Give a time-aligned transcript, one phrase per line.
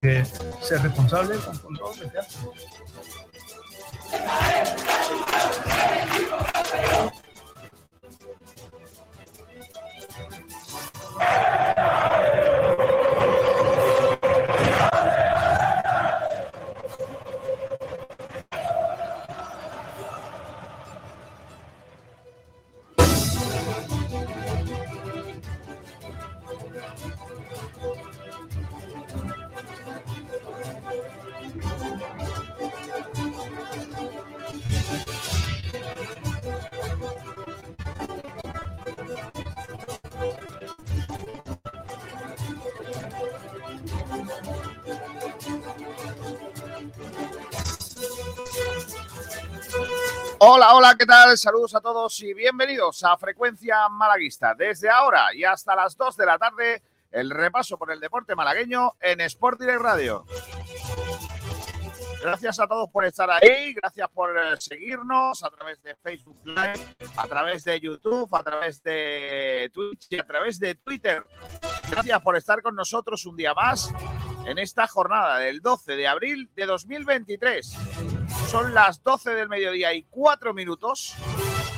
[0.00, 0.24] que
[0.62, 1.92] ser responsable con, con todo
[50.80, 51.36] Hola, ¿qué tal?
[51.36, 54.54] Saludos a todos y bienvenidos a Frecuencia Malaguista.
[54.54, 58.92] Desde ahora y hasta las 2 de la tarde, el repaso por el deporte malagueño
[59.00, 60.24] en Sport Direct Radio.
[62.22, 66.94] Gracias a todos por estar ahí, gracias por eh, seguirnos a través de Facebook Live,
[67.16, 71.26] a través de YouTube, a través de Twitch y a través de Twitter.
[71.90, 73.92] Gracias por estar con nosotros un día más
[74.46, 78.17] en esta jornada del 12 de abril de 2023.
[78.50, 81.14] Son las 12 del mediodía y 4 minutos.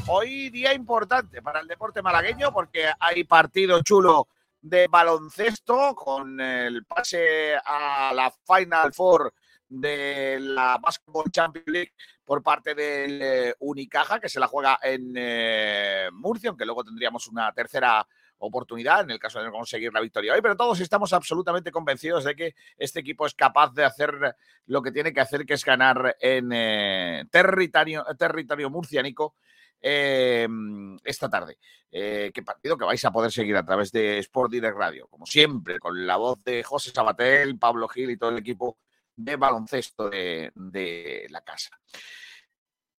[0.07, 4.29] Hoy día importante para el deporte malagueño porque hay partido chulo
[4.63, 9.35] de baloncesto con el pase a la Final Four
[9.69, 11.93] de la Basketball Champions League
[12.25, 17.27] por parte del eh, Unicaja, que se la juega en eh, Murcia, aunque luego tendríamos
[17.27, 18.07] una tercera
[18.41, 22.35] oportunidad en el caso de conseguir la victoria hoy, pero todos estamos absolutamente convencidos de
[22.35, 24.35] que este equipo es capaz de hacer
[24.67, 29.37] lo que tiene que hacer, que es ganar en eh, territorio, territorio murcianico
[29.81, 30.49] eh,
[31.05, 31.59] esta tarde.
[31.91, 35.27] Eh, qué partido que vais a poder seguir a través de Sport Direct Radio, como
[35.27, 38.79] siempre, con la voz de José Sabatel, Pablo Gil y todo el equipo
[39.17, 41.79] de baloncesto de la casa.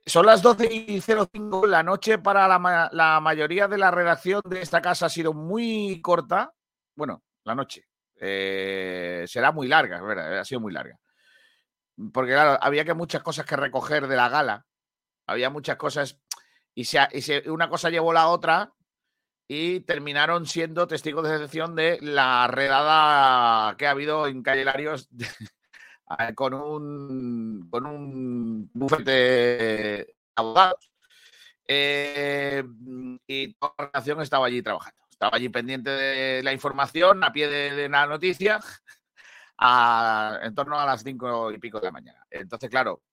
[0.06, 4.82] Son las 12 y 05 la noche para la, mayoría de la redacción de esta
[4.82, 6.54] casa ha sido muy corta.
[6.96, 7.88] Bueno, la noche.
[8.16, 10.40] Eh, será muy larga, ¿verdad?
[10.40, 10.98] Ha sido muy larga.
[12.12, 14.66] Porque, claro, había que muchas cosas que recoger de la gala.
[15.28, 16.20] Había muchas cosas.
[16.74, 18.74] Y, se, y se, una cosa llevó la otra.
[19.48, 25.10] Y terminaron siendo testigos de excepción de la redada que ha habido en Calle Larios
[26.36, 30.92] con un, con un bufete de abogados.
[31.68, 32.64] Eh,
[33.28, 35.02] y toda la relación estaba allí trabajando.
[35.10, 38.60] Estaba allí pendiente de la información, a pie de, de la noticia,
[39.58, 42.26] a, en torno a las cinco y pico de la mañana.
[42.30, 43.04] Entonces, claro,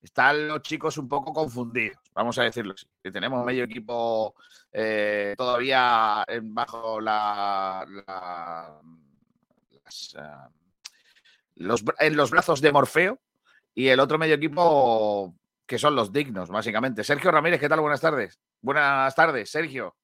[0.00, 2.86] están los chicos un poco confundidos, vamos a decirlo así.
[3.02, 4.34] Que tenemos medio equipo
[4.70, 8.80] eh, todavía bajo la, la
[9.84, 10.63] las, uh,
[11.56, 13.20] los, en los brazos de Morfeo
[13.74, 15.34] y el otro medio equipo
[15.66, 17.04] que son los dignos, básicamente.
[17.04, 17.80] Sergio Ramírez, ¿qué tal?
[17.80, 18.38] Buenas tardes.
[18.60, 19.96] Buenas tardes, Sergio.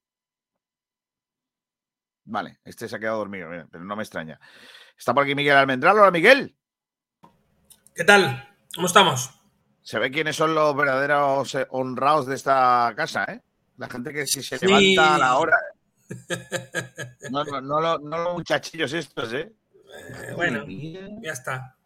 [2.25, 4.39] Vale, este se ha quedado dormido, pero no me extraña.
[4.97, 5.97] Está por aquí Miguel Almendral.
[5.97, 6.55] Hola, Miguel.
[7.95, 8.49] ¿Qué tal?
[8.73, 9.31] ¿Cómo estamos?
[9.81, 13.41] Se ve quiénes son los verdaderos honrados de esta casa, ¿eh?
[13.77, 14.67] La gente que si se sí.
[14.67, 15.57] levanta a la hora.
[17.31, 19.53] No, no, no, no, no los muchachillos estos, ¿eh?
[19.97, 20.65] Eh, bueno,
[21.21, 21.77] ya está.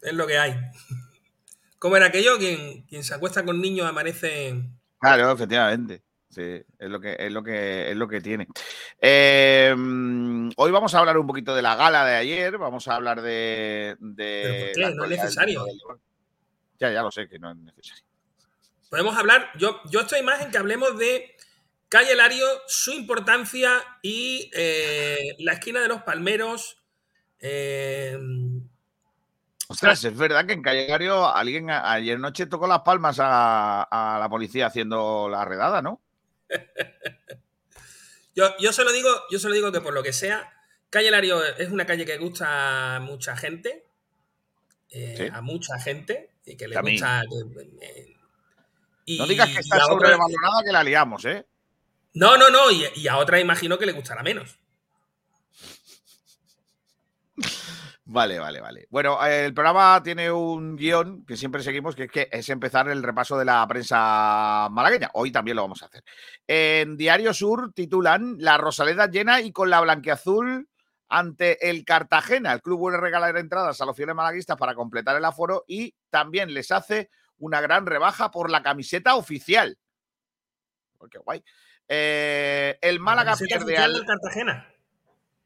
[0.00, 0.54] Es lo que hay.
[1.78, 2.38] ¿Cómo era aquello?
[2.38, 4.62] Quien, quien se acuesta con niños amanece.
[4.98, 6.02] Claro, efectivamente.
[6.30, 8.46] Sí, es lo que, es lo que, es lo que tiene.
[8.98, 9.74] Eh,
[10.56, 12.56] hoy vamos a hablar un poquito de la gala de ayer.
[12.56, 13.96] Vamos a hablar de.
[14.00, 14.94] de ¿Pero por qué?
[14.96, 15.66] No es necesario.
[16.78, 18.04] Ya, ya lo sé que no es necesario.
[18.88, 19.50] Podemos hablar.
[19.58, 21.36] Yo, yo estoy más en que hablemos de
[21.88, 23.70] Calle Lario, su importancia
[24.00, 26.81] y eh, la esquina de los palmeros.
[27.42, 28.16] Eh,
[29.72, 34.18] Ostras, es verdad que en Calle Lario alguien ayer noche tocó las palmas a, a,
[34.18, 35.98] la policía haciendo la redada, ¿no?
[38.34, 40.52] yo, yo se lo digo, yo se lo digo que por lo que sea,
[40.90, 43.86] Calle Lario es una calle que gusta a mucha gente,
[44.90, 45.28] eh, ¿Sí?
[45.32, 47.22] a mucha gente, y que le a gusta.
[47.30, 48.14] Que,
[49.06, 51.46] y, no digas que está sobrevalorada que la liamos, ¿eh?
[52.12, 54.58] No, no, no, y, y, a otra imagino que le gustará menos.
[58.04, 58.86] Vale, vale, vale.
[58.90, 63.02] Bueno, el programa tiene un guion que siempre seguimos, que es, que es empezar el
[63.02, 65.10] repaso de la prensa malagueña.
[65.14, 66.02] Hoy también lo vamos a hacer.
[66.46, 70.68] En Diario Sur titulan La Rosaleda llena y con la blanqueazul
[71.08, 72.52] ante el Cartagena.
[72.52, 75.94] El club vuelve a regalar entradas a los fieles malaguistas para completar el aforo y
[76.10, 79.78] también les hace una gran rebaja por la camiseta oficial.
[81.10, 81.44] Qué guay.
[81.88, 84.04] Eh, el Málaga pierde al...
[84.06, 84.71] Cartagena.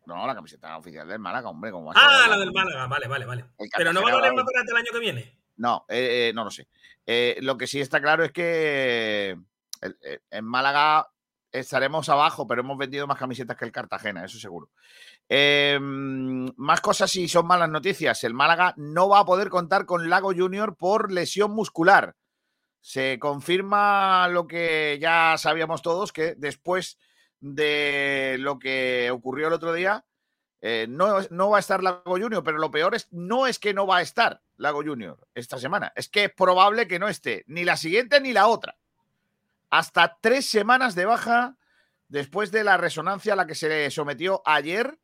[0.06, 1.73] No, la camiseta oficial del Málaga, hombre.
[1.73, 3.44] Como ah, la del Málaga, vale, vale, vale.
[3.76, 5.38] Pero no va a valer más barata el año que viene.
[5.56, 6.69] No, eh, eh, no lo sé.
[7.05, 9.37] Eh, lo que sí está claro es que
[10.31, 11.08] en Málaga
[11.50, 14.70] estaremos abajo, pero hemos vendido más camisetas que el Cartagena, eso seguro.
[15.29, 18.23] Em, más cosas si son malas noticias.
[18.25, 22.14] El Málaga no va a poder contar con Lago Junior por lesión muscular.
[22.81, 26.99] Se confirma lo que ya sabíamos todos, que después
[27.41, 30.05] de lo que ocurrió el otro día,
[30.61, 33.75] eh, no, no, va a estar Lago Junior, pero lo peor es no es que
[33.75, 37.44] no va a estar Lago Junior esta semana, es que es probable que no esté
[37.47, 38.77] ni la siguiente ni la otra.
[39.71, 41.56] Hasta tres semanas de baja
[42.09, 44.99] después de la resonancia a la que se le sometió ayer,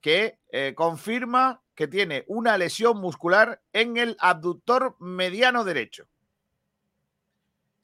[0.00, 6.08] que eh, confirma que tiene una lesión muscular en el abductor mediano derecho.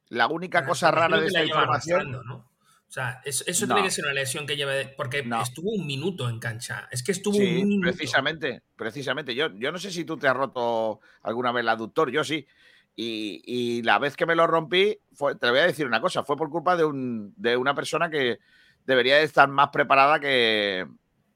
[0.09, 2.45] La única cosa rara de esta información.
[2.93, 4.87] O sea, eso, tiene que ser una lesión que lleve.
[4.95, 6.91] Porque estuvo un minuto en cancha.
[6.91, 7.87] Es que estuvo un minuto.
[7.91, 9.35] Precisamente, precisamente.
[9.35, 12.47] Yo, yo no sé si tú te has roto alguna vez el aductor, yo sí.
[12.95, 16.37] Y, la vez que me lo rompí, fue, te voy a decir una cosa, fue
[16.37, 18.41] por culpa de, un, de una persona que
[18.85, 20.87] debería estar más preparada que,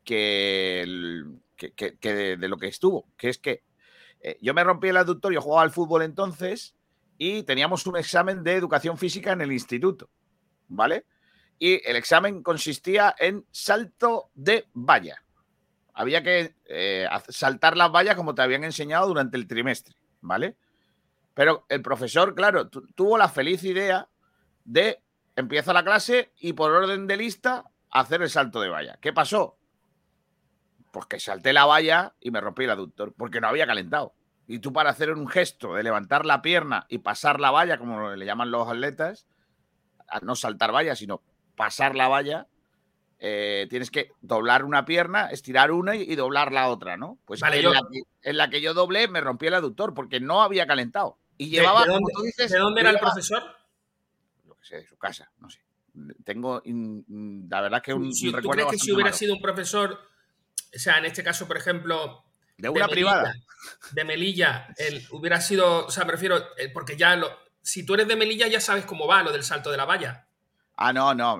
[0.04, 0.84] que,
[2.02, 3.08] de, lo que estuvo.
[3.16, 3.62] Que es que
[4.20, 6.76] eh, yo me rompí el aductor, yo jugaba al fútbol entonces
[7.16, 10.10] y teníamos un examen de educación física en el instituto,
[10.68, 11.06] ¿vale?
[11.58, 15.22] Y el examen consistía en salto de valla.
[15.94, 20.56] Había que eh, saltar las vallas como te habían enseñado durante el trimestre, ¿vale?
[21.32, 24.08] Pero el profesor, claro, tuvo la feliz idea
[24.64, 25.02] de
[25.36, 28.98] empieza la clase y por orden de lista hacer el salto de valla.
[29.00, 29.58] ¿Qué pasó?
[30.90, 34.14] Pues que salté la valla y me rompí el aductor porque no había calentado.
[34.46, 38.10] Y tú para hacer un gesto de levantar la pierna y pasar la valla, como
[38.10, 39.26] le llaman los atletas,
[40.22, 41.22] no saltar valla, sino
[41.56, 42.46] pasar la valla,
[43.18, 47.18] eh, tienes que doblar una pierna, estirar una y, doblar la otra, ¿no?
[47.24, 51.18] Pues en, la que, yo doblé me rompí el aductor porque no había calentado.
[51.38, 53.42] Y llevaba, ¿De, dónde, dices, ¿de dónde era el profesor?
[54.44, 55.60] Lo que sé, de su casa, no sé.
[56.24, 59.98] Tengo, la verdad que un si, ¿Tú crees que si hubiera sido un profesor,
[60.74, 62.22] o sea, en este caso, por ejemplo,
[62.58, 63.34] de una privada,
[63.92, 66.38] de Melilla, él hubiera sido, o sea, me refiero,
[66.74, 67.30] porque ya lo,
[67.62, 70.25] si tú eres de Melilla ya sabes cómo va lo del salto de la valla.
[70.76, 71.38] Ah, no, no,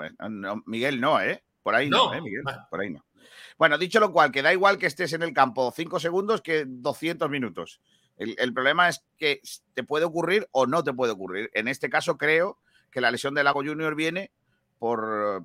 [0.66, 1.42] Miguel no, ¿eh?
[1.62, 2.42] Por ahí no, ¿eh, Miguel?
[2.70, 3.04] Por ahí no.
[3.58, 6.64] Bueno, dicho lo cual, que da igual que estés en el campo cinco segundos que
[6.66, 7.80] 200 minutos.
[8.16, 9.42] El, problema es que
[9.74, 11.50] te puede ocurrir o no te puede ocurrir.
[11.52, 12.58] En este caso, creo
[12.90, 14.32] que la lesión del Lago Junior viene
[14.78, 15.44] por,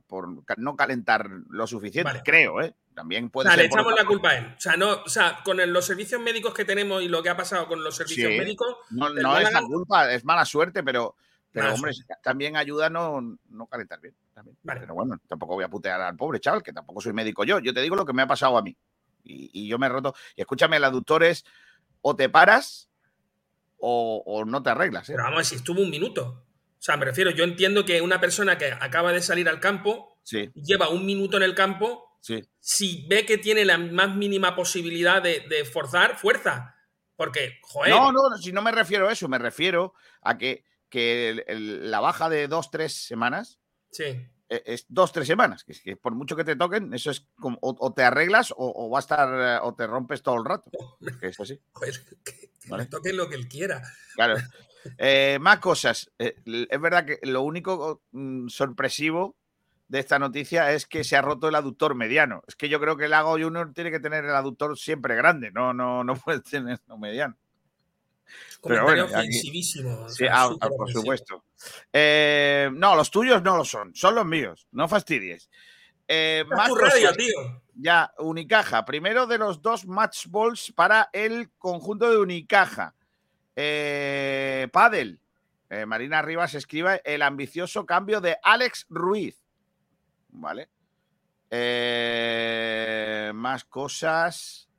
[0.57, 2.21] no calentar lo suficiente.
[2.23, 2.73] Creo, ¿eh?
[2.93, 3.59] También puede ser.
[3.59, 4.53] Le echamos la culpa a él.
[4.57, 7.35] O sea, no, o sea, con los servicios médicos que tenemos y lo que ha
[7.35, 8.73] pasado con los servicios médicos.
[8.89, 11.15] No, no es la culpa, es mala suerte, pero
[11.51, 11.92] pero, hombre,
[12.24, 14.15] también ayuda a no, no calentar bien.
[14.63, 17.59] Pero bueno, tampoco voy a putear al pobre chaval, que tampoco soy médico yo.
[17.59, 18.75] Yo te digo lo que me ha pasado a mí.
[19.24, 20.15] Y, yo me he roto.
[20.36, 21.44] Y escúchame, el aductor es
[22.01, 22.89] o te paras
[23.77, 25.09] o, no te arreglas.
[25.09, 25.13] ¿eh?
[25.13, 26.45] Pero vamos, si estuvo un minuto.
[26.80, 30.19] O sea, me refiero, yo entiendo que una persona que acaba de salir al campo
[30.56, 32.18] lleva un minuto en el campo.
[32.59, 36.75] Si ve que tiene la más mínima posibilidad de, de forzar, fuerza.
[37.18, 37.92] Porque, joder.
[37.92, 42.29] No, no, si no me refiero a eso, me refiero a que que la baja
[42.29, 43.59] de dos, tres semanas
[43.91, 44.21] sí.
[44.51, 45.63] E, es, dos, tres semanas.
[45.63, 48.99] Que, que, por mucho que te toquen, eso es como o, te arreglas o, va
[48.99, 50.69] a estar o te rompes todo el rato.
[51.19, 51.59] Que es así.
[52.23, 53.81] que, le toquen lo que él quiera.
[54.13, 54.36] Claro.
[54.98, 56.12] Eh, más cosas.
[56.17, 59.36] Eh, es verdad que lo único mm, sorpresivo
[59.88, 62.41] de esta noticia es que se ha roto el aductor mediano.
[62.48, 65.51] Es que yo creo que el Lago Junior tiene que tener el aductor siempre grande,
[65.51, 67.38] no, no, no puede tenerlo mediano.
[68.63, 71.45] Pero bueno, sí, ah, ah, por supuesto.
[71.91, 74.67] Eh, no, los tuyos no lo son, son los míos.
[74.71, 75.50] No fastidies.
[76.07, 77.61] Eh, más radio, tío.
[77.73, 78.85] Ya, Unicaja.
[78.85, 82.93] Primero de los dos match balls para el conjunto de Unicaja.
[83.55, 85.19] Eh, Padel.
[85.69, 89.41] Eh, Marina Rivas escribe el ambicioso cambio de Alex Ruiz.
[90.29, 90.69] Vale.
[93.33, 94.70] más cosas.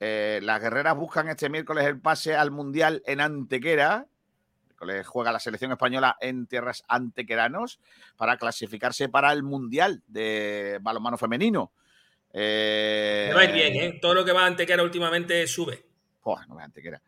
[0.00, 4.06] Eh, las guerreras buscan este miércoles el pase al Mundial en Antequera.
[4.68, 7.80] Miércoles juega la selección española en tierras antequeranos
[8.16, 11.72] para clasificarse para el Mundial de balonmano femenino.
[12.32, 13.98] Eh, va a ir bien, ¿eh?
[14.00, 15.84] Todo lo que va a Antequera últimamente sube.
[16.24, 17.02] no a Antequera.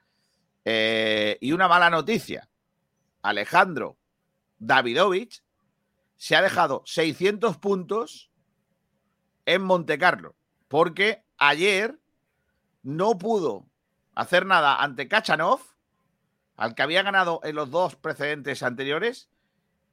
[0.64, 2.48] Eh, y una mala noticia.
[3.22, 3.98] Alejandro
[4.58, 5.42] Davidovich
[6.16, 8.30] se ha dejado 600 puntos
[9.46, 10.36] en Montecarlo
[10.68, 11.99] porque ayer
[12.82, 13.66] no pudo
[14.14, 15.60] hacer nada ante Kachanov,
[16.56, 19.30] al que había ganado en los dos precedentes anteriores,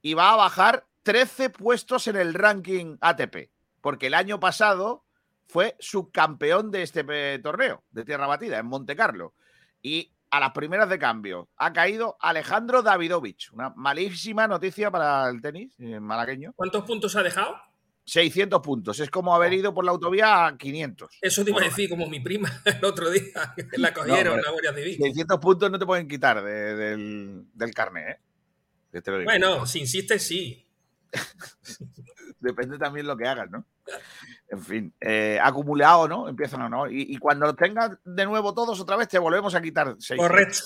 [0.02, 5.04] y va a bajar 13 puestos en el ranking ATP, porque el año pasado
[5.46, 9.34] fue subcampeón de este eh, torneo de tierra batida en Monte Carlo.
[9.80, 13.50] Y a las primeras de cambio ha caído Alejandro Davidovich.
[13.52, 16.52] Una malísima noticia para el tenis eh, malagueño.
[16.54, 17.56] ¿Cuántos puntos ha dejado?
[18.08, 18.98] 600 puntos.
[19.00, 19.56] Es como haber oh.
[19.56, 21.18] ido por la autovía a 500.
[21.20, 24.72] Eso te iba a decir, como mi prima el otro día, la cogieron la Guardia
[24.74, 24.96] Civil.
[24.98, 28.20] 600 puntos no te pueden quitar del, del carnet, ¿eh?
[29.24, 30.66] Bueno, si insistes, sí.
[32.40, 33.66] Depende también lo que hagas, ¿no?
[34.50, 36.26] En fin, eh, acumulado, ¿no?
[36.26, 36.88] Empiezan a no.
[36.88, 40.18] Y, cuando los tengas de nuevo todos otra vez, te volvemos a quitar seis.
[40.18, 40.60] Correcto.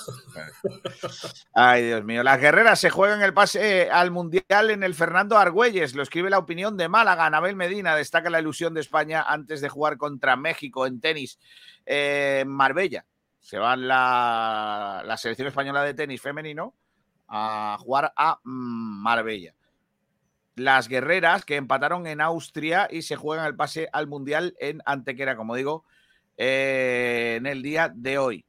[1.52, 2.22] Ay, Dios mío.
[2.22, 5.96] Las guerreras se juegan el pase al Mundial en el Fernando Argüelles.
[5.96, 7.26] Lo escribe la opinión de Málaga.
[7.26, 11.40] Anabel Medina destaca la ilusión de España antes de jugar contra México en tenis
[11.84, 13.04] en Marbella.
[13.40, 16.72] Se va la, la selección española de tenis femenino
[17.26, 19.54] a jugar a Marbella
[20.54, 25.37] las guerreras que empataron en Austria y se juegan el pase al Mundial en Antequera,
[25.37, 25.85] como digo,
[26.37, 28.44] eh, en el día de hoy.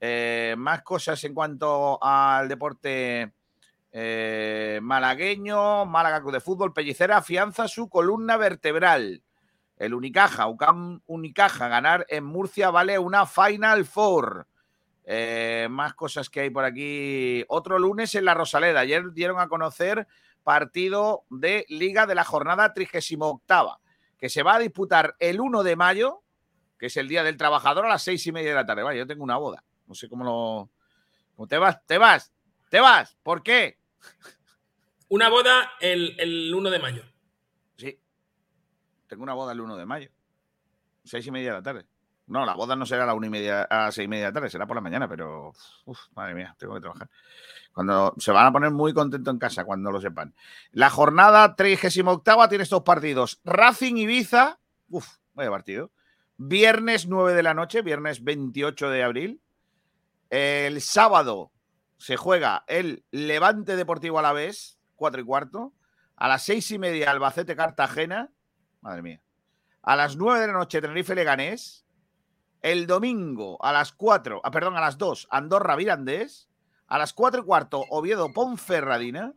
[0.00, 3.32] Eh, más cosas en cuanto al deporte
[3.92, 9.22] eh, malagueño, Málaga Club de Fútbol, Pellicera afianza su columna vertebral.
[9.76, 14.46] El Unicaja, UCAM Unicaja, ganar en Murcia vale una Final Four.
[15.70, 17.44] más cosas que hay por aquí.
[17.48, 18.80] Otro lunes en la Rosaleda.
[18.80, 20.06] Ayer dieron a conocer
[20.42, 23.80] partido de Liga de la jornada 38,
[24.18, 26.22] que se va a disputar el 1 de mayo,
[26.78, 28.82] que es el Día del Trabajador, a las seis y media de la tarde.
[28.82, 29.64] Vaya, yo tengo una boda.
[29.86, 30.70] No sé cómo lo.
[31.36, 31.84] ¿Cómo te vas?
[31.86, 32.32] ¿Te vas?
[32.70, 33.16] ¿Te vas?
[33.22, 33.78] ¿Por qué?
[35.08, 37.02] Una boda el, el 1 de mayo.
[37.76, 37.98] Sí.
[39.08, 40.10] Tengo una boda el 1 de mayo.
[41.02, 41.86] Seis y media de la tarde.
[42.30, 44.26] No, la boda no será a la una y media, a las seis y media
[44.26, 45.52] de la tarde, será por la mañana, pero.
[46.14, 47.10] Madre mía, tengo que trabajar.
[47.72, 50.32] Cuando se van a poner muy contentos en casa cuando lo sepan.
[50.70, 53.40] La jornada 38 tiene estos partidos.
[53.44, 54.60] Racing Ibiza.
[54.90, 55.90] Uf, vaya partido.
[56.36, 59.40] Viernes 9 de la noche, viernes 28 de abril.
[60.30, 61.50] El sábado
[61.98, 65.72] se juega el Levante Deportivo a la vez, 4 y cuarto.
[66.14, 68.30] A las seis y media, Albacete Cartagena.
[68.82, 69.20] Madre mía.
[69.82, 71.84] A las 9 de la noche, Tenerife Leganés.
[72.62, 76.48] El domingo a las 4, ah, perdón, a las 2, Andorra Virandés.
[76.86, 79.32] A las 4 y cuarto, Oviedo Ponferradina.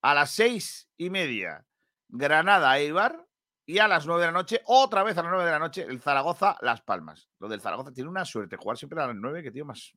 [0.00, 1.66] A las 6 y media,
[2.08, 3.26] Granada Eibar.
[3.66, 5.82] Y a las 9 de la noche, otra vez a las 9 de la noche,
[5.82, 7.28] el Zaragoza Las Palmas.
[7.38, 9.92] Lo del Zaragoza tiene una suerte, jugar siempre a las 9, que tío más.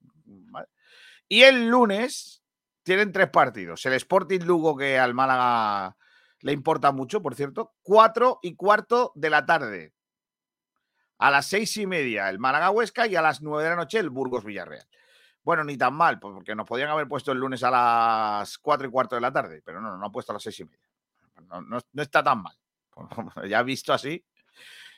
[1.30, 2.44] Y el lunes
[2.84, 3.86] tienen tres partidos.
[3.86, 5.96] El Sporting Lugo, que al Málaga
[6.42, 7.74] le importa mucho, por cierto.
[7.84, 9.94] 4 y cuarto de la tarde.
[11.22, 14.00] A las seis y media el Málaga Huesca y a las 9 de la noche
[14.00, 14.88] el Burgos Villarreal.
[15.44, 18.88] Bueno, ni tan mal, pues, porque nos podían haber puesto el lunes a las 4
[18.88, 20.90] y cuarto de la tarde, pero no, no ha puesto a las 6 y media.
[21.68, 22.58] No, está tan mal.
[23.48, 24.26] Ya visto así.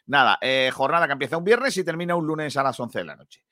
[0.05, 3.05] Nada, eh, jornada que empieza un viernes y termina un lunes a las 11 de
[3.05, 3.43] la noche.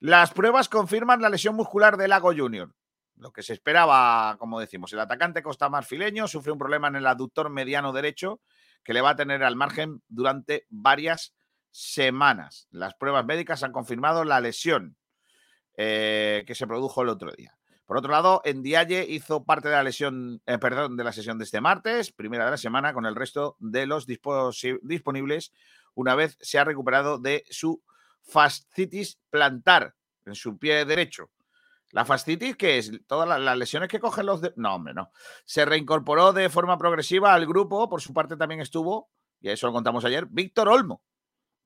[0.00, 2.74] Las pruebas confirman la lesión muscular de Lago Junior.
[3.16, 7.06] Lo que se esperaba, como decimos, el atacante costa marfileño sufre un problema en el
[7.06, 8.42] aductor mediano derecho
[8.84, 11.34] que le va a tener al margen durante varias
[11.70, 12.68] semanas.
[12.70, 14.96] Las pruebas médicas han confirmado la lesión.
[15.80, 17.56] Eh, que se produjo el otro día.
[17.86, 21.44] Por otro lado, Ndiaye hizo parte de la lesión, eh, perdón, de la sesión de
[21.44, 25.52] este martes, primera de la semana, con el resto de los disponibles,
[25.94, 27.80] una vez se ha recuperado de su
[28.22, 29.94] fascitis plantar
[30.26, 31.30] en su pie derecho.
[31.92, 34.42] La fascitis, que es todas las, lesiones que cogen los...
[34.56, 35.12] No, hombre, no.
[35.44, 39.72] Se reincorporó de forma progresiva al grupo, por su parte también estuvo, y eso lo
[39.72, 41.02] contamos ayer, Víctor Olmo,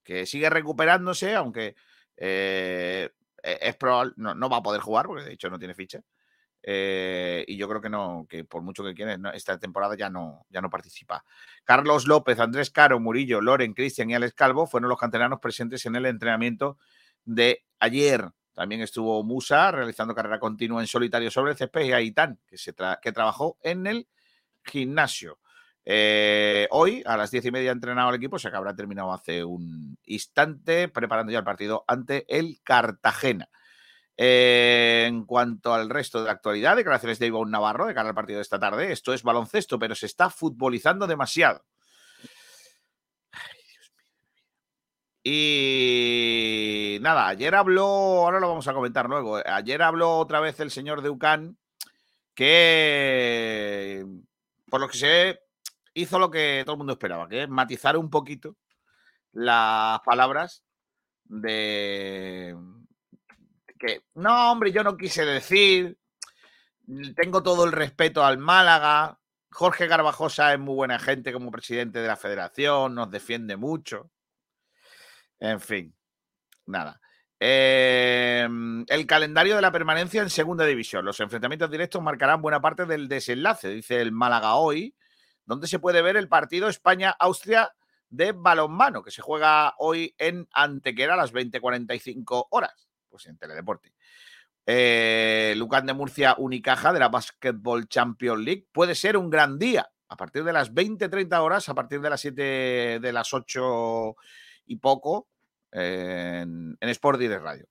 [0.02, 1.74] que sigue recuperándose, aunque
[2.16, 3.10] eh,
[3.42, 6.00] eh, es probable, no, va a poder jugar, porque de hecho no tiene ficha.
[6.64, 10.46] Eh, y yo creo que no, que por mucho que quiera, esta temporada ya no,
[10.48, 11.24] ya no participa.
[11.64, 15.96] Carlos López, Andrés Caro, Murillo, Loren, Cristian y Alex Calvo fueron los canteranos presentes en
[15.96, 16.78] el entrenamiento
[17.24, 18.30] de ayer.
[18.52, 22.74] También estuvo Musa realizando carrera continua en solitario sobre el césped y Aitán, que, se
[23.02, 24.08] que trabajó en el
[24.64, 25.38] gimnasio.
[25.84, 28.74] Eh, hoy, a las diez y media, ha entrenado al equipo, o sea que habrá
[28.74, 33.48] terminado hace un instante, preparando ya el partido ante el Cartagena.
[34.16, 38.14] Eh, en cuanto al resto de la actualidad, declaraciones de Ivonne Navarro de cara al
[38.14, 38.92] partido de esta tarde.
[38.92, 41.64] Esto es baloncesto, pero se está futbolizando demasiado.
[45.24, 49.40] Y nada, ayer habló, ahora lo vamos a comentar luego.
[49.46, 51.58] Ayer habló otra vez el señor de Ucán
[52.34, 54.04] que,
[54.68, 55.40] por lo que sé,
[55.94, 58.56] hizo lo que todo el mundo esperaba, que es matizar un poquito
[59.32, 60.64] las palabras
[61.24, 62.56] de
[63.78, 65.98] que no, hombre, yo no quise decir,
[67.16, 69.18] tengo todo el respeto al Málaga,
[69.50, 74.10] Jorge Garbajosa es muy buena gente como presidente de la federación, nos defiende mucho.
[75.40, 75.94] En fin,
[76.66, 77.00] nada.
[77.40, 81.04] Em, el calendario de la permanencia en segunda división.
[81.04, 84.94] Los enfrentamientos directos marcarán buena parte del desenlace, dice el Málaga hoy,
[85.44, 87.72] donde se puede ver el partido España-Austria
[88.08, 93.92] de balonmano, que se juega hoy en Antequera a las 20.45 horas, pues en Teledeporte.
[94.64, 100.16] Eh, de Murcia Unicaja de la Basketball Champions League puede ser un gran día a
[100.16, 104.14] partir de las 20-30 horas, a partir de las 7 de las 8
[104.66, 105.28] y poco,
[105.72, 107.66] en, Sport y de Radio.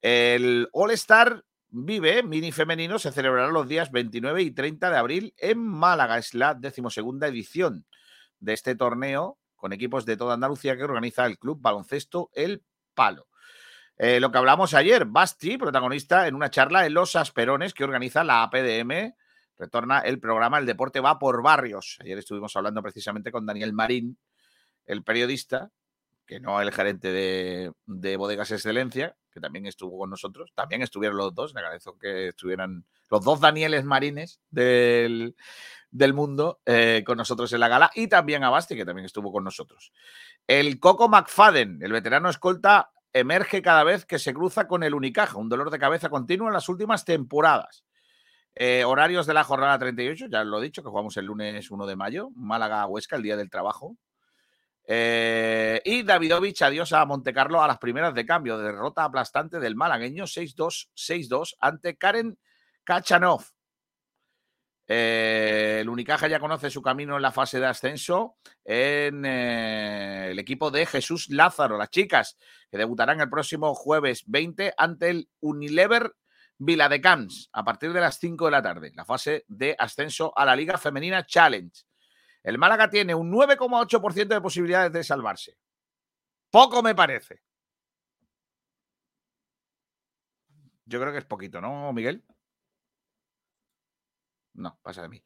[0.00, 5.58] El All-Star Vive Mini Femenino se celebrará los días 29 y 30 de abril en
[5.58, 6.18] Málaga.
[6.18, 7.86] Es la decimosegunda edición
[8.40, 12.62] de este torneo con equipos de toda Andalucía que organiza el Club Baloncesto El
[12.92, 13.26] Palo.
[13.96, 18.22] Eh, lo que hablamos ayer, Basti, protagonista en una charla en Los Asperones que organiza
[18.22, 19.14] la APDM,
[19.56, 21.96] retorna el programa El Deporte va por barrios.
[22.02, 24.18] Ayer estuvimos hablando precisamente con Daniel Marín,
[24.84, 25.70] el periodista,
[26.32, 30.50] que no el gerente de, Bodegas Excelencia, que también estuvo con nosotros.
[30.54, 35.34] También estuvieron los dos, le agradezco que estuvieran los dos Danieles Marines del,
[36.14, 39.44] mundo eh, con nosotros en la gala y también a Basti, que también estuvo con
[39.44, 39.92] nosotros.
[40.46, 45.36] El Coco McFadden, el veterano escolta, emerge cada vez que se cruza con el Unicaja,
[45.36, 47.84] un dolor de cabeza continuo en las últimas temporadas.
[48.54, 51.86] Eh, horarios de la jornada 38, ya lo he dicho, que jugamos el lunes 1
[51.86, 53.96] de mayo, Málaga-Huesca, el día del trabajo,
[54.84, 58.58] eh, y Davidovich, adiós a Montecarlo a las primeras de cambio.
[58.58, 62.38] Derrota aplastante del malagueño 6-2, 6-2 ante Karen
[62.84, 63.44] Kachanov.
[64.88, 70.38] Eh, el Unicaja ya conoce su camino en la fase de ascenso en eh, el
[70.38, 72.36] equipo de Jesús Lázaro, las chicas,
[72.70, 76.12] que debutarán el próximo jueves 20 ante el Unilever
[76.58, 80.56] Viladecans a partir de las 5 de la tarde, la fase de ascenso a la
[80.56, 81.72] Liga Femenina Challenge.
[82.42, 85.58] El Málaga tiene un 9,8% de posibilidades de salvarse.
[86.50, 87.42] Poco me parece.
[90.84, 92.24] Yo creo que es poquito, ¿no, Miguel?
[94.54, 95.22] No, pasa de mí.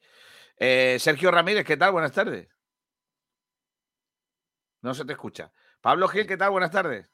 [0.55, 1.91] Eh, Sergio Ramírez, ¿qué tal?
[1.91, 2.47] Buenas tardes.
[4.81, 5.51] No se te escucha.
[5.81, 6.51] Pablo Gil, ¿qué tal?
[6.51, 7.11] Buenas tardes.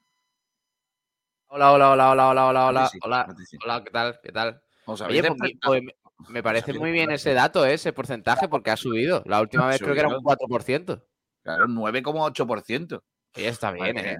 [1.48, 2.92] Hola, hola, hola, hola, hola, hola, hola.
[3.02, 4.20] Hola, hola, ¿qué tal?
[4.22, 4.62] ¿Qué tal?
[4.86, 5.82] Oye, pues,
[6.30, 7.74] me parece muy bien ese dato, ¿eh?
[7.74, 9.24] ese porcentaje, porque ha subido.
[9.26, 11.04] La última vez creo que era un 4%.
[11.44, 13.04] Claro, 9,8%.
[13.36, 14.18] Y está bien, ¿eh?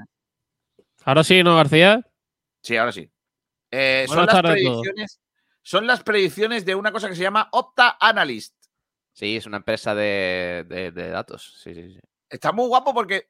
[1.06, 2.02] Ahora sí, ¿no, García?
[2.62, 3.10] Sí, ahora sí.
[3.72, 5.20] Eh, son, las predicciones,
[5.62, 8.56] son las predicciones de una cosa que se llama Opta Analyst.
[9.14, 11.60] Sí, es una empresa de, datos.
[11.62, 12.00] Sí, sí, sí.
[12.30, 13.30] Está muy guapo porque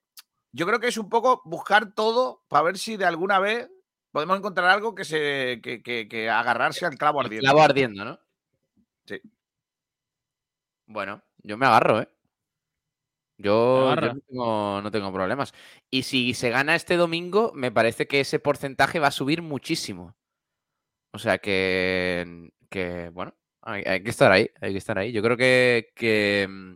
[0.52, 3.70] yo creo que es un poco buscar todo para ver si de alguna vez
[4.12, 7.44] podemos encontrar algo que se que, agarrarse al clavo ardiendo.
[7.44, 8.20] clavo ardiendo, ¿no?
[9.06, 9.22] Sí.
[10.86, 12.10] Bueno, yo me agarro, ¿eh?
[13.38, 13.96] Yo,
[14.30, 15.54] no, tengo, problemas.
[15.90, 20.16] Y si se gana este domingo, me parece que ese porcentaje va a subir muchísimo.
[21.12, 25.12] O sea que, que bueno, hay, que estar ahí, hay que estar ahí.
[25.12, 26.76] Yo creo que, mm,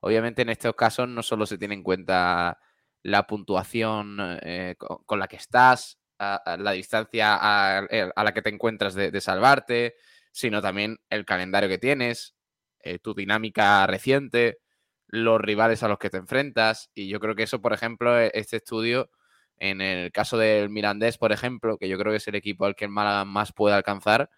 [0.00, 2.58] obviamente en estos casos no solo se tiene en cuenta
[3.02, 7.82] la puntuación eh, con, la que estás, la distancia a,
[8.24, 9.96] la que te encuentras de salvarte,
[10.32, 12.34] sino también el calendario que tienes,
[12.80, 14.58] eh, tu dinámica reciente,
[15.06, 16.90] los rivales a los que te enfrentas.
[16.94, 19.10] Y yo creo que eso, por ejemplo, e, este estudio,
[19.58, 22.76] en el caso del Mirandés, por ejemplo, que yo creo que es el equipo al
[22.76, 24.30] que el Málaga más puede alcanzar,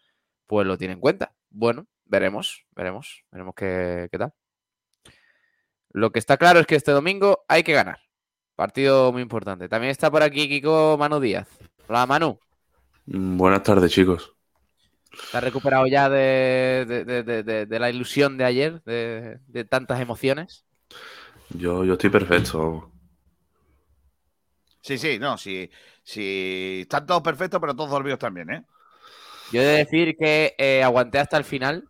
[0.47, 1.35] pues lo tiene en cuenta.
[1.51, 4.33] Bueno, veremos, veremos, veremos qué, qué tal.
[5.93, 7.99] Lo que está claro es que este domingo hay que ganar.
[8.55, 9.69] Partido muy importante.
[9.69, 11.49] También está por aquí Kiko Manu Díaz.
[11.89, 12.39] Hola, Manu.
[13.07, 14.37] Mm, buenas tardes, chicos.
[15.11, 20.65] ¿Te has recuperado ya de, la ilusión de ayer, de, tantas emociones?
[21.51, 22.91] Yo, yo estoy perfecto.
[24.83, 25.71] Sí, sí, no, sí,
[26.03, 28.65] sí, están todos perfectos, pero todos dormidos también, ¿eh?
[29.53, 31.89] Yo he de decir que eh, aguanté hasta el final.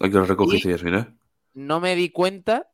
[0.00, 1.16] Hay que recogiste y al final.
[1.54, 2.68] No me di cuenta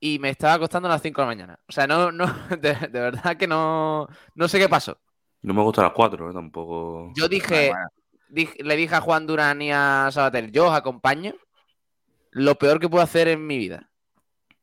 [0.00, 1.60] y me estaba acostando a las 5 de la mañana.
[1.66, 2.26] O sea, no, no,
[2.60, 4.98] de, verdad que no, no sé qué pasó.
[5.42, 6.34] No me gusta las 4, ¿eh?
[6.34, 7.12] tampoco.
[7.16, 7.72] Yo dije,
[8.34, 11.34] le dije a Juan Durán y a Sabater, yo os acompaño,
[12.30, 13.90] lo peor que puedo hacer en mi vida.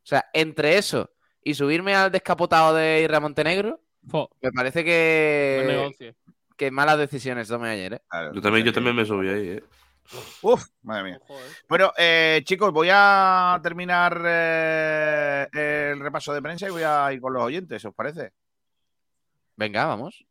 [0.04, 1.12] O sea, entre eso
[1.44, 3.82] y subirme al descapotado de Irra Montenegro,
[4.42, 6.16] me parece que,
[6.58, 7.94] que malas decisiones tomé ayer.
[7.94, 8.02] ¿eh?
[8.34, 9.50] yo, también, yo también me subí ahí.
[9.50, 9.64] ¿eh?
[10.42, 11.22] Uf, madre mía.
[11.70, 17.22] Bueno, eh, chicos, voy a terminar eh, el repaso de prensa y voy a ir
[17.22, 18.34] con los oyentes, ¿os parece?
[19.56, 20.26] Venga, vamos.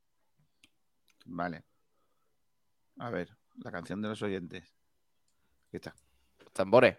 [1.25, 1.63] Vale.
[3.01, 3.29] A ver,
[3.65, 4.63] la canción de los oyentes.
[5.69, 5.95] Aquí está.
[6.53, 6.99] Tambores.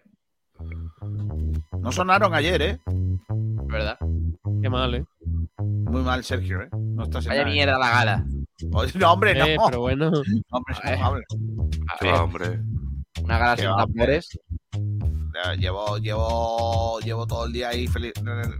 [1.80, 2.80] No sonaron ayer, ¿eh?
[3.66, 3.98] ¿Verdad?
[4.60, 5.04] Qué mal, ¿eh?
[5.58, 6.68] Muy mal, Sergio, ¿eh?
[6.72, 7.52] No estás en Vaya nada.
[7.54, 8.26] mierda la gala.
[8.72, 9.46] Oye, No, hombre, no.
[9.46, 10.10] Eh, pero bueno.
[10.50, 10.98] Hombre, A ver.
[10.98, 11.24] no, hombre.
[11.88, 12.60] A Qué ver, va, hombre.
[13.22, 14.38] una gala Qué sin tambores.
[15.44, 17.88] Ya, Llevo, llevo, llevo todo el día ahí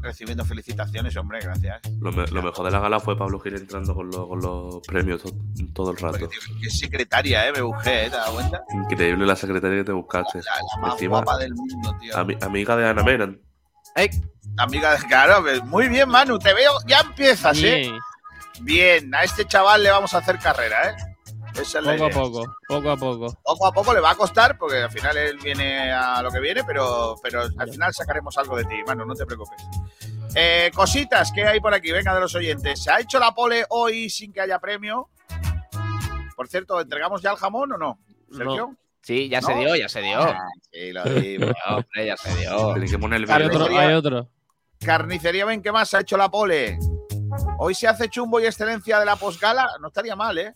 [0.00, 1.80] recibiendo felicitaciones, hombre, gracias.
[2.00, 4.80] Lo, me- lo mejor de la gala fue Pablo Gil entrando con, los- con los
[4.86, 5.30] premios to-
[5.72, 6.28] todo el rato.
[6.60, 7.52] qué secretaria, ¿eh?
[7.52, 8.10] Me busqué, ¿eh?
[8.10, 8.62] ¿Te das cuenta?
[8.72, 10.38] Increíble la secretaria que te buscaste.
[10.38, 10.44] La,
[10.76, 12.14] la más Encima, guapa del mundo, tío.
[12.16, 13.34] ami- amiga de Ana Mena.
[13.96, 14.10] ¡Ey!
[14.58, 17.80] Amiga, de- claro, muy bien, Manu, te veo, ya empiezas, ¿eh?
[17.90, 17.98] Bien,
[18.60, 21.11] Bien, a este chaval le vamos a hacer carrera, ¿eh?
[21.54, 23.38] Esa es la poco a poco, poco a poco.
[23.42, 26.40] Poco a poco le va a costar, porque al final él viene a lo que
[26.40, 29.62] viene, pero, pero al final sacaremos algo de ti, Manu, no te preocupes.
[30.34, 32.82] Eh, cositas que hay por aquí, venga de los oyentes.
[32.82, 35.10] ¿Se ha hecho la pole hoy sin que haya premio?
[36.34, 37.98] Por cierto, ¿entregamos ya el jamón o no?
[38.34, 38.74] ¿Sergio?
[39.02, 39.48] Sí, ya ¿No?
[39.48, 40.20] se dio, ya se dio.
[40.20, 40.38] Ah,
[40.70, 41.52] sí, lo dimos.
[41.68, 42.72] Hombre, ya se dio.
[42.72, 44.28] Tiene que poner el Hay otro, hay otro.
[44.80, 46.78] Carnicería, ven, ¿qué más se ha hecho la pole?
[47.58, 49.68] Hoy se hace chumbo y excelencia de la posgala.
[49.80, 50.54] No estaría mal, ¿eh?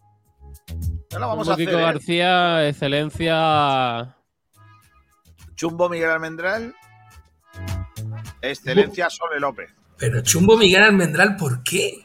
[1.16, 1.66] Ya lo vamos a Como hacer.
[1.66, 1.82] Kiko ¿eh?
[1.82, 4.14] García, excelencia.
[5.54, 6.74] Chumbo Miguel Almendral.
[8.42, 9.74] Excelencia Sole López.
[9.96, 12.04] Pero Chumbo Miguel Almendral, ¿por qué?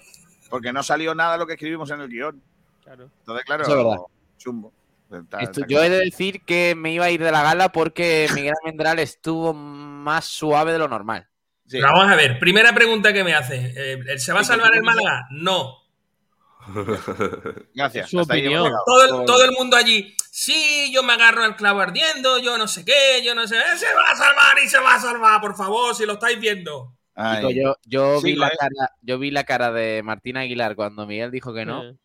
[0.49, 2.41] Porque no salió nada de lo que escribimos en el guion.
[2.85, 3.09] Claro.
[3.19, 3.97] Entonces, claro, Eso es verdad.
[4.37, 4.71] chumbo.
[5.11, 7.69] Está- Esto- está yo he de decir que me iba a ir de la gala
[7.73, 11.27] porque Miguel Almendral estuvo más suave de lo normal.
[11.67, 11.81] Sí.
[11.81, 13.73] Vamos a ver, primera pregunta que me hace.
[13.75, 15.27] eh, ¿Se va a salvar el Málaga?
[15.31, 15.80] No.
[17.75, 18.09] Gracias.
[18.09, 18.71] Su opinión.
[18.85, 22.67] Todo el, todo el mundo allí, sí, yo me agarro al clavo ardiendo, yo no
[22.67, 25.41] sé qué, yo no sé, "Eh, se va a salvar y se va a salvar,
[25.41, 26.95] por favor, si lo estáis viendo.
[27.53, 28.57] Yo, yo Sí, vi la es.
[28.57, 31.83] cara, yo vi la cara de Martín Aguilar cuando Miguel dijo que no.
[31.83, 31.95] Eh,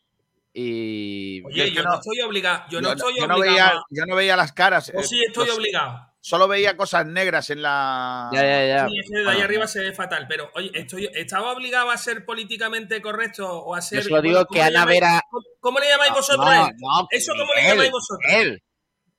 [0.58, 3.52] Y Yo Oye, yo no, no- estoy obligado, yo no estoy yo no obligado.
[3.52, 4.90] veía, a- yo no veía las caras.
[4.94, 6.10] o eh, sí estoy los- obligado.
[6.26, 8.28] Solo veía cosas negras en la.
[8.32, 8.88] ya, ya, ya.
[8.88, 13.00] Sí, de ahí arriba se ve fatal, pero oye, estoy, ¿estaba obligado a ser políticamente
[13.00, 13.98] correcto o a ser.
[14.02, 15.22] Yo solo digo ¿cómo que le Ana llamáis- Vera.
[15.30, 16.44] ¿Cómo, cómo le llamáis vosotros?
[16.44, 16.74] No, él?
[16.78, 18.28] no, ¿Eso cómo le llamáis vosotros?
[18.28, 18.62] Miguel.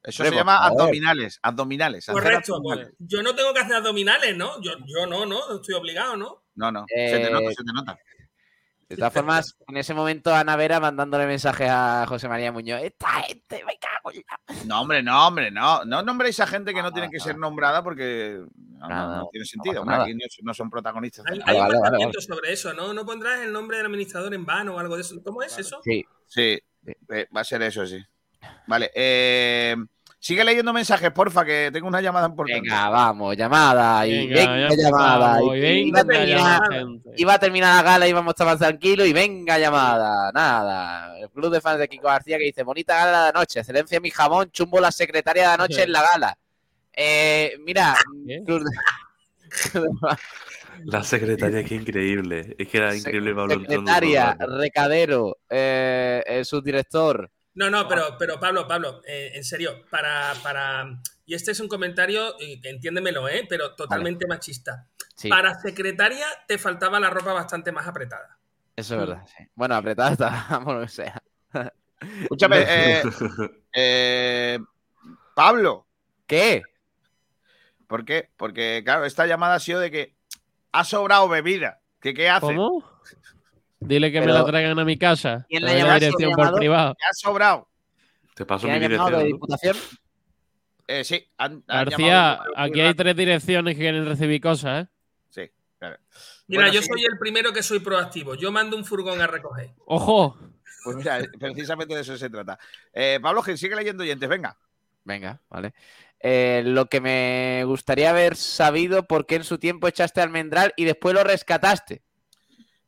[0.04, 1.40] Eso se llama abdominales.
[1.44, 2.06] Abdominales.
[2.08, 2.56] Correcto.
[2.56, 2.94] abdominales.
[3.00, 4.62] Yo no tengo que hacer abdominales, ¿no?
[4.62, 6.44] Yo, yo no, no, estoy obligado, ¿no?
[6.56, 6.86] No, no.
[6.90, 7.98] Se te Eh, nota, se te nota.
[8.90, 12.82] De todas formas, en ese momento Ana Vera mandándole mensajes a José María Muñoz.
[12.82, 14.66] Esta gente, me cago en la-".
[14.66, 15.84] No, hombre, no, hombre, no.
[15.84, 19.44] No nombréis a gente que no tiene que ser nombrada porque no, no, no tiene
[19.44, 19.82] no sentido.
[19.82, 21.26] hombre, no, no son protagonistas.
[21.30, 22.94] Hay, Vale, hay un vale, vale, mandamiento sobre eso, ¿no?
[22.94, 25.22] No pondrás el nombre del administrador en vano o algo de eso.
[25.24, 25.82] ¿Cómo es eso?
[25.84, 26.06] Sí.
[26.28, 28.04] Sí, eh, va a ser eso, sí.
[28.68, 29.76] Vale, eh,
[30.20, 32.62] sigue leyendo mensajes, porfa, que tengo una llamada importante.
[32.62, 34.06] Venga, vamos, llamada.
[34.08, 35.40] Y Venga, llamada.
[35.56, 36.62] Y y terminar-.
[37.16, 40.32] Iba a terminar la gala, íbamos a estar más tranquilos y venga llamada.
[40.34, 41.18] Nada.
[41.20, 44.00] El club de fans de Kiko García que dice: Bonita gala de la noche, excelencia
[44.00, 46.38] mi jamón, chumbo la secretaria de la noche en la gala.
[46.94, 47.96] Eh, mira,
[48.28, 48.42] ¿Qué?
[48.46, 49.88] club de-
[50.86, 52.56] La secretaria, qué increíble.
[52.58, 57.32] Es que era increíble Pablo secretaria, recadero, eh, el subdirector.
[57.58, 61.02] No, no, pero, pero Pablo, Pablo, eh, en serio, para, para.
[61.26, 63.48] Y este es un comentario, eh, entiéndemelo, ¿eh?
[63.50, 64.86] Pero totalmente machista.
[65.16, 68.38] Sí, Para secretaria te faltaba la ropa bastante más apretada.
[68.76, 69.26] eso es verdad.
[69.26, 69.44] sí.
[69.56, 71.20] Bueno, apretada está, por lo que sea.
[72.22, 73.02] Escúchame, eh,
[73.74, 74.60] eh,
[75.34, 75.88] Pablo,
[76.28, 76.62] ¿Qué?
[77.88, 78.30] ¿por qué?
[78.38, 80.16] Porque, claro, esta llamada ha sido de que
[80.74, 81.82] ha sobrado bebida.
[82.02, 82.46] ¿Qué, qué hace?
[82.46, 82.84] ¿Cómo?
[83.80, 85.46] Dile que Pero- me la traigan a mi casa.
[85.50, 86.96] ¿Quién la dirección ¿Quién la ha por privado.
[86.96, 87.70] ¿Qué ha sobrado?
[88.36, 89.76] Te paso ¿Quién mi de dirección.
[90.88, 94.90] Eh, sí, han, han García, aquí hay tres direcciones que quieren recibir cosas, ¿eh?
[95.30, 95.98] Sí, claro.
[96.48, 96.88] Mira, Bueno, yo sí.
[96.88, 98.36] soy el primero que soy proactivo.
[98.36, 99.72] Yo mando un furgón a recoger.
[99.86, 100.38] ¡Ojo!
[100.86, 102.58] Pues mira, precisamente de eso se trata.
[102.94, 104.58] Eh, Pablo Gil, sigue leyendo oyentes, venga.
[105.04, 105.74] Venga, vale.
[106.20, 110.86] Eh, lo que me gustaría haber sabido por qué en su tiempo echaste almendral y
[110.86, 112.02] después lo rescataste.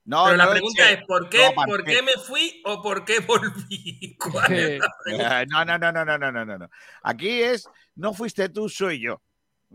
[0.09, 4.17] Pero la pregunta es, ¿por qué, ¿por qué me fui o por qué volví?
[4.19, 6.69] ¿Cuál es la eh, no, no, no, no, no, no, no, no.
[7.03, 9.21] Aquí es, no fuiste tú, soy yo.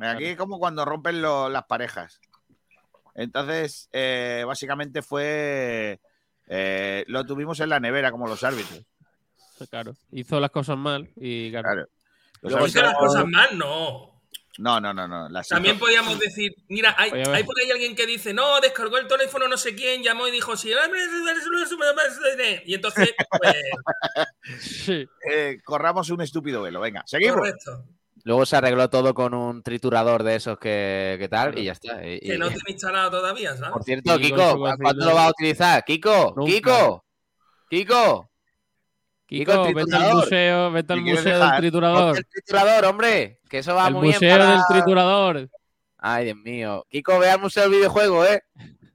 [0.00, 2.20] Aquí es como cuando rompen las parejas.
[3.14, 6.00] Entonces, eh, básicamente fue,
[6.48, 8.84] eh, lo tuvimos en la nevera como los árbitros.
[9.70, 11.86] Claro, hizo las cosas mal y claro.
[12.40, 12.66] claro.
[12.66, 14.13] Hizo las cosas mal, no.
[14.58, 15.28] No, no, no, no.
[15.28, 18.98] las También hizo- podíamos decir, mira, hay, hay por ahí alguien que dice, no, descargó
[18.98, 20.70] el teléfono no sé quién, llamó y dijo, sí,
[22.64, 23.54] y entonces, pues,
[24.60, 25.06] Sí.
[25.30, 26.80] eh, corramos un estúpido velo.
[26.80, 27.36] Venga, seguimos.
[27.36, 27.84] correcto.
[28.26, 32.06] Luego se arregló todo con un triturador de esos que, que tal y ya está.
[32.06, 33.72] Y- Que no tiene instalado todavía, ¿sabes?
[33.72, 35.84] Por cierto, Kiko, con su ¿cu- ¿cuándo lo vas a utilizar?
[35.84, 36.52] Kiko, Nunca.
[36.52, 37.04] Kiko,
[37.68, 38.30] Kiko,
[39.38, 40.24] Kiko, el vete al triturador.
[40.24, 42.16] museo, vete al ¿Me quieres museo del triturador.
[42.18, 45.48] el triturador, hombre, que eso va El muy bien museo para- del triturador.
[45.98, 46.86] Ay, Dios mío.
[46.90, 48.42] Kiko, ve al museo del videojuego, ¿eh?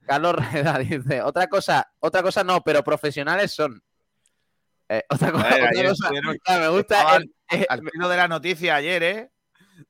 [0.05, 3.81] Carlos Reda dice, otra cosa, otra cosa no, pero profesionales son.
[4.87, 6.09] Eh, otra cosa,
[6.59, 9.31] me gusta el, al de la noticia ayer, ¿eh?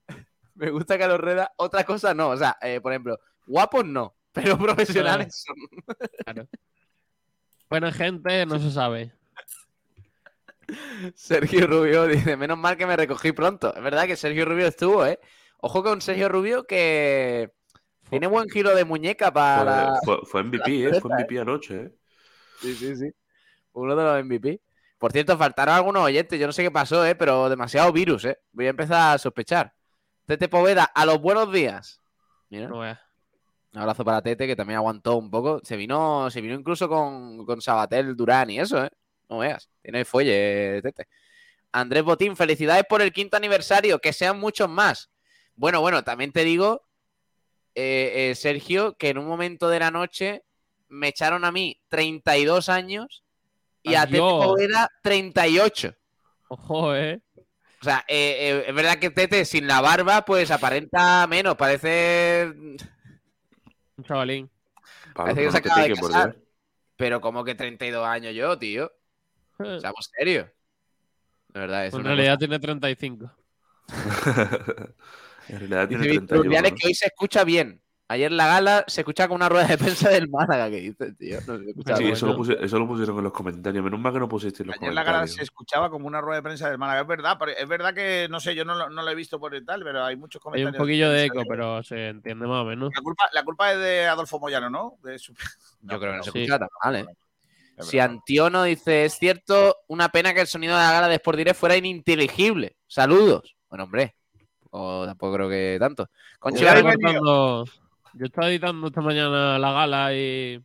[0.56, 2.30] Me gusta Carlos Reda, otra cosa no.
[2.32, 5.56] O sea, eh, por ejemplo, guapos no, pero profesionales son.
[6.26, 6.48] Claro.
[7.70, 9.14] Buena gente, no se sabe.
[11.16, 13.74] Sergio Rubio dice, menos mal que me recogí pronto.
[13.76, 15.20] Es verdad que Sergio Rubio estuvo, ¿eh?
[15.62, 17.52] Ojo con Sergio Rubio que
[18.10, 19.94] tiene buen giro de muñeca para...
[20.24, 21.02] Fue, MVP, ¿eh?
[21.02, 21.96] Fue MVP anoche, ¿eh?
[22.62, 23.12] Sí, sí, sí.
[23.74, 24.62] Uno de los MVP.
[24.98, 26.40] Por cierto, faltaron algunos oyentes.
[26.40, 27.16] Yo no sé qué pasó, ¿eh?
[27.16, 28.40] Pero demasiado virus, ¿eh?
[28.52, 29.74] Voy a empezar a sospechar.
[30.26, 32.02] Tete Poveda, a los buenos días.
[32.50, 32.68] Mira.
[33.72, 35.62] Un abrazo para Tete, que también aguantó un poco.
[35.64, 38.90] Se vino, se vino incluso con, con Sabatel, Durán y eso, ¿eh?
[39.30, 39.70] No veas.
[39.82, 41.08] Tiene fuelle, Tete.
[41.72, 44.00] Andrés Botín, felicidades por el quinto aniversario.
[44.00, 45.12] Que sean muchos más.
[45.56, 46.86] Bueno, bueno, también te digo,
[47.76, 50.44] eh, eh, Sergio, que en un momento de la noche
[50.88, 53.24] me echaron a mí 32 años
[53.84, 55.96] y a Tete Poveda 38.
[56.48, 57.22] Ojo, ¿eh?
[57.82, 62.52] O sea, eh, es verdad que Tete sin la barba, pues aparenta menos, parece
[63.98, 64.50] un chavalín.
[66.96, 68.92] Pero como que 32 años yo, tío.
[69.80, 70.48] Seamos serios.
[71.50, 73.32] De verdad, es En realidad tiene 35.
[75.50, 76.76] en realidad tiene 35.
[76.76, 77.82] que hoy se escucha bien.
[78.12, 81.40] Ayer la gala se escucha con una rueda de prensa del Málaga que dice, tío.
[81.42, 83.84] sí, eso lo, pusieron en los comentarios.
[83.84, 86.38] Menos mal que no pusiste en los Ayer la gala se escuchaba como una rueda
[86.38, 87.02] de prensa del Málaga.
[87.02, 89.84] Es verdad, es verdad que, no sé, yo no, lo he visto por el tal,
[89.84, 90.74] pero hay muchos comentarios.
[90.74, 92.92] Hay un poquillo de eco, pero se entiende más o menos.
[93.32, 94.98] La culpa, es de Adolfo Moyano, ¿no?
[95.04, 97.06] yo creo que no se escucha tan mal, ¿eh?
[97.80, 101.38] Si Antiono dice, es cierto, una pena que el sonido de la gala de Sport
[101.38, 102.76] Direct fuera ininteligible.
[102.88, 103.56] Saludos.
[103.70, 104.16] Bueno, hombre,
[104.72, 106.10] o tampoco creo que tanto.
[106.40, 106.56] Con
[108.14, 110.60] yo estaba editando esta mañana la gala y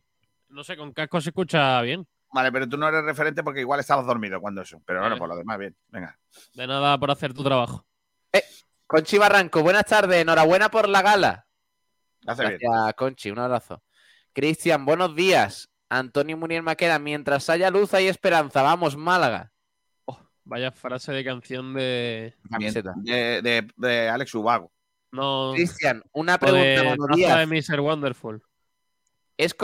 [0.49, 2.07] no sé, con casco se escucha bien.
[2.33, 4.81] Vale, pero tú no eres referente porque igual estabas dormido cuando eso.
[4.85, 5.75] Pero bueno, por lo demás, bien.
[5.89, 6.17] Venga.
[6.53, 7.85] De nada por hacer tu trabajo.
[8.33, 8.43] Eh,
[8.87, 10.21] Conchi Barranco, buenas tardes.
[10.21, 11.47] Enhorabuena por la gala.
[12.21, 12.59] Gracias,
[12.95, 13.31] Conchi.
[13.31, 13.81] Un abrazo.
[14.33, 15.69] Cristian, buenos días.
[15.89, 18.61] Antonio Munier Maqueda, mientras haya luz hay esperanza.
[18.61, 19.51] Vamos, Málaga.
[20.05, 22.35] Oh, vaya frase de canción de...
[23.03, 24.71] De, de Alex Ubago.
[25.11, 25.53] No.
[25.53, 27.39] Cristian, una pregunta.
[27.39, 27.79] De, Mr.
[27.79, 28.41] Wonderful.
[29.37, 29.55] ¿Es,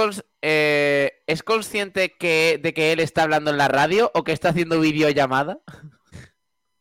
[0.42, 4.50] eh, ¿Es consciente que, de que él está hablando en la radio o que está
[4.50, 5.60] haciendo videollamada?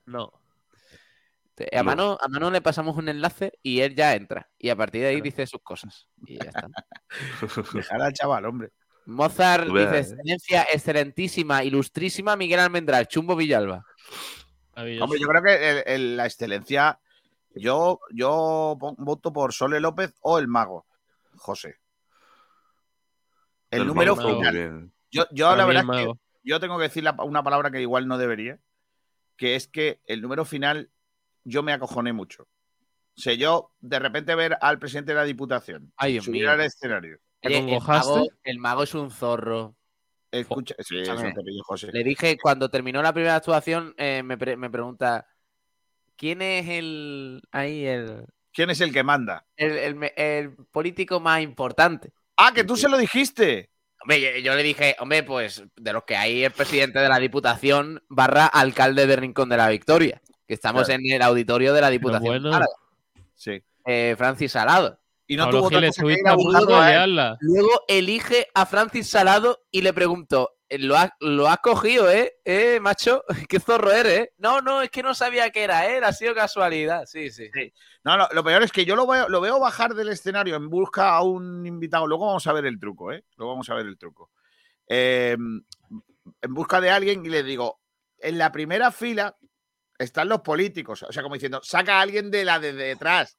[0.07, 0.33] No.
[1.73, 4.51] A, Mano, a Mano le pasamos un enlace y él ya entra.
[4.59, 6.09] Y a partir de ahí dice sus cosas.
[6.27, 6.67] Y ya está.
[7.75, 8.71] Dejar al chaval, hombre.
[9.11, 13.85] Mozart dice: Excelencia excelentísima, ilustrísima, Miguel Almendral, Chumbo Villalba.
[14.77, 16.99] Hombre, yo creo que la excelencia
[17.55, 20.87] yo, yo voto por Sole López o el mago,
[21.37, 21.77] José.
[23.71, 24.91] El, número final.
[25.11, 28.19] Yo, yo la verdad es que yo tengo que decir una palabra que igual no
[28.19, 28.59] debería,
[29.37, 30.91] que es que el número final
[31.45, 32.45] yo me acojoné mucho.
[32.45, 35.93] O sea, yo de repente ver al presidente de la Diputación
[36.23, 37.19] subir al escenario.
[37.43, 39.77] El, mago, es un zorro.
[40.31, 41.03] Escucha, sí,
[41.65, 41.91] José.
[41.93, 45.27] Le dije, cuando terminó la primera actuación, eh, me, me pregunta,
[46.21, 47.41] ¿Quién es el.
[47.51, 48.27] Ahí el.
[48.53, 49.47] ¿Quién es el que manda?
[49.57, 52.13] El, político más importante.
[52.37, 53.71] Ah, que tú se lo dijiste.
[54.03, 58.03] Hombre, yo, le dije, hombre, pues de los que hay el presidente de la Diputación
[58.11, 62.51] barra alcalde de Rincón de la Victoria, que estamos en el auditorio de la Diputación.
[63.35, 63.63] Sí.
[63.87, 65.00] Eh, Francis Salado.
[65.31, 65.71] Y no tuvo
[67.41, 72.33] Luego elige a Francis Salado y le pregunto, lo has lo cogido, ¿eh?
[72.45, 72.81] ¿eh?
[72.81, 73.23] macho?
[73.49, 74.19] ¿Qué zorro eres?
[74.19, 74.33] Eh?
[74.39, 76.01] No, no, es que no sabía qué era, ¿eh?
[76.03, 77.07] Ha sido casualidad.
[77.07, 77.49] Sí, sí.
[78.03, 81.15] No, lo peor es que yo lo veo, lo veo bajar del escenario en busca
[81.15, 82.09] a un invitado.
[82.09, 83.25] Luego vamos a ver el truco, ¿eh?
[83.37, 84.33] Luego vamos a ver el truco.
[84.89, 85.63] Em,
[86.43, 87.79] en busca de alguien y le digo,
[88.19, 89.37] en la primera fila
[89.97, 91.05] están los políticos.
[91.05, 93.39] O sea, como diciendo, saca a alguien de la de detrás.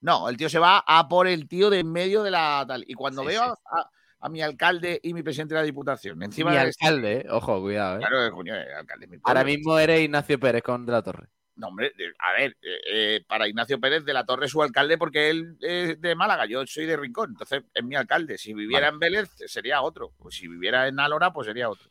[0.00, 2.84] No, el tío se va a por el tío de en medio de la tal.
[2.86, 6.22] Y cuando veo a a mi alcalde y mi presidente de la Diputación.
[6.22, 7.96] Encima mi alcalde, eh, ojo, cuidado.
[7.96, 8.00] Eh.
[8.00, 9.08] Claro, coño, alcalde.
[9.22, 11.28] Ahora mismo eres Ignacio Pérez con De la Torre.
[11.56, 15.28] No, hombre, a ver, eh, para Ignacio Pérez de la Torre es su alcalde porque
[15.28, 18.38] él es de Málaga, yo soy de Rincón, entonces es mi alcalde.
[18.38, 21.90] Si viviera en Vélez sería otro, pues si viviera en Alora pues sería otro.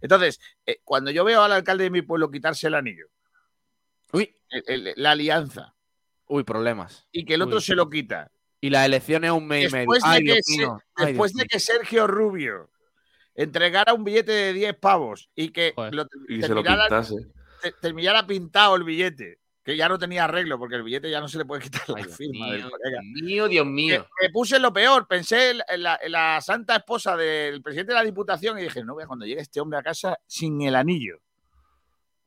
[0.00, 0.40] Entonces,
[0.84, 3.06] cuando yo veo al alcalde de mi pueblo quitarse el anillo,
[4.12, 4.32] Uy.
[4.96, 5.74] la alianza,
[6.30, 7.08] Uy, problemas.
[7.10, 10.34] Y que el otro se lo quita y las elecciones un mes después y medio.
[10.34, 12.70] De que, después de que Sergio Rubio
[13.34, 15.74] entregara un billete de 10 pavos y que
[16.28, 17.04] y terminara,
[17.80, 21.38] terminara pintado el billete que ya no tenía arreglo porque el billete ya no se
[21.38, 23.00] le puede quitar la firma mío, del colega.
[23.02, 24.06] Dios mío, Dios mío.
[24.22, 28.04] Me, puse lo peor, pensé en la, en la, santa esposa del presidente de la
[28.04, 31.20] Diputación y dije, no, vea, cuando llegue este hombre a casa sin el anillo.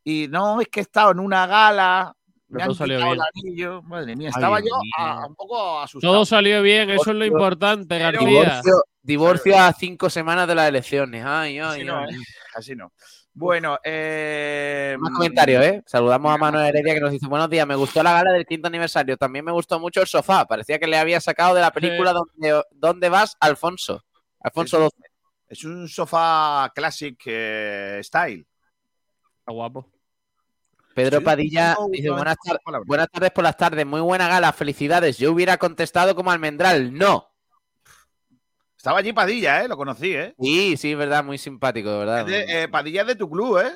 [0.03, 2.15] Y no, es que he estado en una gala,
[2.57, 3.09] me han salió bien.
[3.09, 3.81] el anillo.
[3.83, 4.93] Madre mía, estaba Dios yo mío.
[4.97, 6.13] a- un poco asustado.
[6.13, 8.61] Todo salió bien, eso es lo importante, García.
[9.01, 11.23] Divorcio, a cinco semanas de las elecciones.
[11.25, 12.13] Ay, ay, Así no, ay.
[12.15, 12.17] ¿eh?
[12.55, 12.93] Así no.
[13.35, 15.83] Bueno, eh, Más comentarios, ¿eh?
[15.87, 18.67] Saludamos a Manuel Heredia que nos dice: Buenos días, me gustó la gala del quinto
[18.67, 19.17] aniversario.
[19.17, 20.45] También me gustó mucho el sofá.
[20.45, 24.03] Parecía que le había sacado de la película donde, ¿Dónde vas, Alfonso?
[24.39, 25.05] Alfonso XII.
[25.49, 28.45] es un sofá classic eh, style.
[29.39, 29.89] Está guapo.
[30.93, 34.53] Pedro Sí, Padilla no, dice: buenas, tar- buenas tardes por las tardes, muy buena gala,
[34.53, 35.17] felicidades.
[35.17, 37.29] Yo hubiera contestado como almendral, no.
[38.77, 39.67] Estaba allí Padilla, ¿eh?
[39.67, 40.35] Lo conocí, ¿eh?
[40.39, 42.19] Sí, sí, es verdad, muy simpático, de verdad.
[42.21, 43.71] Es de- eh, Padilla es de tu club, ¿eh?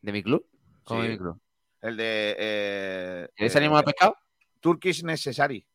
[0.00, 0.46] ¿De mi club?
[0.84, 1.06] ¿Cómo Sí.
[1.06, 1.40] de mi club?
[1.82, 2.36] El de.
[2.38, 4.16] Eh, ¿Queréis eh, al pescado?
[4.60, 5.66] Turkish Necessary.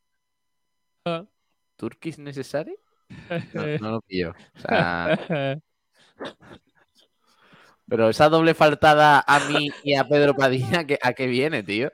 [1.75, 2.75] ¿Turkish Necessary?
[3.53, 4.33] No, no lo pillo.
[4.55, 5.17] O sea,
[7.89, 11.91] pero esa doble faltada a mí y a Pedro Padilla, ¿que- ¿a qué viene, tío?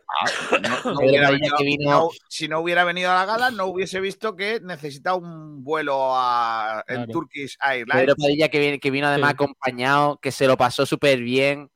[0.61, 3.65] No- no hubiera venido- que vino- no- si no hubiera venido a la gala, no
[3.67, 7.11] hubiese visto que necesita un vuelo a, en Claro.
[7.11, 8.01] Turkish Airlines.
[8.01, 9.33] Pedro Padilla que, viene, que vino además Sí.
[9.35, 11.71] acompañado, que se lo pasó súper bien,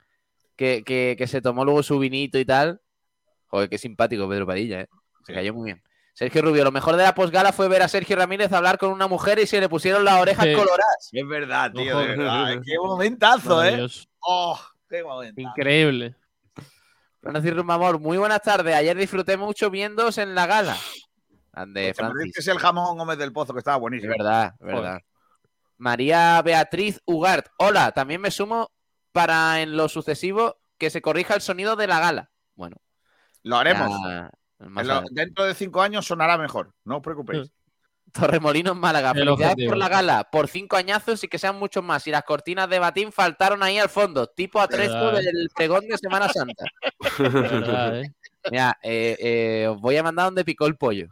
[0.56, 2.82] que, que- que se tomó luego su vinito y tal.
[3.48, 4.88] Joder, qué simpático Pedro Padilla, ¿eh?
[5.26, 5.34] Se Sí.
[5.34, 5.82] cayó muy bien.
[6.14, 9.08] Sergio Rubio, lo mejor de la posgala fue ver a Sergio Ramírez hablar con una
[9.08, 10.52] mujer y se le pusieron las orejas Sí.
[10.54, 11.10] coloradas.
[11.14, 11.98] Es verdad, tío.
[11.98, 12.00] Ojo.
[12.08, 12.62] de verdad.
[12.66, 13.88] Qué momentazo, ¿eh?
[14.22, 15.48] Oh, qué momentazo.
[15.50, 16.16] Increíble.
[17.22, 18.74] Francis Rumamor, muy buenas tardes.
[18.76, 20.76] Ayer disfruté mucho viéndoos en la gala.
[21.52, 22.18] Ande, Te Francis.
[22.34, 24.14] perdiste el jamón Gómez del Pozo, que estaba Es buenísimo.
[24.18, 25.00] verdad, es verdad.
[25.78, 27.48] María Beatriz Ugart.
[27.58, 28.72] Hola, también me sumo
[29.12, 32.32] para en lo sucesivo que se corrija el sonido de la gala.
[32.56, 32.78] Bueno,
[33.44, 33.90] Lo haremos.
[34.02, 34.32] ya,
[34.84, 36.74] lo- dentro de cinco años sonará mejor.
[36.86, 37.52] No os preocupéis.
[38.14, 39.12] Torremolinos, Málaga.
[39.12, 42.06] El Felicidades por la gala, por cinco añazos y que sean muchos más.
[42.08, 45.26] Y las cortinas de batín faltaron ahí al fondo, tipo atrezo Verdad, eh.
[45.26, 46.66] del pregón de Semana Santa.
[47.20, 48.14] Verdad, ¿eh?
[48.52, 51.08] Mira, eh, eh, os voy a mandar donde picó el pollo.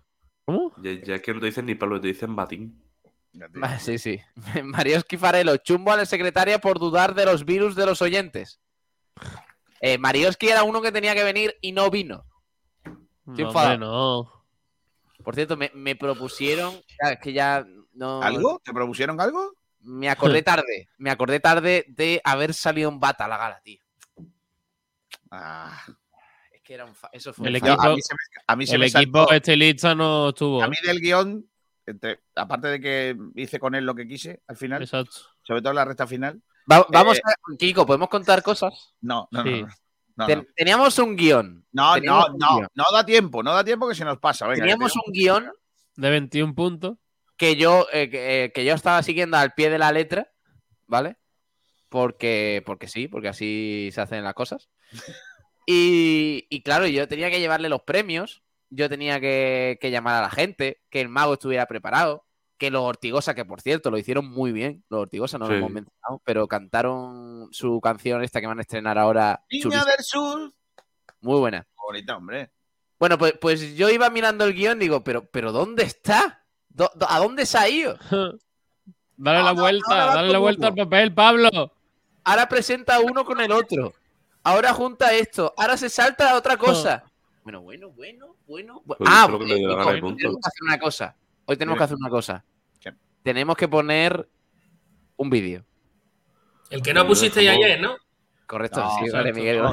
[0.45, 0.73] ¿Cómo?
[0.81, 2.81] Ya, ya es que no te dicen ni Pablo, te dicen batín.
[3.61, 4.19] Ah, Sí, sí.
[4.63, 8.59] Mario Esquifarelo, chumbo a la secretaria por dudar de los virus de los oyentes.
[9.81, 12.25] Eh, Marioski era uno que tenía que venir y no vino.
[13.27, 14.36] Estoy No, no.
[15.27, 16.73] Por cierto, me, me propusieron.
[17.03, 18.21] ya, Es que ya no.
[18.23, 18.61] ¿Algo?
[18.63, 19.55] ¿Te propusieron algo?
[19.81, 20.87] Me acordé tarde.
[20.97, 23.81] Me acordé tarde de haber salido en bata a la gala, tío.
[25.29, 25.77] Ah,
[26.53, 28.55] Es que era un fa- Eso fue El un equipo- a mí se me, a
[28.55, 30.63] mí se El me equipo saltó- estilista no estuvo.
[30.63, 31.45] A mí del guion,
[31.85, 35.11] entre- aparte de que hice con él lo que quise al final, Exacto.
[35.43, 37.33] sobre todo en la recta final, Va- vamos Eh, a.
[37.57, 38.93] Kiko, ¿podemos contar cosas?
[39.01, 39.61] no, no, Sí.
[39.61, 39.67] no.
[39.67, 39.73] No,
[40.17, 41.65] no, Ten- Teníamos un guion.
[41.71, 42.67] no, no, teníamos no, no, guion.
[42.73, 44.45] no da tiempo, no da tiempo que se nos pasa.
[44.47, 45.51] Venga, Teníamos un guion
[45.95, 46.97] De 21 puntos.
[47.37, 50.31] que yo, eh, que, eh, que yo estaba siguiendo al pie de la letra,
[50.87, 51.17] ¿vale?
[51.89, 54.69] Porque, porque sí, porque así se hacen las cosas.
[55.69, 60.21] Y, y claro, yo tenía que llevarle los premios, yo tenía que, que llamar a
[60.21, 62.25] la gente, que el mago estuviera preparado,
[62.57, 65.69] que los Ortigosa, que por cierto lo hicieron muy bien, los Ortigosa no lo hemos
[65.71, 70.53] mencionado, pero cantaron su canción esta que van a estrenar ahora, Niña del Sur.
[71.21, 71.67] muy buena.
[71.87, 72.51] Bonita, hombre.
[72.99, 76.43] Bueno, pues, pues yo iba mirando el guion y digo, pero, pero ¿dónde está?
[76.69, 77.97] ¿Dó- dó- ¿A dónde se ha ido?
[79.19, 81.49] Dale la vuelta, dale la vuelta al papel, Pablo.
[82.23, 83.93] Ahora presenta uno con el otro.
[84.43, 85.53] Ahora junta esto.
[85.57, 87.03] Ahora se salta a otra cosa.
[87.43, 88.81] Bueno, bueno, bueno, bueno.
[88.85, 89.45] bu- Pues ah, punto.
[89.45, 89.75] tenemos
[90.19, 91.15] que hacer una cosa.
[91.47, 92.43] Hoy tenemos que hacer una cosa.
[92.79, 92.93] ¿Qué?
[93.23, 94.27] Tenemos que poner
[95.15, 95.65] un vídeo.
[96.69, 97.95] El que no pusisteis ayer, ¿no?
[98.45, 99.33] Correcto, No, sí, vale.
[99.33, 99.61] Miguel.
[99.63, 99.71] No,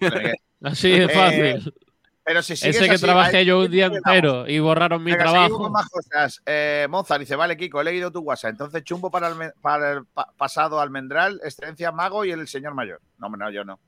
[0.00, 1.74] eh, Así de Eh, fácil.
[2.24, 5.10] Pero si sigues Ese que así, trabajé ahí- yo un día entero y borraron mi
[5.10, 5.58] Venga, trabajo.
[5.58, 6.40] con más cosas.
[6.46, 8.50] Eh, Mozart dice, vale, Kiko, he leído tu WhatsApp.
[8.52, 13.00] Entonces, chumbo para el, para el pa- pasado almendral, excelencia mago y el señor mayor.
[13.18, 13.80] No, no, yo no.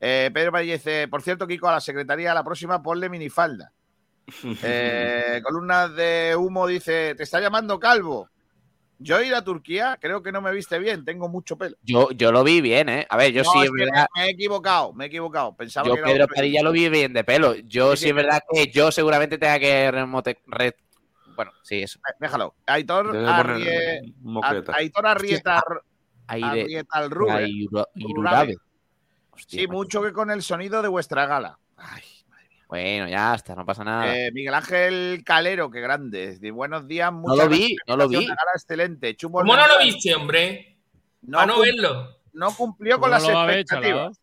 [0.00, 3.72] Eh, Pedro Padilla dice, por cierto, Kiko, a la secretaría, a la próxima, ponle minifalda.
[4.62, 8.28] Eh, columnas de humo dice, te está llamando Calvo.
[9.00, 11.76] Yo ir a Turquía, creo que no me viste bien, tengo mucho pelo.
[11.82, 13.06] Yo, yo lo vi bien, ¿eh?
[13.08, 14.08] A ver, yo No, sí, es verdad.
[14.16, 15.54] me, he equivocado, me he equivocado.
[15.56, 17.54] Pensaba Yo, que Pedro Padilla, lo vi bien de pelo.
[17.54, 20.42] Yo Sí, sí, es verdad que yo seguramente tenga que remote.
[20.46, 20.74] re-
[21.36, 22.00] Bueno, sí, eso.
[22.18, 22.56] Déjalo.
[22.66, 24.14] Aitor, Arrie-.
[24.74, 25.62] Aitor Arrieta.
[26.26, 27.10] Arrieta al.
[29.30, 31.60] Hostia, Sí, mucho que con el sonido de vuestra gala.
[31.76, 32.02] Ay,
[32.68, 34.14] Bueno, ya está, no pasa nada.
[34.14, 36.38] eh, Miguel Ángel Calero, qué grande.
[36.38, 38.28] De buenos días, no muchas lo gracias vi, no lo vi.
[38.54, 39.16] excelente.
[39.16, 40.78] Chumbo ¿Cómo no lo viste, hombre?
[41.22, 42.18] No, no verlo.
[42.34, 44.20] no cumplió con ¿Cómo las lo expectativas.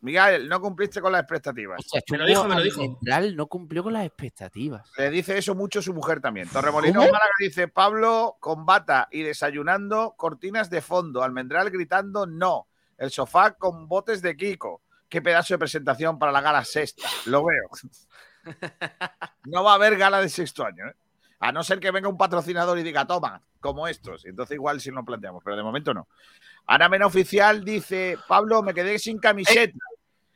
[0.00, 1.80] Miguel, no cumpliste con las expectativas.
[2.10, 2.82] me lo dijo, me lo dijo.
[2.82, 4.88] Central no cumplió con las expectativas.
[4.96, 6.48] Le dice eso mucho su mujer también.
[6.48, 11.22] Torremolino Málaga dice: Pablo con bata y desayunando, cortinas de fondo.
[11.22, 12.68] Almendral gritando no.
[12.96, 14.82] El sofá con botes de Kiko.
[15.08, 17.08] Qué pedazo de presentación para la gala sexta.
[17.26, 17.68] Lo veo.
[19.44, 20.94] No va a haber gala de sexto año, ¿eh?
[21.40, 24.24] A no ser que venga un patrocinador y diga, toma, como estos.
[24.24, 26.08] Entonces igual sí lo planteamos, pero de momento no.
[26.66, 29.78] Ana Mena Oficial dice, Pablo, me quedé sin camiseta.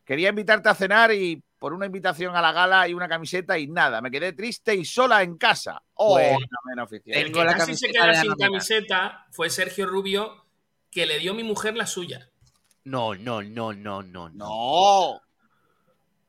[0.05, 3.67] Quería invitarte a cenar y por una invitación a la gala y una camiseta y
[3.69, 4.01] nada.
[4.01, 5.83] Me quedé triste y sola en casa.
[5.95, 7.19] Oh, Ana Mena Oficial.
[7.19, 10.47] El que casi se queda sin camiseta fue Sergio Rubio,
[10.91, 12.32] que le dio mi mujer la suya.
[12.85, 14.29] No, no, no, no, no.
[14.31, 15.21] No.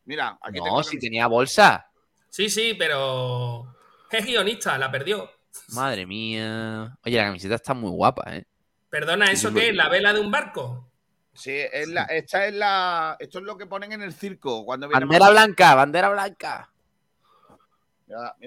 [0.06, 1.88] Mira, aquí No, si tenía bolsa.
[2.30, 3.76] Sí, sí, pero
[4.12, 5.30] es guionista, la perdió.
[5.70, 6.98] Madre mía.
[7.06, 8.46] Oye, la camiseta está muy guapa, ¿eh?
[8.90, 9.76] Perdona, ¿eso qué es?
[9.76, 10.90] ¿La vela de un barco?
[11.34, 13.16] Sí, es la, esta es la.
[13.20, 14.64] Esto es lo que ponen en el circo.
[14.66, 16.70] Cuando bandera blanca, bandera blanca.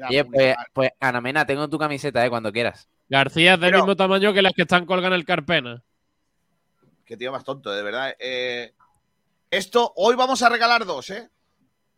[0.09, 2.31] Oye, pues, pues, Ana Mena, tengo tu camiseta, ¿eh?
[2.31, 2.89] Cuando quieras.
[3.09, 5.83] García es del mismo tamaño que las que están colgando el Carpena.
[7.07, 8.15] Qué tío más tonto, de verdad.
[8.19, 8.75] Eh,
[9.49, 11.31] esto, hoy vamos a regalar dos, ¿eh?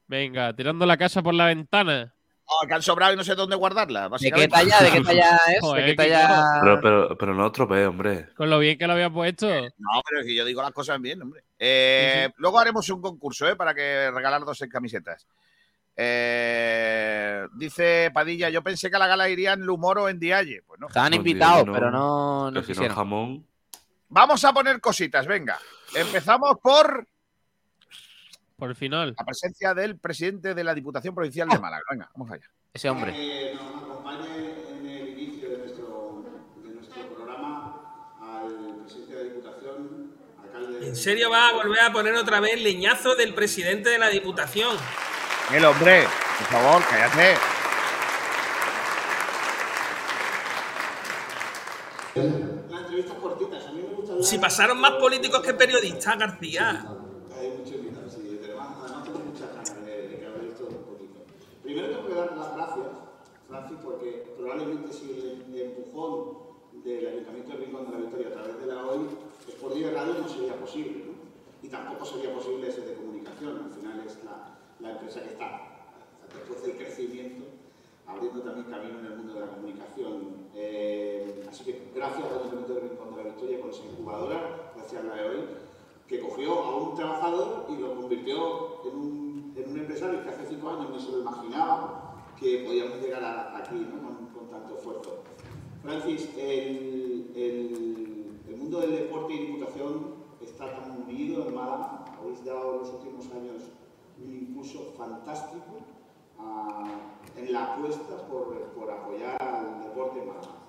[0.06, 2.14] Venga, tirando la casa por la ventana.
[2.44, 4.08] Oh, que han sobrado y no sé dónde guardarla.
[4.08, 5.72] ¿De qué talla, ¿De qué talla es?
[5.74, 6.60] ¿De qué talla...
[6.62, 8.28] Pero, pero, pero, no otro hombre.
[8.34, 9.46] Con lo bien que lo había puesto.
[9.48, 11.42] No, pero es que yo digo las cosas bien, hombre.
[11.58, 13.56] Eh, luego haremos un concurso, ¿eh?
[13.56, 15.26] Para que regalar dos en camisetas.
[15.96, 20.62] Eh, dice Padilla, yo pensé que a la gala irían Lumoro o en Dialle.
[20.66, 20.86] Pues no.
[20.86, 22.94] Estaban invitados, pero no, no quisieron.
[22.94, 23.46] jamón.
[24.08, 25.58] Vamos a poner cositas, venga.
[25.94, 27.06] Empezamos por
[28.58, 29.14] por el final.
[29.16, 31.58] La presencia del presidente de la Diputación Provincial de.
[31.60, 31.84] Málaga.
[31.88, 32.50] Venga, vamos allá.
[32.74, 33.12] Ese hombre.
[33.12, 36.24] Que nos acompañe en el inicio de nuestro,
[36.64, 40.88] de nuestro programa al presidente de la Diputación, alcalde.
[40.88, 44.76] ¿En serio va a volver a poner otra vez leñazo del presidente de la Diputación?
[45.52, 46.02] El hombre,
[46.38, 47.36] por favor, cállate.
[52.16, 53.47] Las entrevistas cortitas, a mí me gusta
[54.22, 56.98] Si pasaron más políticos que periodistas, García.
[64.36, 66.38] probablemente si el, empujón
[66.84, 69.06] del Ayuntamiento de Rincón de la Victoria a través de la OI
[69.46, 71.04] es por de radio no sería posible.
[71.06, 71.12] ¿no?
[71.62, 73.64] Y tampoco sería posible ese de comunicación.
[73.64, 75.90] Al final es la, la empresa que está,
[76.32, 77.44] después del crecimiento,
[78.08, 80.48] abriendo también camino en el mundo de la comunicación.
[80.54, 85.02] Eh, así que gracias al Ayuntamiento de Rincón de la Victoria por esa incubadora, gracias
[85.02, 85.44] a la OI,
[86.08, 90.90] que cogió a un trabajador y lo convirtió en un, empresario que hace cinco años
[90.90, 93.86] ni se lo imaginaba que podíamos llegar aquí
[94.34, 95.22] con, tanto esfuerzo.
[95.82, 97.26] Francis, el,
[98.56, 102.04] mundo del deporte y diputación está tan unido en Málaga.
[102.18, 103.62] Habéis dado en los últimos años
[104.22, 105.78] un impulso fantástico
[106.38, 110.68] a, en la apuesta por, por, apoyar al deporte Málaga.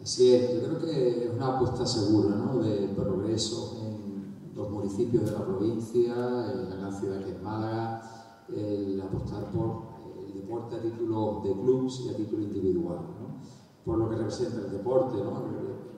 [0.00, 2.58] Así es, yo creo que es una apuesta segura ¿no?
[2.62, 6.12] de progreso en los municipios de la provincia,
[6.52, 9.92] en la gran ciudad que es Málaga, el apostar por
[10.34, 13.42] deporte a título de clubs y a título individual, ¿no?
[13.84, 15.16] por lo que representa el deporte.
[15.18, 15.42] ¿no?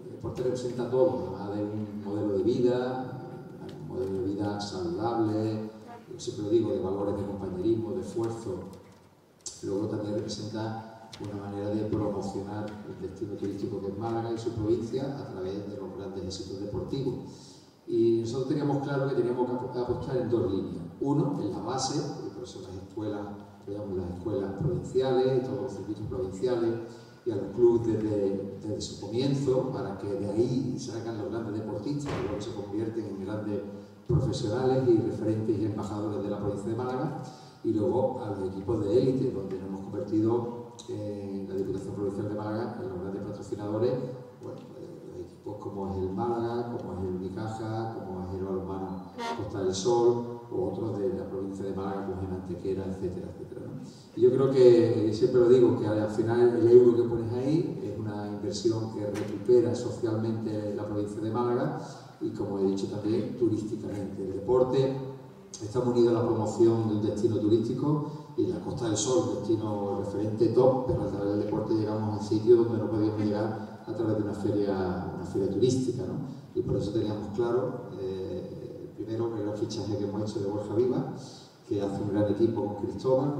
[0.04, 5.70] El deporte representa todo, además de un modelo de vida, un modelo de vida saludable,
[6.12, 8.83] yo siempre digo, de valores de compañerismo, de esfuerzo.
[9.64, 14.50] Luego también representa una manera de promocionar el destino turístico que es Málaga y su
[14.50, 17.14] provincia a través de los grandes éxitos deportivos.
[17.86, 20.84] Y nosotros teníamos claro que teníamos que apostar en dos líneas.
[21.00, 22.00] Uno, en la base,
[22.34, 23.26] por eso las escuelas
[23.66, 26.74] digamos, las escuelas provinciales, todos los circuitos provinciales
[27.24, 32.12] y a los clubes desde, su comienzo para que de ahí salgan los grandes deportistas
[32.12, 33.60] que luego se convierten en grandes
[34.06, 37.22] profesionales y referentes y embajadores de la provincia de Málaga
[37.64, 42.28] y luego a los equipos de élite donde nos hemos convertido en la Diputación Provincial
[42.28, 43.92] de Málaga en los grandes patrocinadores
[44.42, 44.56] pues,
[45.24, 49.04] equipos como es el Málaga, como es el Unicaja, como es el Balonmano
[49.38, 53.66] Costa del Sol o otros de la provincia de Málaga, como en Antequera, etcétera, etcétera.
[54.16, 57.98] Yo creo que, siempre lo digo, que al final el euro que pones ahí es
[57.98, 61.80] una inversión que recupera socialmente la provincia de Málaga
[62.20, 64.22] y, como he dicho también, turísticamente.
[64.22, 64.96] El deporte
[65.62, 70.48] está unido a la promoción del destino turístico y la Costa del Sol, destino referente
[70.48, 74.16] top, pero a través del deporte llegamos a sitios donde no podíamos llegar a través
[74.16, 76.02] de una feria, una feria turística.
[76.04, 76.14] ¿no?
[76.54, 77.84] Y por eso teníamos claro
[78.96, 81.14] primero el fichaje que hemos hecho de Borja Viva,
[81.68, 83.34] que hace un gran equipo con Cristóbal,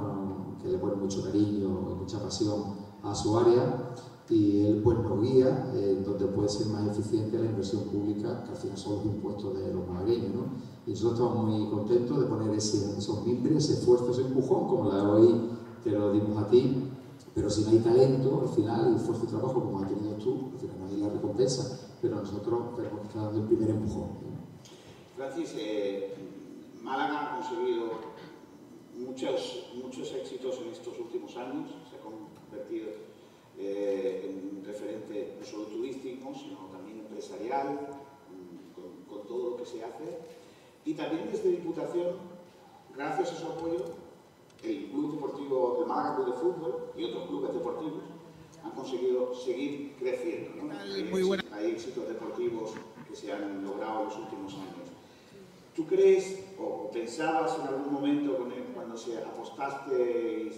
[0.63, 2.63] que le pone mucho cariño y mucha pasión
[3.03, 3.95] a su área
[4.31, 8.51] y él pues nos guía en donde puede ser más eficiente la inversión pública, que
[8.51, 10.35] al final son los impuestos de los malagueños.
[10.35, 10.74] ¿no?
[10.87, 14.93] Y nosotros estamos muy contentos de poner ese, esos mimbres, ese esfuerzo, ese empujón, como
[14.93, 15.51] la hoy
[15.83, 16.91] te lo dimos a ti,
[17.35, 20.51] pero si no hay talento, al final, y esfuerzo y trabajo como has tenido tú,
[20.53, 24.09] al final no hay la recompensa, pero nosotros tenemos que estar dando el primer empujón.
[25.17, 26.15] Francis, eh,
[26.83, 27.85] Málaga ha conseguido
[28.99, 32.89] muchos, muchos éxitos en estos últimos años, se ha convertido
[33.59, 37.89] eh, en referente no solo turístico, sino también empresarial,
[39.09, 40.19] con todo lo que se hace.
[40.85, 42.09] Y también desde Diputación,
[42.95, 43.85] gracias a su apoyo,
[44.63, 48.03] el Club Deportivo, el Málaga Club de Fútbol y otros clubes deportivos
[48.63, 50.63] han conseguido seguir creciendo.
[50.63, 50.75] ¿no?
[51.11, 52.73] Muy Hay éxitos deportivos
[53.09, 54.89] que se han logrado en los últimos años.
[55.75, 58.39] ¿Tú crees o pensabas en algún momento
[58.75, 59.95] cuando se apostaste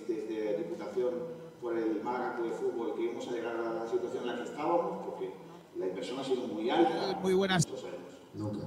[0.07, 1.15] desde Diputación
[1.61, 4.37] por el Málaga Club de Fútbol que íbamos a llegar a la situación en la
[4.37, 5.07] que estábamos?
[5.07, 5.31] Porque
[5.79, 7.19] la inversión ha sido muy alta.
[7.23, 7.67] Muy buenas.
[8.35, 8.67] Nunca.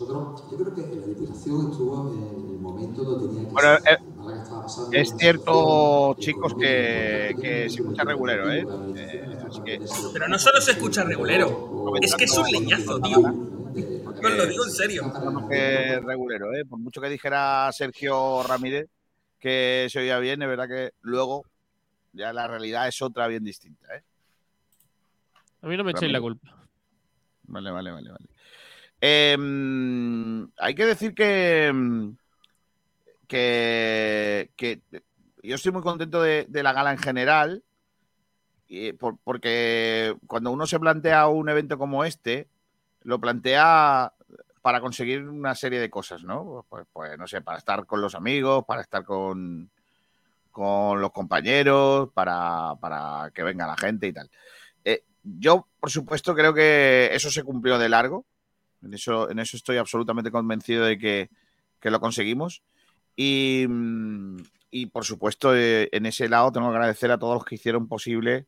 [0.00, 3.98] Nosotros, yo creo que la Diputación estuvo en el momento donde tenía que bueno, eh,
[4.92, 8.64] es cierto, chicos, que, que se escucha regulero, ¿eh?
[8.94, 9.38] ¿eh?
[9.44, 9.80] así que...
[10.12, 13.18] Pero no solo se escucha regulero, es que es un leñazo, tío.
[13.18, 15.02] No, lo digo en serio.
[15.50, 16.64] Que regulero, ¿eh?
[16.64, 18.86] Por mucho que dijera Sergio Ramírez
[19.40, 21.44] que se oía bien, es verdad que luego
[22.12, 24.02] ya la realidad es otra bien distinta, ¿eh?
[25.62, 26.56] A mí no me echéis la culpa.
[27.44, 28.26] Vale, vale, vale, vale.
[29.00, 31.72] Em, hay que decir que,
[33.28, 34.82] que,
[35.42, 37.62] yo estoy muy contento de, la gala en general,
[39.24, 42.48] porque cuando uno se plantea un evento como este,
[43.02, 44.12] lo plantea
[44.62, 46.66] para conseguir una serie de cosas, ¿no?
[46.68, 49.70] Pues, pues no sé, para estar con los amigos, para estar con,
[50.50, 54.28] con los compañeros, para, para que venga la gente y tal.
[54.84, 58.26] Eh, yo, por supuesto, creo que eso se cumplió de largo.
[58.82, 61.30] En eso, en eso estoy absolutamente convencido de que,
[61.82, 62.62] lo conseguimos.
[63.16, 63.66] Y,
[64.92, 68.46] por supuesto, eh, en ese lado tengo que agradecer a todos los que hicieron posible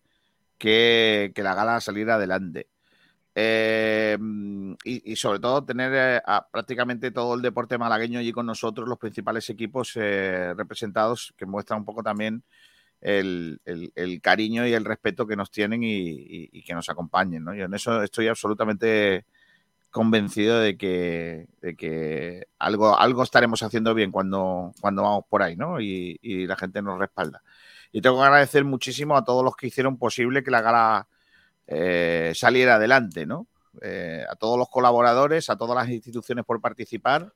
[0.59, 2.69] que, la gala saliera adelante.
[3.35, 4.19] Eh,
[4.85, 8.99] y, sobre todo tener eh, a prácticamente todo el deporte malagueño allí con nosotros, los
[8.99, 12.45] principales equipos representados, que muestran un poco también
[13.01, 17.45] el, cariño y el respeto que nos tienen y, que nos acompañen.
[17.57, 19.25] Yo en eso estoy absolutamente
[19.91, 25.57] convencido de que, de que algo, algo estaremos haciendo bien cuando, cuando vamos por ahí,
[25.57, 25.81] ¿no?
[25.81, 27.43] Y, la gente nos respalda.
[27.93, 31.09] Y tengo que agradecer muchísimo a todos los que hicieron posible que la gala
[31.67, 33.47] eh, saliera adelante, ¿no?
[33.83, 37.33] Eh, a todos los colaboradores, a todas las instituciones por participar,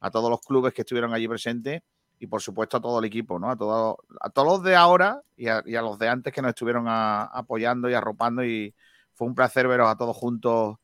[0.00, 1.82] a todos los clubes que estuvieron allí presentes
[2.18, 3.50] y por supuesto a todo el equipo, ¿no?
[3.50, 6.86] A, todo, a todos los de ahora y a, los de antes que nos estuvieron
[6.88, 8.74] apoyando y arropando y
[9.14, 10.76] fue un placer veros a todos juntos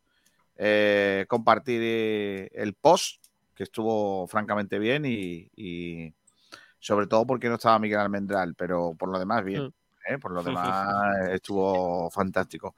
[0.64, 3.20] eh, compartir eh, el post,
[3.52, 6.14] que estuvo francamente bien y,
[6.78, 9.64] sobre todo porque no estaba Miguel Almendral, pero por lo demás bien.
[9.64, 10.12] Mm.
[10.12, 10.18] ¿eh?
[10.18, 12.76] Por lo demás estuvo fantástico.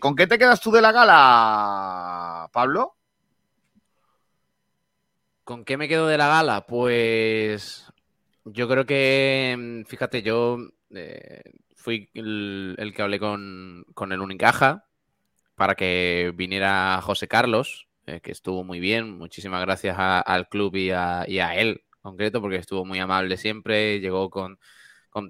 [0.00, 2.94] ¿Con qué te quedas tú de la gala, Pablo?
[5.44, 6.66] ¿Con qué me quedo de la gala?
[6.66, 7.90] Pues
[8.44, 10.58] yo creo que, mm, fíjate, yo
[11.74, 14.84] fui el, que hablé con, con el Unicaja,
[15.62, 19.16] para que viniera José Carlos, eh, que estuvo muy bien.
[19.16, 24.58] Muchísimas gracias al club y a, él concreto, porque estuvo muy amable siempre, llegó con,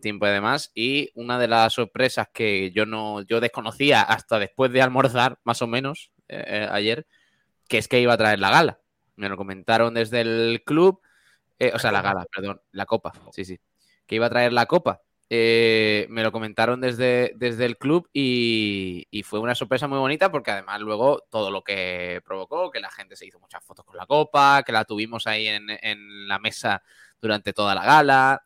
[0.00, 0.72] tiempo y demás.
[0.74, 5.60] Y una de las sorpresas que yo no, yo desconocía hasta después de almorzar, más
[5.60, 7.06] o menos, eh, eh, ayer,
[7.68, 8.80] que es que iba a traer la gala.
[9.16, 11.02] Me lo comentaron desde el club,
[11.74, 13.60] o sea, la gala, perdón, la copa, sí, sí,
[14.06, 15.02] que iba a traer la copa.
[15.34, 20.50] Eh, me lo comentaron desde, desde el club y, fue una sorpresa muy bonita porque
[20.50, 24.04] además luego todo lo que provocó, que la gente se hizo muchas fotos con la
[24.04, 26.82] copa, que la tuvimos ahí en, la mesa
[27.18, 28.44] durante toda la gala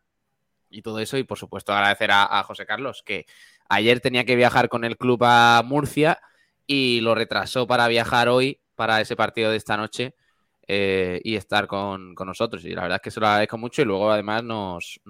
[0.70, 1.18] y todo eso.
[1.18, 3.26] Y por supuesto agradecer a, José Carlos que
[3.68, 6.20] ayer tenía que viajar con el club a Murcia
[6.68, 10.14] y lo retrasó para viajar hoy para ese partido de esta noche
[10.68, 12.64] eh, y estar con, nosotros.
[12.64, 13.82] Y la verdad es que se lo agradezco mucho.
[13.82, 15.00] Y luego, además, nos,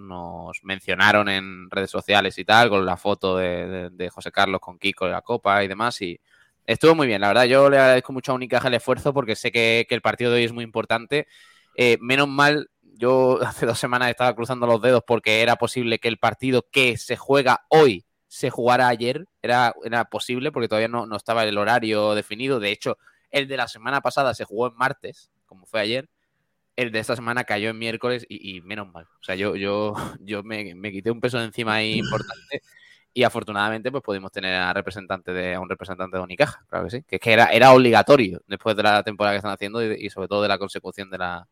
[0.62, 5.12] mencionaron en redes sociales y tal, con la foto de, José Carlos con Kiko de
[5.12, 6.00] la Copa y demás.
[6.02, 6.20] Y
[6.66, 7.22] estuvo muy bien.
[7.22, 10.30] La verdad, yo le agradezco mucho a Unicaja el esfuerzo porque sé que, el partido
[10.30, 11.26] de hoy es muy importante.
[11.74, 16.08] Eh, menos mal, yo hace dos semanas estaba cruzando los dedos porque era posible que
[16.08, 19.26] el partido que se juega hoy se jugara ayer.
[19.40, 22.60] Era, era posible porque todavía no, no estaba el horario definido.
[22.60, 22.98] De hecho,
[23.30, 26.08] el de la semana pasada se jugó en martes como fue ayer,
[26.76, 29.04] el de esta semana cayó en miércoles y, menos mal.
[29.20, 32.62] O sea, yo, yo, yo me, quité un peso de encima ahí importante
[33.14, 36.90] Y afortunadamente, pues pudimos tener a, representante de, a un representante de Unicaja, claro que
[36.90, 37.02] sí.
[37.08, 40.28] Que es que era, era obligatorio después de la temporada que están haciendo y, sobre
[40.28, 41.48] todo de la consecución de la,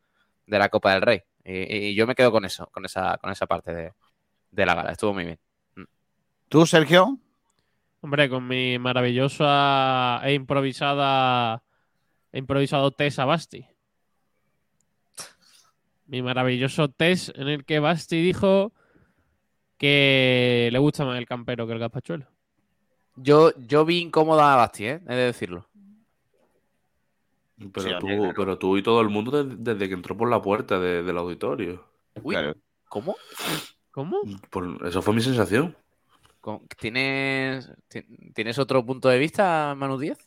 [0.47, 1.23] de la Copa del Rey.
[1.45, 3.93] Y, yo me quedo con eso, con esa, con esa parte de,
[4.51, 4.93] de la gala.
[4.93, 5.39] Estuvo muy bien.
[5.77, 5.85] Mm.
[6.49, 7.19] ¿Tú, Sergio?
[8.03, 11.63] Hombre, con mi maravillosa e improvisada
[12.31, 13.74] e improvisado test a Basti.
[16.07, 18.73] Mi maravilloso test en el que Basti dijo
[19.79, 22.27] que le gusta más el campero que el gazpachuelo.
[23.17, 25.01] Yo, yo vi incómoda a Basti, ¿eh?
[25.09, 25.69] he de decirlo.
[27.73, 31.17] Pero, tú, pero tú y todo el mundo desde, que entró por la puerta del
[31.17, 31.85] auditorio.
[32.23, 32.37] Uy,
[32.89, 33.17] ¿cómo?
[33.91, 34.21] ¿Cómo?
[34.85, 35.77] eso fue mi sensación.
[36.79, 37.71] ¿Tienes,
[38.35, 40.19] ¿Tienes otro punto de vista, Manu Díaz?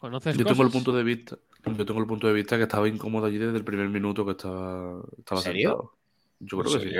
[0.00, 1.36] ¿Conoces yo tengo el punto de vista.
[1.64, 4.32] Yo tengo el punto de vista que estaba incómodo allí desde el primer minuto que
[4.32, 5.94] estaba, estaba ¿En serio?
[6.38, 6.94] Yo creo que sí.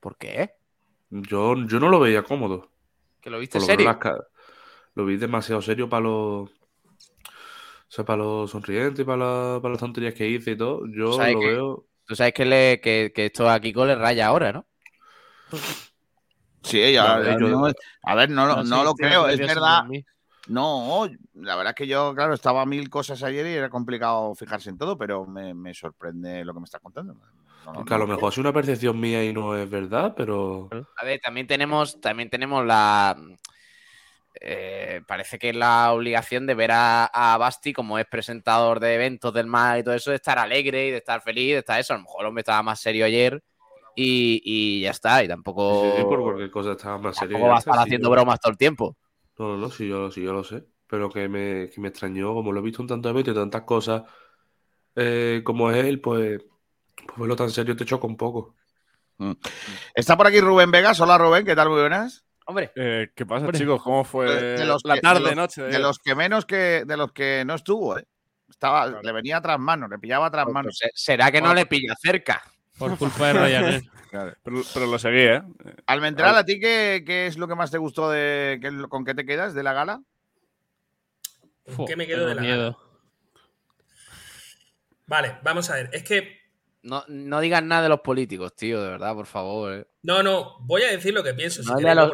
[0.00, 0.52] ¿Por qué?
[1.10, 2.70] Yo, yo no lo veía cómodo.
[3.20, 3.98] ¿Que lo viste serio?
[4.94, 6.50] Lo, vi demasiado serio para los.
[6.50, 10.86] O sea, para los sonrientes y para, para las tonterías que hice y todo.
[10.86, 11.86] Yo lo veo.
[12.06, 14.66] Tú sabes que, le, que, que esto a Kiko le raya ahora, ¿no?
[16.62, 19.84] Sí, ya, a ver, no, no, lo creo, es verdad.
[20.46, 24.34] No, la verdad es que yo, claro, estaba a mil cosas ayer y era complicado
[24.34, 27.16] fijarse en todo, pero me, sorprende lo que me estás contando.
[27.66, 30.68] a lo mejor es una percepción mía y no es verdad, pero.
[30.96, 33.16] A ver, también tenemos, también tenemos la.
[34.40, 38.96] Eh, parece que es la obligación de ver a, a, Basti como es presentador de
[38.96, 41.80] eventos del mar y todo eso, de estar alegre y de estar feliz, de estar
[41.80, 41.94] eso.
[41.94, 43.42] A lo mejor el hombre estaba más serio ayer
[43.94, 45.22] y, ya está.
[45.24, 45.94] Y tampoco.
[45.96, 47.34] Sí, por cualquier cosa estaba más serio.
[47.34, 48.96] Tampoco va a estar haciendo bromas todo el tiempo.
[49.38, 50.64] No, no, no, sí, yo, sí, yo lo sé.
[50.86, 53.62] Pero que me, que me extrañó, como lo he visto en tantos eventos y tantas
[53.62, 54.02] cosas
[54.96, 56.40] eh, como es él, pues,
[56.94, 58.54] pues verlo tan serio te choca un poco.
[59.18, 59.32] Mm.
[59.94, 61.00] Está por aquí Rubén Vegas.
[61.00, 61.68] Hola Rubén, ¿qué tal?
[61.68, 62.24] Muy buenas.
[62.46, 63.82] Hombre, eh, ¿qué pasa, chicos?
[63.82, 65.62] ¿Cómo fue la tarde, noche?
[65.62, 68.06] De, los que menos que de los que no estuvo, ¿eh?
[68.48, 70.78] Estaba, le venía tras manos, le pillaba tras pues, manos.
[70.80, 72.42] Pues, ¿Será que no le pilla cerca?
[72.78, 73.82] Por culpa de Ryanair.
[74.44, 75.42] pero, lo seguí, ¿eh?
[75.86, 78.60] Almendral, ¿a ti qué, qué, es lo que más te gustó de.
[78.88, 80.02] ¿Con qué te quedas de la gala?
[81.86, 82.76] ¿Qué me quedo de la gala?
[85.06, 85.90] Vale, vamos a ver.
[85.92, 86.44] Es que.
[86.82, 89.72] No, no digas nada de los políticos, tío, de verdad, por favor.
[89.72, 89.86] Eh.
[90.02, 91.62] No, no, voy a decir lo que pienso.
[91.62, 92.10] Si Noelia, lo,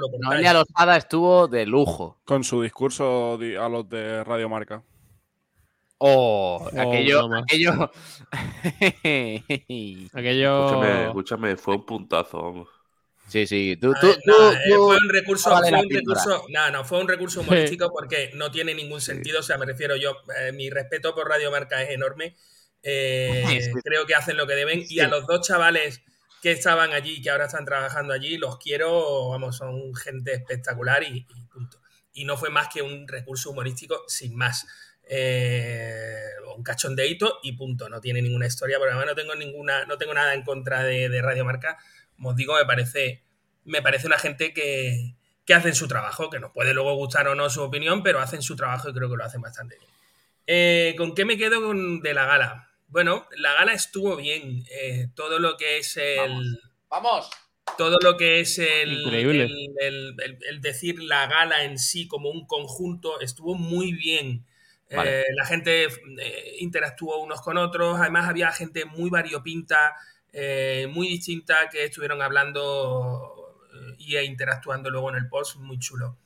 [0.61, 2.21] Lozada estuvo de lujo.
[2.25, 4.85] Con su discurso a los de Radio Marca.
[6.03, 7.93] Oh, aquello, aquello.
[10.15, 10.85] aquello.
[11.09, 12.69] Escúchame, fue un puntazo, vamos.
[13.29, 13.77] Sí, sí.
[13.79, 17.93] Tú, tú, eh, fue un recurso, fue un recurso, no, no, fue un recurso humorístico
[17.93, 19.41] porque no tiene ningún sentido.
[19.41, 22.35] O sea, me refiero yo, eh, mi respeto por Radio Marca es enorme.
[22.83, 23.45] Eh,
[23.85, 24.83] creo que hacen lo que deben.
[24.89, 26.01] Y a los dos chavales
[26.41, 31.03] que estaban allí y que ahora están trabajando allí, los quiero, vamos, son gente espectacular
[31.03, 31.79] y, y punto.
[32.15, 34.67] Y no fue más que un recurso humorístico sin más
[35.13, 37.89] eh, un cachondeito y punto.
[37.89, 41.21] No tiene ninguna historia, pero además no tengo ninguna, no tengo nada en contra de,
[41.21, 41.79] Radio Marca.
[42.15, 43.25] Como os digo, me parece,
[43.65, 47.35] me parece una gente que, que hacen su trabajo, que nos puede luego gustar o
[47.35, 49.91] no su opinión, pero hacen su trabajo y creo que lo hacen bastante bien.
[50.47, 52.71] Eh, ¿Con qué me quedo con, de la gala?
[52.87, 54.65] Bueno, la gala estuvo bien.
[54.71, 56.61] Eh, todo lo que es el.
[56.89, 57.31] ¡Vamos!
[57.77, 63.21] Todo lo que es el, el, el, decir la gala en sí como un conjunto
[63.21, 64.45] estuvo muy bien.
[64.91, 69.95] Eh, la gente eh, interactuó unos con otros, además había gente muy variopinta,
[70.33, 73.37] eh, muy distinta que estuvieron hablando
[73.99, 76.17] y interactuando luego en el post, muy chulo.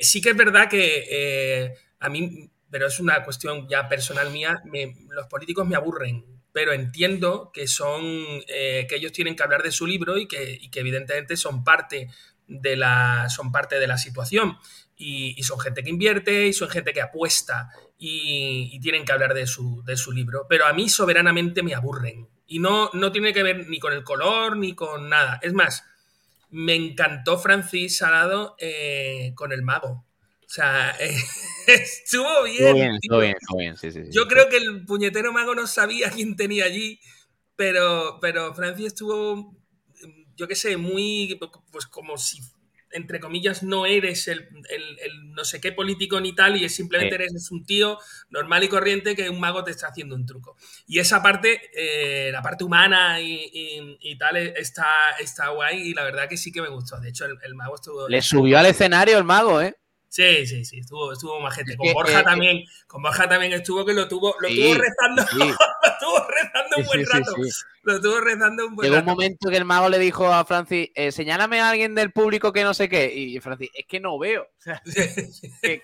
[0.00, 4.62] sí que es verdad que a mí, pero es una cuestión ya personal mía,
[5.10, 8.02] los políticos me aburren, pero entiendo que son,
[8.46, 12.08] que ellos tienen que hablar de su libro y que, y que evidentemente son parte
[12.46, 14.56] de la, son parte de la situación.
[14.96, 19.46] Y, son gente que invierte y son gente que apuesta y, tienen que hablar de
[19.46, 20.46] su, de su, libro.
[20.48, 22.28] Pero a mí soberanamente me aburren.
[22.46, 25.40] Y no, no tiene que ver ni con el color ni con nada.
[25.42, 25.84] Es más,
[26.50, 30.06] me encantó Francis Salado eh, con el mago.
[30.46, 30.96] O sea,
[31.66, 32.92] estuvo bien.
[32.94, 36.36] Estuvo bien, estuvo bien, Sí, sí, Yo creo que el puñetero mago no sabía quién
[36.36, 37.00] tenía allí,
[37.56, 39.54] pero, pero Francis estuvo,
[40.36, 41.38] yo qué sé, muy,
[41.70, 42.40] pues como si
[42.92, 44.48] entre comillas, no eres el,
[45.34, 47.98] no sé qué político ni tal, y simplemente eres un tío
[48.30, 50.56] normal y corriente que un mago te está haciendo un truco.
[50.86, 54.86] Y esa parte, eh, la parte humana y, tal, está,
[55.20, 56.98] está guay, y la verdad que sí que me gustó.
[57.00, 58.08] De hecho, el, mago estuvo.
[58.08, 59.76] Le subió al escenario el mago, ¿eh?
[60.08, 61.76] Sí, sí, sí, estuvo, estuvo majete.
[61.76, 65.44] Con Borja eh, también, con Borja también estuvo que lo tuvo, lo tuvo rezando, lo
[65.98, 67.34] tuvo rezando un buen rato.
[67.82, 70.90] Lo estuvo rezando un buen Llegó un momento que el mago le dijo a Francis,
[70.94, 73.12] eh, señálame a alguien del público que no sé qué.
[73.14, 74.48] Y Francis, es que no veo.
[75.62, 75.80] ¿qué,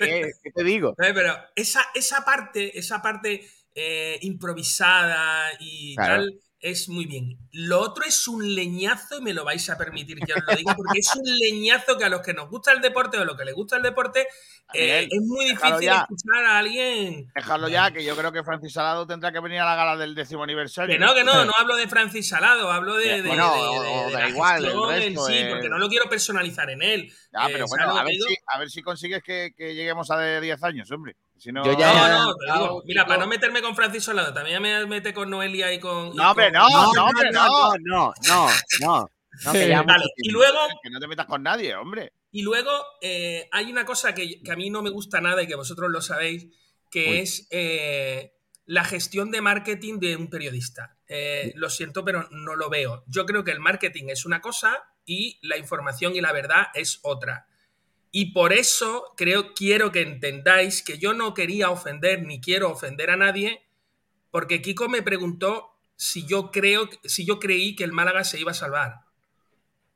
[0.55, 0.95] te digo?
[0.97, 7.37] Pero esa, esa parte, esa parte eh, improvisada y tal es muy bien.
[7.53, 10.75] Lo otro es un leñazo, y me lo vais a permitir que os lo diga,
[10.75, 13.37] porque es un leñazo que a los que nos gusta el deporte o a los
[13.37, 14.27] que les gusta el deporte,
[14.73, 17.31] eh, es muy difícil escuchar a alguien.
[17.35, 20.15] Dejarlo ya, que yo creo que Francis Salado tendrá que venir a la gala del
[20.15, 20.95] décimo aniversario.
[20.95, 23.21] Que no, que no, no hablo de Francis Salado, hablo de.
[23.21, 24.65] de, da igual,
[25.03, 27.13] en sí, porque no lo quiero personalizar en él.
[27.31, 30.41] Ya, pero bueno, a ver, si, a ver si consigues que, que lleguemos a de
[30.41, 31.15] 10 años, hombre.
[31.53, 32.83] No, yo ya, no, no, te digo.
[32.87, 36.15] Mira, para no meterme con Francis Solado, también me mete con Noelia y con.
[36.15, 38.49] No, pero no, no, no, no, no, no,
[38.81, 39.11] no.
[39.87, 40.59] vale, y luego.
[40.83, 42.13] Que no te metas con nadie, hombre.
[42.31, 42.71] Y luego
[43.01, 45.91] eh, hay una cosa que, que, a mí no me gusta nada y que vosotros
[45.91, 46.49] lo sabéis,
[46.91, 48.35] que es eh,
[48.67, 50.97] la gestión de marketing de un periodista.
[51.07, 53.05] Eh, lo siento, pero no lo veo.
[53.07, 57.01] Yo creo que el marketing es una cosa y la información y la verdad es
[57.03, 57.47] otra.
[58.17, 63.11] Y por eso creo, quiero que entendáis que yo no quería ofender ni quiero ofender
[63.11, 63.67] a nadie,
[64.31, 68.53] porque Kiko me preguntó si yo creo, si yo creí que el Málaga se iba
[68.53, 69.01] a salvar.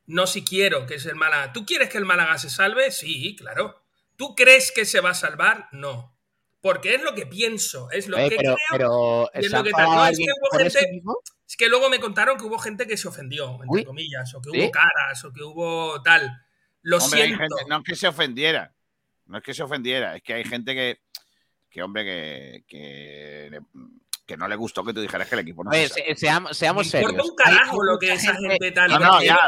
[0.06, 1.52] No si quiero que es el Málaga.
[1.52, 2.90] ¿Tú quieres que el Málaga se salve?
[2.90, 3.84] Sí, claro.
[4.16, 5.68] ¿Tú crees que se va a salvar?
[5.70, 6.18] No.
[6.60, 9.30] Porque es lo que pienso, es lo que creo.
[9.32, 9.70] es lo que
[11.46, 14.50] es que luego me contaron que hubo gente que se ofendió, entre comillas, o que
[14.50, 16.47] hubo caras, o que hubo tal.
[16.88, 17.44] Lo siento.
[17.68, 18.74] no es que se ofendiera,
[19.26, 21.02] no es que se ofendiera, es que hay gente que,
[21.68, 23.60] que hombre, que, que,
[24.24, 26.86] que no le gustó que tú dijeras que el equipo no Oye, se seamos, seamos
[26.86, 27.28] me serios.
[27.28, 28.90] un carajo lo que esa gente tal.
[28.90, 29.38] No, no, ya,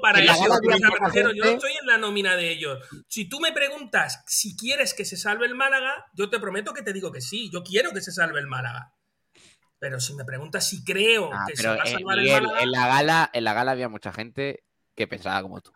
[0.00, 2.78] para eso, yo estoy en la nómina de ellos.
[3.08, 6.82] Si tú me preguntas si quieres que se salve el Málaga, yo te prometo que
[6.82, 7.50] te digo que sí.
[7.52, 8.92] Yo quiero que se salve el Málaga.
[9.80, 12.60] Pero si me preguntas si creo ah, que se va a salvar el Málaga.
[12.60, 14.64] En la, gala, en la gala había mucha gente
[14.94, 15.72] que pensaba como tú.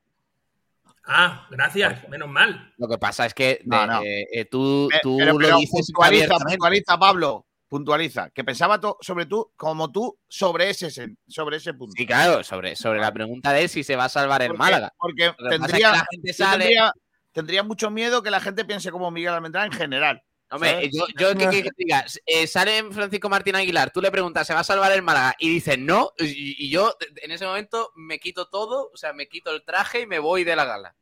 [1.10, 2.70] Ah, gracias, menos mal.
[2.76, 8.28] Lo que pasa es que eh, eh, tú, tú lo dices puntualiza, puntualiza, Pablo, puntualiza,
[8.28, 10.90] que pensaba sobre tú, como tú, sobre ese,
[11.26, 11.94] sobre ese punto.
[11.96, 14.92] Sí, claro, sobre, sobre la pregunta de si se va a salvar el Málaga.
[14.98, 16.92] Porque tendría, tendría,
[17.32, 20.22] tendría, mucho miedo que la gente piense como Miguel Almendrá en general.
[20.50, 24.54] Hombre, yo, yo que, que, diga, eh, sale Francisco Martín Aguilar, tú le preguntas, ¿se
[24.54, 25.36] va a salvar el Málaga?
[25.38, 29.50] Y dices no, y, yo en ese momento me quito todo, o sea, me quito
[29.50, 30.96] el traje y me voy de la gala.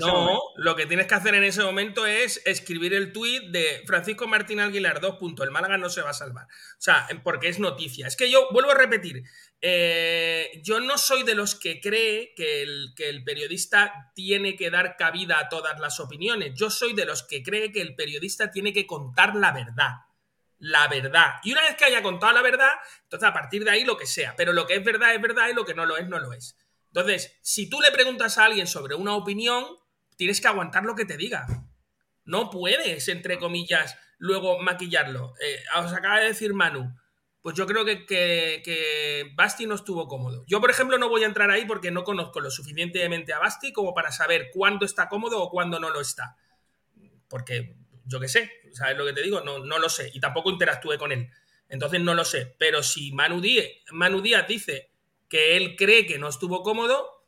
[0.00, 4.26] No, lo que tienes que hacer en ese momento es escribir el tuit de Francisco
[4.26, 6.44] Martín Aguilar, dos puntos, el Málaga no se va a salvar.
[6.44, 8.06] O sea, porque es noticia.
[8.06, 9.22] Es que yo vuelvo a repetir,
[9.60, 14.70] eh, yo no soy de los que cree que el, que el periodista tiene que
[14.70, 16.52] dar cabida a todas las opiniones.
[16.54, 19.92] Yo soy de los que cree que el periodista tiene que contar la verdad.
[20.58, 21.34] La verdad.
[21.42, 22.70] Y una vez que haya contado la verdad,
[23.02, 24.34] entonces a partir de ahí lo que sea.
[24.36, 26.32] Pero lo que es verdad es verdad y lo que no lo es, no lo
[26.32, 26.56] es.
[26.96, 29.66] Entonces, si tú le preguntas a alguien sobre una opinión,
[30.16, 31.46] tienes que aguantar lo que te diga.
[32.24, 35.34] No puedes, entre comillas, luego maquillarlo.
[35.38, 36.96] Eh, os acaba de decir Manu,
[37.42, 40.42] pues yo creo que, que, Basti no estuvo cómodo.
[40.46, 43.74] Yo, por ejemplo, no voy a entrar ahí porque no conozco lo suficientemente a Basti
[43.74, 46.38] como para saber cuándo está cómodo o cuándo no lo está.
[47.28, 47.76] Porque
[48.06, 49.42] yo qué sé, ¿sabes lo que te digo?
[49.42, 50.10] No, no lo sé.
[50.14, 51.28] Y tampoco interactúe con él.
[51.68, 52.56] Entonces no lo sé.
[52.58, 53.42] Pero si Manu
[53.90, 54.95] Manu Díaz dice
[55.28, 57.24] que él cree que no estuvo cómodo,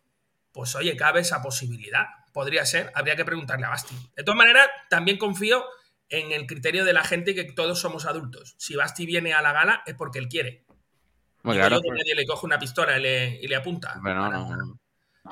[0.52, 2.06] pues oye, cabe esa posibilidad.
[2.32, 3.94] Podría ser, habría que preguntarle a Basti.
[4.16, 5.64] De todas maneras, también confío
[6.08, 8.54] en el criterio de la gente que todos somos adultos.
[8.58, 10.64] Si Basti viene a la gala es porque él quiere.
[11.42, 14.00] Muy claro, que nadie le coge una pistola y le, apunta.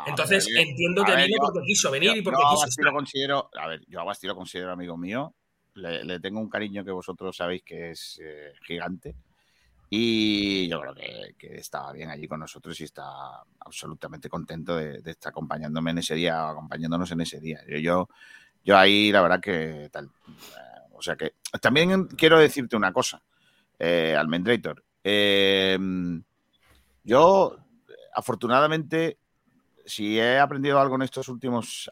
[0.07, 2.67] Entonces entiendo que vino porque quiso venir y porque yo quiso.
[2.67, 5.35] Basti lo considero, a ver, yo a Basti lo considero amigo mío.
[5.75, 9.15] Le, tengo un cariño que vosotros sabéis que es eh, gigante.
[9.89, 13.05] Y yo creo que, estaba bien allí con nosotros y está
[13.61, 17.61] absolutamente contento de, estar acompañándome en ese día, acompañándonos en ese día.
[17.69, 18.09] Yo, yo,
[18.65, 20.11] yo ahí, la verdad que tal.
[20.93, 23.23] O sea que también quiero decirte una cosa,
[23.79, 24.83] eh, Almendrator.
[25.05, 25.79] Eh,
[27.05, 27.57] yo,
[28.15, 29.19] afortunadamente,
[29.85, 31.91] si he aprendido algo en estos últimos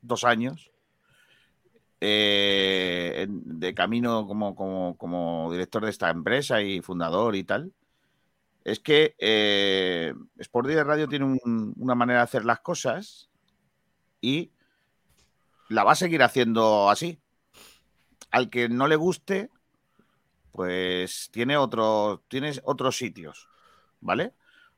[0.00, 0.70] dos años,
[2.00, 4.54] eh, de camino como,
[4.96, 7.72] como, director de esta empresa y fundador y tal,
[8.64, 13.28] es que eh, Sport de Radio tiene una manera de hacer las cosas
[14.20, 14.50] y
[15.68, 17.20] la va a seguir haciendo así
[18.30, 19.50] al que no le guste,
[20.52, 23.48] pues tiene, otro, tienes otros sitios,
[24.00, 24.34] ¿vale?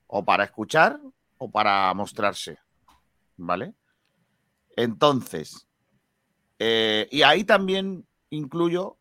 [0.06, 1.00] O para escuchar
[1.38, 2.58] o para mostrarse,
[3.36, 3.74] ¿vale?
[4.76, 5.67] Entonces,
[6.58, 8.98] eh, y ahí también incluyo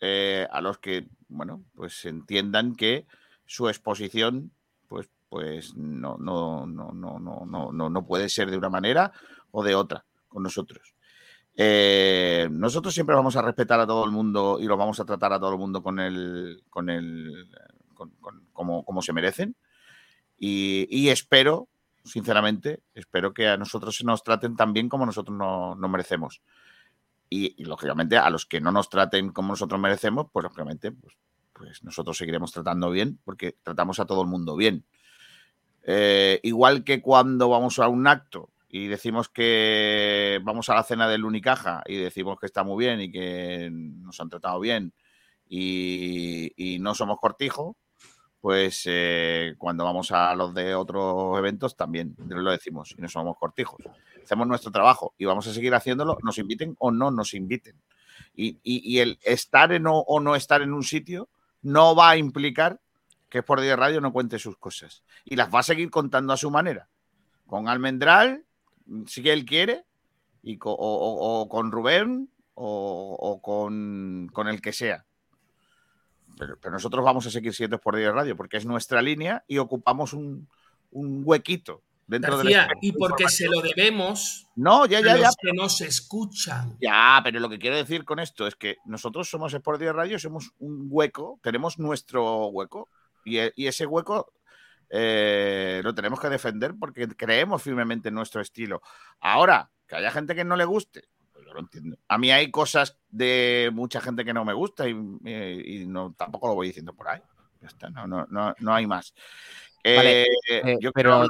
[0.00, 3.06] eh, a los que, bueno, pues entiendan que
[3.46, 4.52] su exposición,
[4.88, 9.12] pues, pues no, no, no, no, no, no, no puede ser de una manera
[9.50, 10.94] o de otra con nosotros.
[11.56, 15.32] Eh, nosotros siempre vamos a respetar a todo el mundo y lo vamos a tratar
[15.32, 17.48] a todo el mundo con el, con el,
[18.52, 19.56] como, como, se merecen.
[20.38, 21.68] Y, espero,
[22.04, 26.42] sinceramente, espero que a nosotros se nos traten tan bien como nosotros nos no merecemos.
[27.28, 31.14] Y, lógicamente, a los que no nos traten como nosotros merecemos, pues lógicamente, pues,
[31.52, 34.84] pues nosotros seguiremos tratando bien, porque tratamos a todo el mundo bien.
[35.82, 41.08] Eh, igual que cuando vamos a un acto y decimos que vamos a la cena
[41.08, 44.92] del Unicaja y decimos que está muy bien y que nos han tratado bien
[45.48, 47.76] y, no somos cortijo,
[48.40, 53.36] pues eh, cuando vamos a los de otros eventos también lo decimos y no somos
[53.38, 53.82] cortijos.
[54.22, 57.76] Hacemos nuestro trabajo y vamos a seguir haciéndolo, nos inviten o no nos inviten.
[58.34, 61.28] Y, el estar en o, no estar en un sitio
[61.62, 62.80] no va a implicar
[63.28, 65.02] que por día radio no cuente sus cosas.
[65.24, 66.88] Y las va a seguir contando a su manera.
[67.46, 68.44] Con Almendral
[69.06, 69.84] si él quiere,
[70.42, 75.04] y o, con Rubén o, con, el que sea.
[76.40, 80.12] Pero, nosotros vamos a seguir siendo por de radio porque es nuestra línea y ocupamos
[80.12, 80.48] un,
[80.90, 85.52] huequito dentro de la y porque se lo debemos no, ya, ya, a los que
[85.52, 86.76] nos escuchan.
[86.80, 90.18] Ya, pero lo que quiero decir con esto es que nosotros somos Sport de Radio,
[90.18, 92.88] somos un hueco, tenemos nuestro hueco
[93.24, 94.32] y, y ese hueco
[94.90, 98.82] eh, lo tenemos que defender porque creemos firmemente en nuestro estilo.
[99.20, 101.04] Ahora, que haya gente que no le guste,
[101.50, 101.96] yo lo entiendo.
[102.08, 104.94] A mí hay cosas de mucha gente que no me gusta y,
[105.86, 107.20] no, tampoco lo voy diciendo por ahí.
[107.60, 109.14] Ya está, no, no, no, hay más.
[109.84, 111.26] Eh, eh, yo pero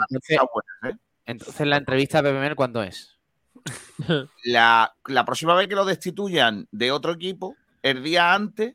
[1.26, 3.16] entonces, la entrevista a BBM, ¿cuándo es?
[4.44, 8.74] La, la próxima vez que lo destituyan de otro equipo, el día antes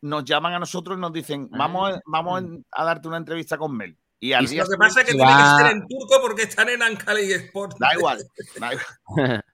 [0.00, 3.96] nos llaman a nosotros y nos dicen, vamos, vamos a darte una entrevista con Mel.
[4.22, 7.18] Y lo que pasa es que tiene que ser en turco porque están en Ankara
[7.18, 7.76] Sport.
[7.80, 8.24] Da igual,
[8.60, 9.44] da igual.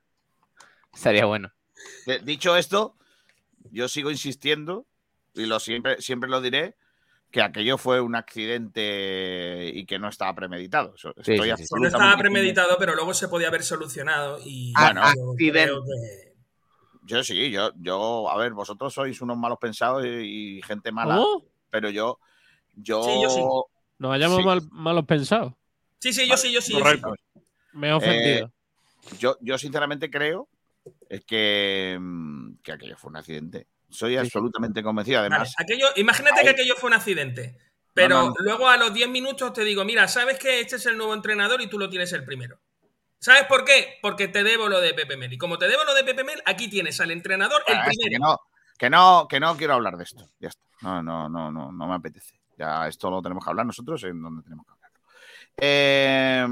[0.99, 1.53] Estaría bueno.
[2.25, 2.97] Dicho esto,
[3.71, 4.85] yo sigo insistiendo
[5.33, 6.75] y lo siempre, siempre lo diré
[7.31, 10.97] que aquello fue un accidente y que no estaba premeditado.
[11.05, 15.03] no estaba premeditado, pero luego se podía haber solucionado y bueno,
[17.05, 21.23] yo, sí, yo, yo, a ver, vosotros sois unos malos pensados y, gente mala,
[21.71, 22.19] pero yo,
[22.75, 23.67] yo, yo
[23.99, 25.53] nos hayamos mal, malos pensados.
[26.01, 26.75] Sí, sí, yo sí, yo sí.
[27.73, 28.47] Me he ofendido.
[28.47, 30.49] Eh, yo, yo sinceramente creo
[31.27, 33.69] que, mm, que aquello fue un accidente.
[33.89, 35.21] Soy absolutamente convencido.
[35.21, 37.57] Además, aquello, imagínate que aquello fue un accidente.
[37.95, 41.15] Pero luego a los 10 minutos te digo, mira, sabes que este es el nuevo
[41.15, 42.61] entrenador y tú lo tienes el primero.
[43.19, 43.99] ¿Sabes por qué?
[44.01, 45.33] Porque te debo lo de Pepe Mel.
[45.33, 48.11] Y como te debo lo de Pepe Mel, aquí tienes al entrenador el primero.
[48.11, 48.39] Que no,
[48.79, 50.31] que no, que no quiero hablar de esto.
[50.39, 50.63] Ya está.
[50.83, 52.39] No, no, no, no, no me apetece.
[52.57, 55.01] Ya esto lo tenemos que hablar nosotros en donde tenemos que hablarlo.
[55.57, 56.47] Eh,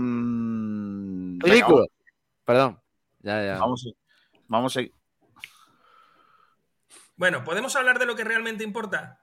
[2.44, 2.80] Perdón.
[3.20, 3.58] Ya, ya.
[3.58, 3.88] Vamos,
[4.48, 4.80] vamos a
[7.16, 9.20] Bueno, ¿podemos hablar de lo que realmente importa?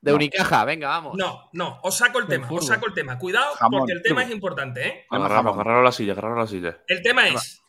[0.00, 1.16] De Unicaja, venga, vamos.
[1.16, 3.18] No, no, os saco el tema, os saco el tema.
[3.18, 5.06] Cuidado, porque el tema es importante, ¿eh?
[5.10, 6.78] Agarramos, agarramos la silla, agarramos la silla.
[6.86, 7.62] El tema es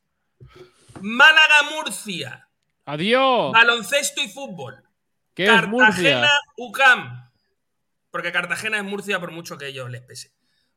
[1.01, 2.47] Málaga-Murcia.
[2.86, 3.51] Adiós.
[3.53, 4.84] Baloncesto y fútbol.
[5.34, 7.28] ¿Qué Cartagena, es UCAM
[8.18, 10.30] porque Cartagena es Murcia por mucho que ellos les pese.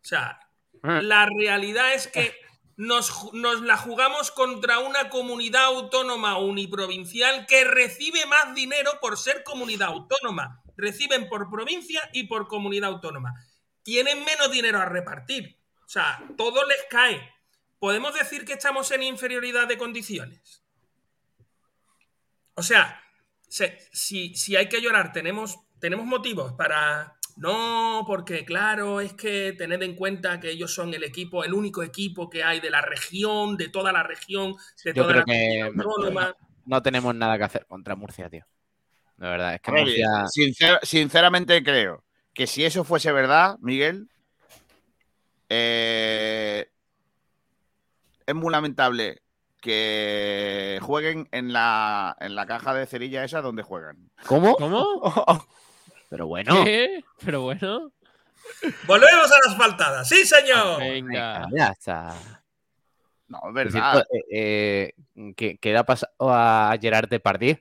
[0.02, 0.40] O sea,
[0.82, 1.00] ah.
[1.02, 2.34] la realidad es que
[2.80, 9.88] nos, la jugamos contra una comunidad autónoma uniprovincial que recibe más dinero por ser comunidad
[9.88, 10.62] autónoma.
[10.78, 13.34] Reciben por provincia y por comunidad autónoma.
[13.82, 15.58] Tienen menos dinero a repartir.
[15.84, 17.34] O sea, todo les cae.
[17.78, 20.64] ¿Podemos decir que estamos en inferioridad de condiciones?
[22.54, 23.04] O sea,
[23.46, 29.82] si, si hay que llorar, tenemos, tenemos motivos para, no, porque claro, es que tened
[29.82, 33.56] en cuenta que ellos son el equipo, el único equipo que hay de la región,
[33.56, 34.54] de toda la región,
[34.84, 35.72] de Yo toda creo que
[36.66, 38.46] no, tenemos nada que hacer contra Murcia, tío.
[39.16, 40.78] De verdad, es que Murcia...
[40.82, 44.08] sinceramente creo que si eso fuese verdad, Miguel,
[45.48, 46.70] eh,
[48.26, 49.22] es muy lamentable
[49.60, 54.10] que jueguen en la, en la caja de cerilla esa donde juegan.
[54.26, 54.54] ¿Cómo?
[54.56, 55.12] ¿Cómo?
[56.10, 56.64] Pero bueno.
[56.64, 57.02] ¿Qué?
[57.24, 57.92] Pero bueno.
[58.86, 60.08] Volvemos a las faltadas.
[60.08, 60.80] ¡Sí, señor!
[60.80, 61.46] Venga.
[61.56, 62.14] ya está.
[63.28, 64.04] No, es verdad.
[64.28, 64.92] Eh,
[65.36, 67.56] ¿qué, le ha pasado a Gerard Depardieu?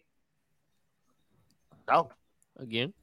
[1.87, 2.07] ¿A
[2.67, 2.93] quién?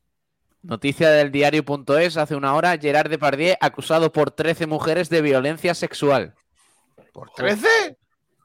[0.63, 6.35] Noticia del diario.es hace una hora, Gerard Depardieu acusado por 13 mujeres de violencia sexual.
[7.13, 7.97] ¿Por 13?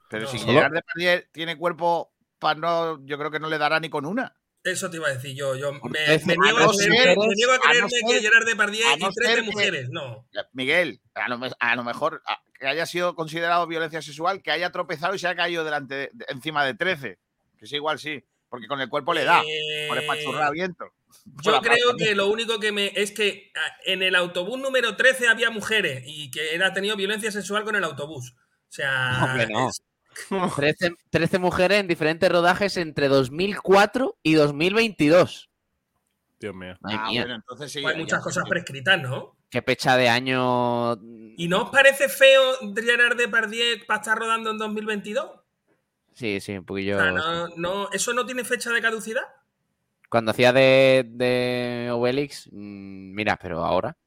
[0.08, 3.90] Pero si Gerard Depardieu tiene cuerpo para no, yo creo que no le dará ni
[3.90, 4.36] con una.
[4.64, 5.56] Eso te iba a decir yo.
[5.56, 9.90] Yo me, niego, a, creerme que Gerard Depardieu y tres mujeres.
[9.90, 10.28] No.
[10.54, 11.28] Miguel, a
[11.76, 12.22] lo, mejor
[12.60, 16.64] que haya sido considerado violencia sexual, que haya tropezado y se haya caído delante, encima
[16.66, 17.18] de 13.
[17.58, 18.24] Que sí, igual sí.
[18.50, 19.42] Porque con el cuerpo le da.
[19.88, 20.86] por el viento.
[21.44, 22.92] Yo creo que lo único que me.
[22.96, 23.52] es que
[23.86, 27.84] en el autobús número 13 había mujeres y que era tenido violencia sexual con el
[27.84, 28.34] autobús.
[28.34, 29.36] O sea.
[29.50, 29.70] no.
[30.56, 30.96] 13,
[31.40, 35.50] mujeres en diferentes rodajes entre 2004 y 2022.
[36.40, 36.76] Dios mío.
[36.84, 39.38] Ah, entonces hay muchas cosas prescritas, ¿no?
[39.50, 40.94] Qué pecha de año.
[41.38, 42.42] ¿Y no os parece feo
[42.76, 45.30] Gerard Depardieu para estar rodando en 2022?
[46.14, 47.00] Sí, sí, un poquillo.
[47.58, 49.24] no, ¿Eso no tiene fecha de caducidad?
[50.10, 53.98] Cuando hacía de, de Obelix, mm, mira, pero ahora.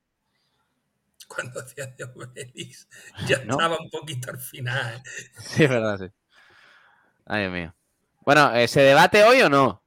[1.34, 2.88] Cuando hacía de Obelix,
[3.26, 5.02] ya estaba un poquito al final.
[5.38, 6.06] Sí, es verdad, sí.
[7.26, 7.74] Ay, Dios mío.
[8.20, 9.82] Bueno, ¿se debate hoy o no?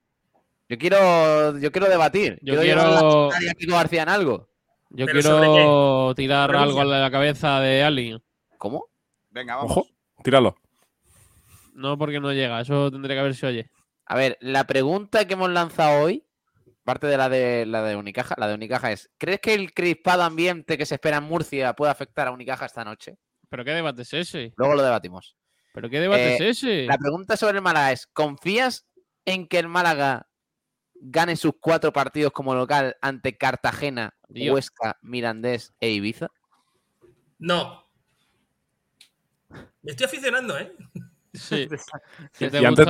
[0.69, 2.37] Yo quiero, yo quiero debatir.
[2.41, 3.29] Yo quiero.
[3.67, 4.49] García en algo.
[4.89, 8.21] Yo quiero tirar algo a la cabeza de Ali.
[8.57, 8.87] ¿Cómo?
[9.29, 9.71] Venga, vamos.
[9.71, 9.87] Ojo,
[10.23, 10.55] tíralo.
[11.73, 12.59] No, porque no llega.
[12.59, 13.71] Eso tendría que haber si oye.
[14.05, 16.26] A ver, la pregunta que hemos lanzado hoy,
[16.87, 20.23] parte de la de la de Unicaja, la de Unicaja es: ¿crees que el crispado
[20.23, 23.17] ambiente que se espera en Murcia puede afectar a Unicaja esta noche?
[23.49, 24.53] ¿Pero qué debate es ese?
[24.55, 25.35] Luego lo debatimos.
[25.73, 26.85] ¿Pero qué debate es eh, ese?
[26.85, 28.87] La pregunta sobre el Málaga es: ¿confías
[29.25, 30.29] en que el Málaga
[30.93, 36.29] gane sus cuatro partidos como local ante Cartagena, Huesca, Mirandés e Ibiza?
[37.37, 37.85] No.
[39.81, 40.73] Me estoy aficionando, ¿eh?
[41.33, 41.67] Sí.
[42.39, 42.87] y antes,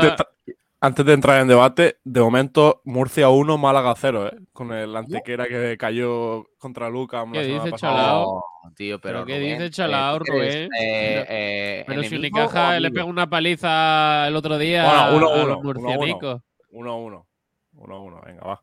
[0.81, 4.37] de, entrar en debate, de momento Murcia 1, Málaga 0, ¿eh?
[4.53, 7.25] Con el antequera que cayó contra Luca.
[7.31, 8.43] ¿Qué dice Chalao?
[8.75, 10.69] tío, pero, ¿Qué dice Chalao, Rubén?
[10.79, 15.45] Eh, eh, pero si Unicaja le pega una paliza el otro día bueno, uno, a
[15.45, 16.41] los murcianicos.
[16.71, 17.25] 1-1.
[17.73, 18.61] 1-1, venga, va.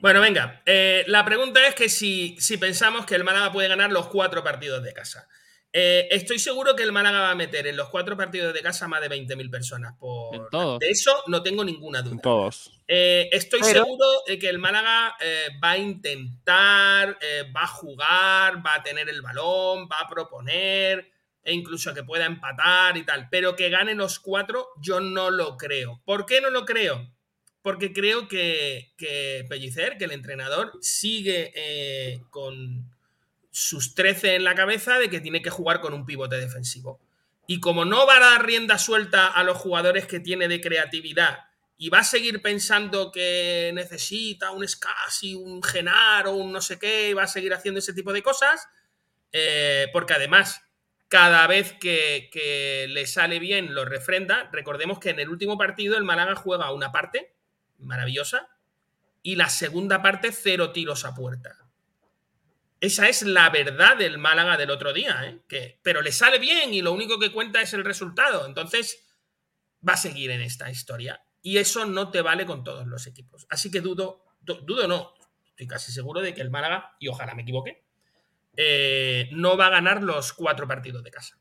[0.00, 0.62] Bueno, venga.
[0.66, 4.42] Eh, la pregunta es que si, si, pensamos que el Málaga puede ganar los cuatro
[4.42, 5.28] partidos de casa.
[5.72, 8.88] Eh, estoy seguro que el Málaga va a meter en los cuatro partidos de casa
[8.88, 9.94] más de 20.000 personas.
[9.98, 10.50] Por...
[10.78, 12.20] De eso no tengo ninguna duda.
[12.22, 12.78] todos.
[12.86, 15.16] Eh, estoy seguro de que el Málaga
[15.64, 17.18] va a intentar,
[17.56, 21.12] va a jugar, va a tener el balón, va a proponer
[21.44, 25.56] e incluso que pueda empatar y tal, pero que gane los cuatro, yo no lo
[25.56, 26.00] creo.
[26.04, 27.12] ¿Por qué no lo creo?
[27.62, 32.91] Porque creo que, que Pellicer, que el entrenador, sigue eh, con
[33.52, 37.00] sus 13 en la cabeza de que tiene que jugar con un pivote defensivo.
[37.46, 41.38] Y como no va a dar rienda suelta a los jugadores que tiene de creatividad
[41.76, 46.78] y va a seguir pensando que necesita un Scassi, un Genar o un no sé
[46.78, 48.68] qué, y va a seguir haciendo ese tipo de cosas,
[49.32, 50.62] eh, porque además
[51.12, 54.48] cada vez que, le sale bien lo refrenda.
[54.50, 57.34] Recordemos que en el último partido el Málaga juega una parte
[57.78, 58.48] maravillosa
[59.22, 61.61] y la segunda parte cero tiros a puerta.
[62.82, 65.38] Esa es la verdad del Málaga del otro día, ¿eh?
[65.46, 68.44] que, pero le sale bien y lo único que cuenta es el resultado.
[68.44, 69.06] Entonces
[69.88, 73.46] va a seguir en esta historia y eso no te vale con todos los equipos.
[73.50, 75.14] Así que dudo, dudo no,
[75.46, 77.84] estoy casi seguro de que el Málaga, y ojalá me equivoque,
[78.56, 81.38] eh, no va a ganar los cuatro partidos de casa.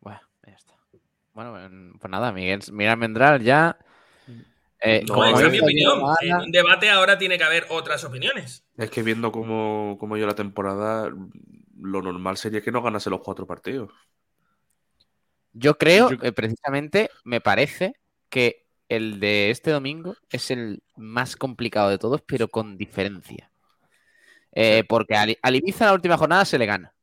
[0.00, 0.74] Bueno, ya está.
[1.32, 1.54] Bueno,
[1.98, 3.78] pues nada, Miguel, Mendral ya.
[4.82, 6.00] Eh, no, esa es mi opinión.
[6.22, 8.64] En un debate ahora tiene que haber otras opiniones.
[8.76, 11.10] Es que viendo cómo, cómo yo la temporada,
[11.80, 13.92] lo normal sería que no ganase los cuatro partidos.
[15.52, 17.94] Yo creo, que precisamente, me parece
[18.28, 23.50] que el de este domingo es el más complicado de todos, pero con diferencia.
[24.52, 26.94] Eh, porque al, Ibiza la última jornada se le gana.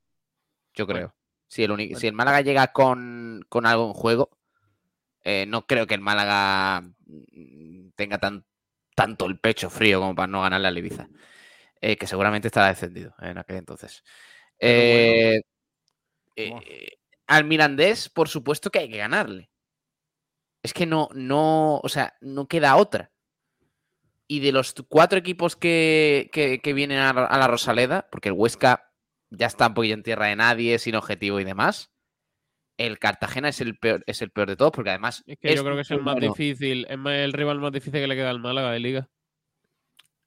[0.73, 1.13] Yo creo.
[1.47, 4.29] Si el, si el Málaga llega con, algo en juego,
[5.23, 6.83] eh, no creo que el Málaga
[7.95, 8.45] tenga tan,
[8.95, 11.09] tanto el pecho frío como para no ganarle al Ibiza.
[11.81, 14.03] Eh, que seguramente estará descendido en aquel entonces.
[17.27, 19.49] al Mirandés, por supuesto que hay que ganarle.
[20.63, 23.11] Es que no, no, o sea, no queda otra.
[24.27, 26.29] Y de los cuatro equipos que,
[26.75, 28.91] vienen a, la Rosaleda, porque el Huesca
[29.29, 31.93] ya está un poquillo en tierra de nadie, sin objetivo y demás,
[32.77, 35.23] el Cartagena es el peor, es el peor de todos, porque además.
[35.27, 38.07] Es que yo creo que es el más difícil, es el rival más difícil que
[38.07, 39.09] le queda al Málaga de Liga.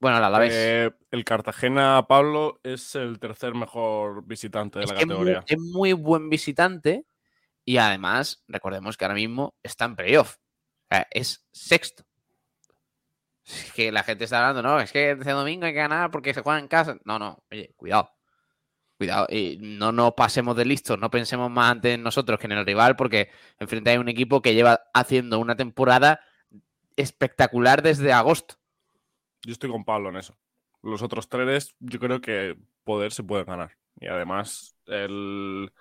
[0.01, 0.53] Bueno, a la vez.
[0.55, 5.45] Eh, el Cartagena, Pablo, es el tercer mejor visitante de la categoría.
[5.47, 7.07] Es muy, buen visitante
[7.65, 10.37] y además, recordemos que ahora mismo está en playoff.
[11.11, 12.05] es sexto
[13.75, 16.43] que la gente está hablando, no, es que este domingo hay que ganar porque se
[16.43, 16.99] juega en casa.
[17.05, 18.13] No, no, oye, cuidado.
[19.01, 22.53] Cuidado, y no nos pasemos de listos, no pensemos más antes en nosotros que en
[22.53, 26.21] el rival, porque enfrente hay un equipo que lleva haciendo una temporada
[26.97, 28.57] espectacular desde agosto.
[29.43, 30.37] Yo estoy con Pablo en eso.
[30.83, 33.71] Los otros tres, yo creo que poder se puede ganar.
[33.99, 35.73] Y además, el,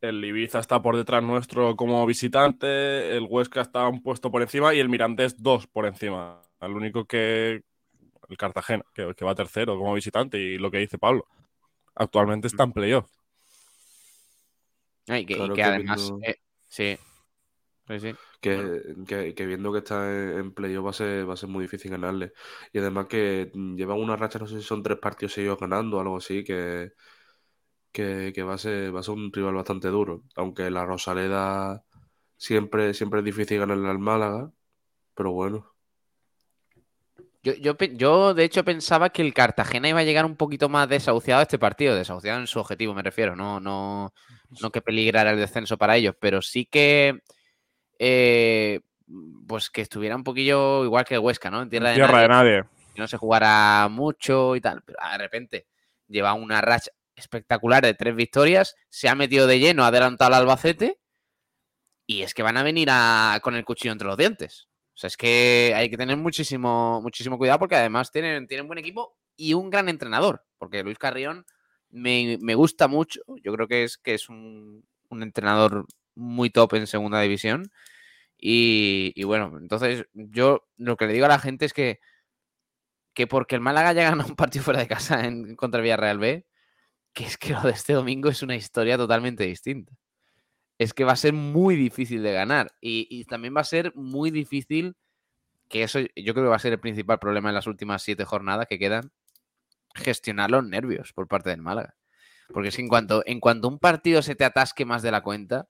[0.00, 4.74] el Ibiza está por detrás nuestro como visitante, el Huesca está un puesto por encima
[4.74, 6.42] y el Mirandés dos por encima.
[6.60, 7.62] El único que.
[8.28, 11.28] El Cartagena, que, que va tercero como visitante, y lo que dice Pablo.
[11.96, 13.10] Actualmente está en playoff.
[15.08, 16.12] Y que, además.
[16.22, 16.36] Eh,
[16.68, 16.98] sí.
[18.40, 21.90] Que, que, viendo que está en, playoff va a, ser, va a ser muy difícil
[21.90, 22.32] ganarle.
[22.72, 26.00] Y además que llevan una racha, no sé si son tres partidos seguidos ganando o
[26.00, 26.92] algo así, que,
[27.92, 30.24] que, va, a ser, va a ser un rival bastante duro.
[30.34, 31.84] Aunque la Rosaleda
[32.36, 34.52] siempre, siempre es difícil ganarle al Málaga,
[35.14, 35.75] pero bueno.
[37.46, 40.88] Yo, yo, yo, de hecho, pensaba que el Cartagena iba a llegar un poquito más
[40.88, 44.12] desahuciado a este partido, desahuciado en su objetivo, me refiero, no, no,
[44.60, 47.20] no que peligrara el descenso para ellos, pero sí que
[48.00, 48.80] eh,
[49.46, 51.62] pues que estuviera un poquillo igual que Huesca, ¿no?
[51.62, 55.18] En tierra, de, nadie, de, nadie, Que no se jugara mucho y tal, pero de
[55.18, 55.66] repente
[56.08, 60.40] lleva una racha espectacular de tres victorias, se ha metido de lleno, ha adelantado al
[60.40, 60.98] Albacete
[62.08, 62.88] y es que van a venir
[63.40, 64.66] con el cuchillo entre los dientes.
[64.96, 68.78] O sea, es que hay que tener muchísimo, muchísimo cuidado porque además tienen, tienen buen
[68.78, 71.44] equipo y un gran entrenador, porque Luis Carrión
[71.90, 76.86] me, gusta mucho, yo creo que es, que es un, un entrenador muy top en
[76.86, 77.70] segunda división.
[78.38, 82.00] Y, bueno, entonces yo lo que le digo a la gente es que,
[83.14, 86.46] que porque el Málaga haya ganado un partido fuera de casa en, contra Villarreal B,
[87.12, 89.94] que es que lo de este domingo es una historia totalmente distinta.
[90.78, 94.30] Es que va a ser muy difícil de ganar y, también va a ser muy
[94.30, 94.96] difícil,
[95.68, 98.24] que eso yo creo que va a ser el principal problema en las últimas siete
[98.24, 99.10] jornadas que quedan,
[99.94, 101.96] gestionar los nervios por parte del Málaga.
[102.52, 105.22] Porque es que en cuanto, en cuanto un partido se te atasque más de la
[105.22, 105.68] cuenta,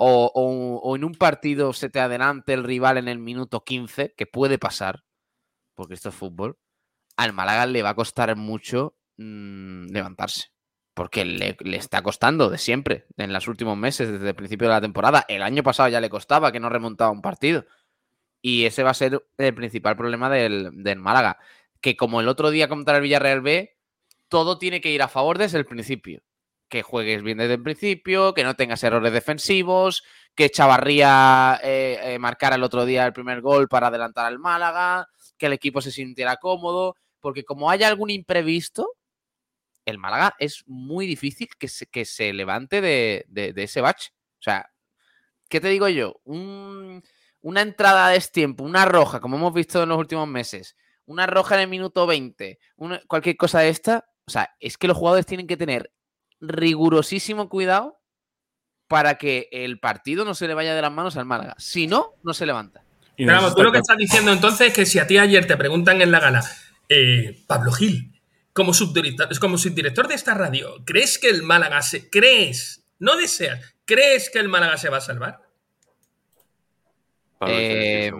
[0.00, 4.58] o, en un partido se te adelante el rival en el minuto 15, que puede
[4.58, 5.04] pasar,
[5.74, 6.56] porque esto es fútbol,
[7.16, 10.50] al Málaga le va a costar mucho mm, levantarse.
[10.98, 14.80] Porque le, está costando de siempre, en los últimos meses, desde el principio de la
[14.80, 15.24] temporada.
[15.28, 17.66] El año pasado ya le costaba que no remontaba un partido.
[18.42, 21.38] Y ese va a ser el principal problema del, del Málaga.
[21.80, 23.76] Que como el otro día contra el Villarreal B,
[24.26, 26.20] todo tiene que ir a favor desde el principio
[26.68, 30.02] que juegues bien desde el principio, que no tengas errores defensivos,
[30.34, 35.08] que Chavarría eh, eh, marcara el otro día el primer gol para adelantar al Málaga,
[35.38, 38.97] que el equipo se sintiera cómodo, porque como haya algún imprevisto,
[39.88, 43.24] el Málaga es muy difícil que se, que se levante de,
[43.56, 44.10] ese bache.
[44.38, 44.70] O sea,
[45.48, 46.20] ¿qué te digo yo?
[47.40, 50.76] una entrada de tiempo, una roja, como hemos visto en los últimos meses,
[51.06, 52.58] una roja en el minuto 20,
[53.06, 55.90] cualquier cosa de esta, o sea, es que los jugadores tienen que tener
[56.40, 58.00] rigurosísimo cuidado
[58.88, 61.54] para que el partido no se le vaya de las manos al Málaga.
[61.58, 62.82] Si no, no se levanta.
[63.16, 65.56] Pero vamos, tú lo que estás diciendo entonces es que si a ti ayer te
[65.56, 66.44] preguntan en la gala,
[66.88, 68.17] eh, Pablo Gil,
[68.58, 72.10] como subdirector, como subdirector de esta radio, ¿crees que el Málaga se.
[72.10, 72.84] ¿Crees?
[72.98, 73.76] No deseas.
[73.84, 75.48] ¿Crees que el Málaga se va a salvar?
[77.42, 78.10] Eh,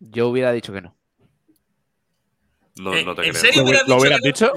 [0.00, 0.96] yo hubiera dicho que no.
[2.80, 4.52] No, eh, no te ¿En serio ¿Lo hubieras dicho?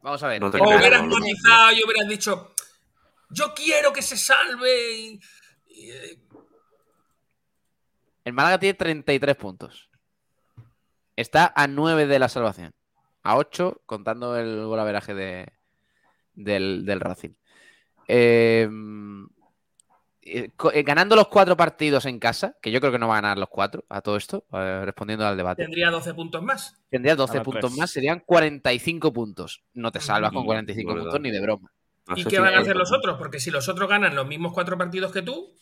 [0.00, 0.44] Vamos a ver.
[0.44, 2.54] o hubieras monizado y hubieras dicho,
[3.30, 5.18] yo quiero que se salve.
[5.66, 6.18] Eh,
[8.22, 9.87] el Málaga tiene 33 puntos.
[11.18, 12.72] Está a 9 de la salvación.
[13.24, 15.48] A 8 contando el golaveraje de,
[16.34, 17.30] del, del Racing.
[18.06, 18.68] Eh,
[20.22, 23.20] eh, eh, ganando los cuatro partidos en casa, que yo creo que no va a
[23.20, 25.64] ganar los cuatro a todo esto, eh, respondiendo al debate.
[25.64, 26.76] Tendría 12 puntos más.
[26.88, 29.64] Tendría 12 puntos más, serían 45 puntos.
[29.74, 31.72] No te salvas con 45 puntos ni de broma.
[32.14, 33.18] ¿Y qué van a hacer los otros?
[33.18, 35.52] Porque si los otros ganan los mismos cuatro partidos que tú,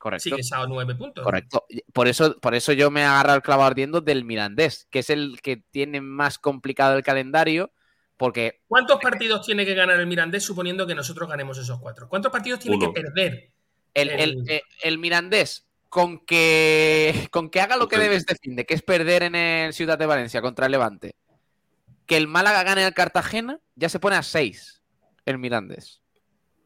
[0.00, 0.30] Correcto.
[0.30, 1.22] sigues a 9 puntos.
[1.22, 1.66] Correcto.
[1.92, 5.42] Por eso, por eso yo me agarro al clavo ardiendo del Mirandés, que es el
[5.42, 7.70] que tiene más complicado el calendario.
[8.16, 8.62] Porque...
[8.66, 12.08] ¿Cuántos partidos tiene que ganar el Mirandés suponiendo que nosotros ganemos esos cuatro?
[12.08, 13.52] ¿Cuántos partidos tiene que perder
[13.94, 18.72] eh, el, Mirandés, con que, con que haga lo que debes de fin, de que
[18.72, 21.14] es perder en el Ciudad de Valencia contra el Levante,
[22.06, 24.82] que el Málaga gane al Cartagena, ya se pone a 6
[25.26, 25.99] el Mirandés.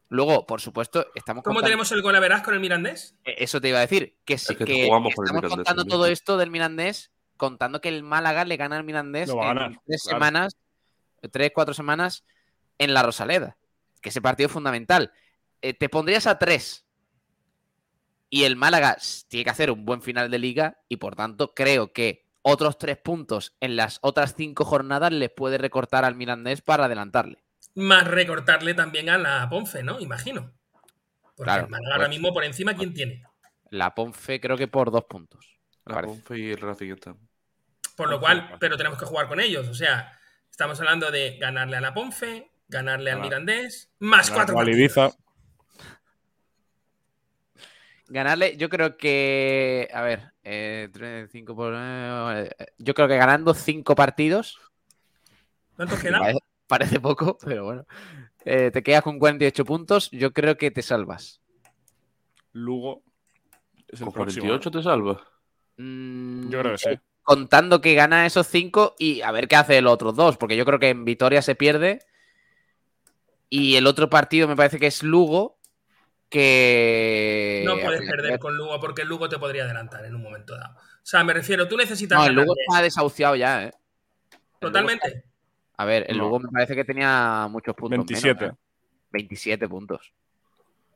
[0.09, 3.15] Luego, por supuesto, estamos ¿Cómo tenemos el gol a verás con el Mirandés?
[3.23, 7.11] E, eso te iba a decir, que, sí, que, estamos contando todo esto del Mirandés,
[7.37, 10.57] contando que el Málaga le gana al Mirandés en tres semanas,
[11.31, 12.23] tres, cuatro semanas
[12.77, 13.57] en la Rosaleda,
[14.01, 15.11] que ese partido es fundamental.
[15.61, 16.85] Eh, te pondrías a 3
[18.29, 21.93] y el Málaga tiene que hacer un buen final de liga y por tanto creo
[21.93, 26.85] que otros tres puntos en las otras cinco jornadas les puede recortar al Mirandés para
[26.85, 27.44] adelantarle.
[27.75, 29.99] Más recortarle también a la Ponce, ¿no?
[29.99, 30.53] Imagino.
[31.35, 33.23] Porque ahora pues mismo por encima, ¿quién tiene?
[33.69, 35.59] La Ponfe creo que por dos puntos.
[35.85, 37.17] La Ponfe y el Racing están.
[37.95, 39.67] Por lo cual, pero tenemos que jugar con ellos.
[39.67, 40.17] O sea,
[40.49, 44.61] estamos hablando de ganarle a la Ponfe, ganarle al Mirandés, más cuatro.
[44.67, 45.11] Ibiza.
[48.07, 49.89] Ganarle, yo creo que.
[49.93, 50.89] A ver, eh,
[51.47, 51.73] por.
[51.75, 54.59] Eh, yo creo que ganando cinco partidos.
[55.75, 56.37] ¿Cuántos quedan?
[56.67, 57.85] Parece, poco, pero bueno.
[58.43, 60.09] Eh, te quedas con 48 puntos.
[60.11, 61.41] Yo creo que te salvas.
[62.53, 63.03] Lugo.
[63.87, 65.17] Es el 48 te salvas.
[65.77, 66.99] Mm, yo creo que sí.
[67.23, 70.63] Contando que gana esos cinco y a ver qué hace los otros dos, porque yo
[70.63, 71.99] creo que en Vitoria se pierde.
[73.49, 75.59] Y el otro partido me parece que es Lugo,
[76.29, 77.63] que...
[77.65, 80.75] No puedes perder con Lugo porque el Lugo te podría adelantar en un momento dado.
[80.75, 82.19] O sea, me refiero, tú necesitas...
[82.19, 83.73] No, el Lugo está desahuciado ya, ¿eh?
[84.59, 85.23] Totalmente.
[85.77, 88.51] A ver, el Lugo me parece que tenía muchos puntos 27.
[89.11, 89.69] 27 ¿eh?
[89.69, 90.13] puntos.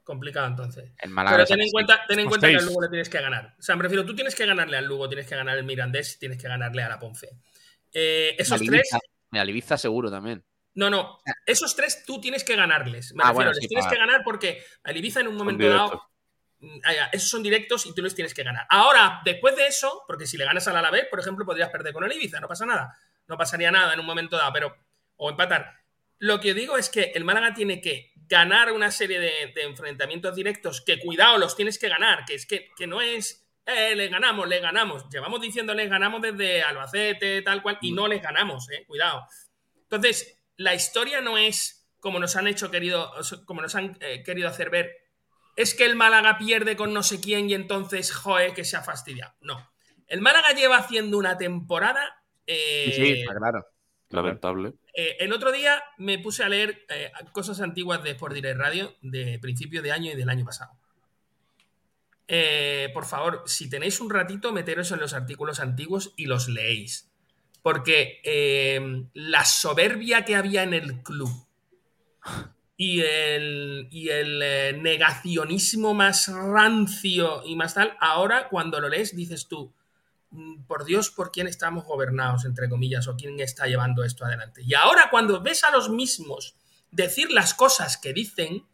[0.03, 0.91] Complicado entonces.
[0.99, 3.55] Pero ten en cuenta, ten en cuenta que al Lugo le tienes que ganar.
[3.59, 6.17] O sea, me refiero, tú tienes que ganarle al Lugo, tienes que ganarle al Mirandés,
[6.17, 7.29] tienes que ganarle a la Ponce.
[7.93, 8.89] Eh, esos tres...
[9.31, 10.43] Me aliviza seguro también.
[10.73, 11.19] No, no.
[11.45, 13.13] Esos tres tú tienes que ganarles.
[13.13, 16.01] Me ah, refiero, les tienes que ganar porque al Ibiza en un momento dado.
[16.59, 18.65] Mm, ah, esos son directos y tú les tienes que ganar.
[18.69, 22.03] Ahora, después de eso, porque si le ganas al Alavés, por ejemplo, podrías perder con
[22.03, 22.97] el Ibiza, no pasa nada.
[23.29, 24.75] No pasaría nada en un momento dado, pero.
[25.15, 25.77] O empatar.
[26.17, 30.81] Lo que digo es que el Málaga tiene que ganar una serie de, enfrentamientos directos
[30.81, 33.45] que, cuidado, los tienes que ganar, que es que, que no es.
[33.65, 35.07] Eh, le ganamos, le ganamos.
[35.09, 39.25] Llevamos diciendo le ganamos desde Albacete, tal cual, y no les ganamos, eh, cuidado.
[39.83, 43.11] Entonces, la historia no es como nos han hecho querido,
[43.45, 44.95] como nos han eh, querido hacer ver,
[45.55, 48.81] es que el Málaga pierde con no sé quién y entonces, joe, que se ha
[48.81, 49.33] fastidiado.
[49.41, 49.71] No.
[50.07, 52.18] El Málaga lleva haciendo una temporada.
[52.51, 53.65] Eh, sí, claro.
[54.09, 54.73] Lamentable.
[54.95, 56.85] Eh, el otro día me puse a leer
[57.31, 60.71] cosas antiguas de Sport Direct Radio de principio de año y del año pasado.
[62.93, 67.09] por favor, si tenéis un ratito, meteros en los artículos antiguos y los leéis
[67.61, 71.29] porque eh, la soberbia que había en el club
[72.77, 79.15] y el, y el eh, negacionismo más rancio y más tal, ahora cuando lo lees
[79.15, 79.73] dices tú,
[80.67, 84.61] por Dios, ¿por quién estamos gobernados, entre comillas, o quién está llevando esto adelante?
[84.63, 86.55] Y ahora cuando ves a los mismos
[86.91, 88.65] decir las cosas que dicen,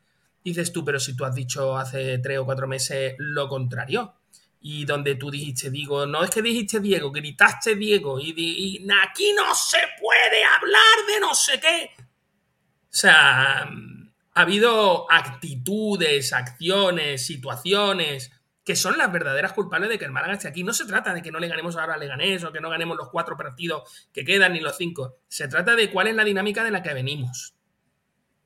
[0.43, 4.15] dices tú, pero si tú has dicho hace tres o cuatro meses lo contrario
[4.59, 9.53] y donde tú dijiste, digo, no es que dijiste Diego, gritaste Diego y, aquí no
[9.53, 11.91] se puede hablar de no sé qué.
[11.97, 18.31] O sea, ha habido actitudes, acciones, situaciones
[18.65, 20.63] que son las verdaderas culpables de que el Málaga esté aquí.
[20.63, 22.97] No se trata de que no le ganemos ahora a Leganés o que no ganemos
[22.97, 25.19] los cuatro partidos que quedan ni los cinco.
[25.27, 27.55] Se trata de cuál es la dinámica de la que venimos.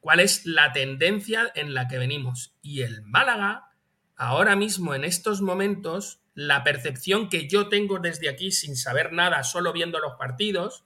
[0.01, 2.53] Cuál es la tendencia en la que venimos.
[2.61, 3.69] Y el Málaga
[4.17, 9.43] ahora mismo, en estos momentos, la percepción que yo tengo desde aquí sin saber nada,
[9.45, 10.83] solo viendo los partidos,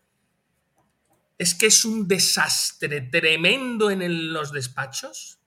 [1.39, 5.39] es que es un desastre tremendo en los despachos.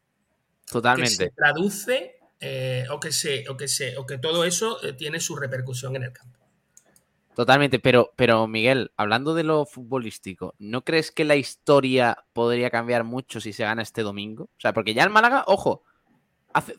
[0.65, 1.17] Totalmente.
[1.17, 4.93] Que se traduce eh, o, que se, o, que se, o que todo eso eh,
[4.93, 6.39] tiene su repercusión en el campo.
[7.35, 13.05] Totalmente, pero, pero Miguel, hablando de lo futbolístico, ¿no crees que la historia podría cambiar
[13.05, 14.45] mucho si se gana este domingo?
[14.45, 15.83] O sea, porque ya el Málaga, ojo,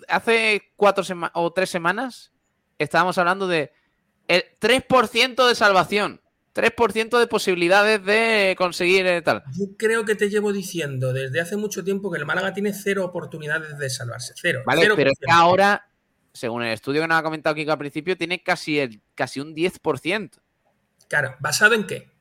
[0.07, 1.03] Hace, cuatro
[1.34, 2.31] o tres semanas
[2.79, 3.71] estábamos hablando de
[4.27, 6.19] el 3% de salvación.
[6.57, 9.43] 3% de posibilidades de conseguir eh, tal.
[9.53, 13.05] Yo creo que te llevo diciendo desde hace mucho tiempo que el Málaga tiene cero
[13.05, 14.34] oportunidades de salvarse.
[14.35, 14.63] Cero.
[14.65, 15.88] Vale, pero es que ahora,
[16.34, 19.55] según el estudio que nos ha comentado Kiko al principio, tiene casi, el, casi un
[19.55, 20.31] 10%.
[21.07, 22.11] Claro, ¿basado en qué?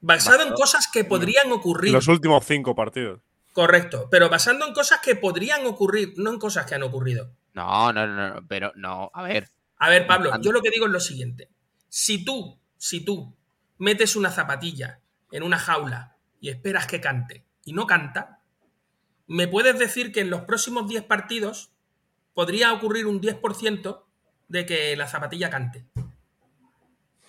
[0.00, 1.92] Basado, en cosas que podrían ocurrir.
[1.92, 3.20] Los últimos cinco partidos.
[3.52, 7.30] Correcto, pero basando en cosas que podrían ocurrir, no en cosas que han ocurrido.
[7.54, 9.48] No, no, no, pero no, a ver.
[9.76, 11.50] A ver, Pablo, yo lo que digo es lo siguiente.
[11.88, 13.32] Si tú, si tú
[13.78, 14.98] metes una zapatilla
[15.30, 18.40] en una jaula y esperas que cante y no canta,
[19.28, 21.70] me puedes decir que en los próximos 10 partidos
[22.34, 24.02] podría ocurrir un 10%
[24.48, 25.86] de que la zapatilla cante.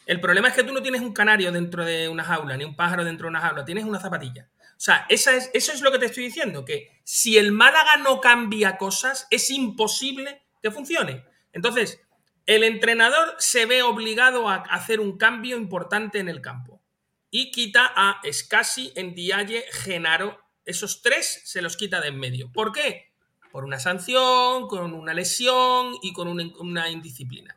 [0.07, 2.75] El problema es que tú no tienes un canario dentro de una jaula, ni un
[2.75, 4.49] pájaro dentro de una jaula, tienes una zapatilla.
[4.59, 8.19] O sea, es, eso es lo que te estoy diciendo, que si el Málaga no
[8.19, 11.25] cambia cosas, es imposible que funcione.
[11.51, 12.02] Entonces,
[12.45, 16.81] el entrenador se ve obligado a hacer un cambio importante en el campo
[17.29, 20.39] y quita a Scassi, Dialle, Genaro.
[20.65, 22.51] Esos tres se los quita de en medio.
[22.51, 23.13] ¿Por qué?
[23.51, 27.55] Por una sanción, con una lesión y con una, una indisciplina.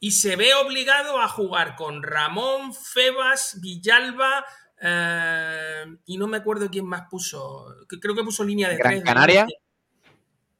[0.00, 4.44] Y se ve obligado a jugar con Ramón, Febas, Villalba,
[4.80, 7.66] eh, y no me acuerdo quién más puso.
[8.00, 9.46] Creo que puso línea de Gran Canaria.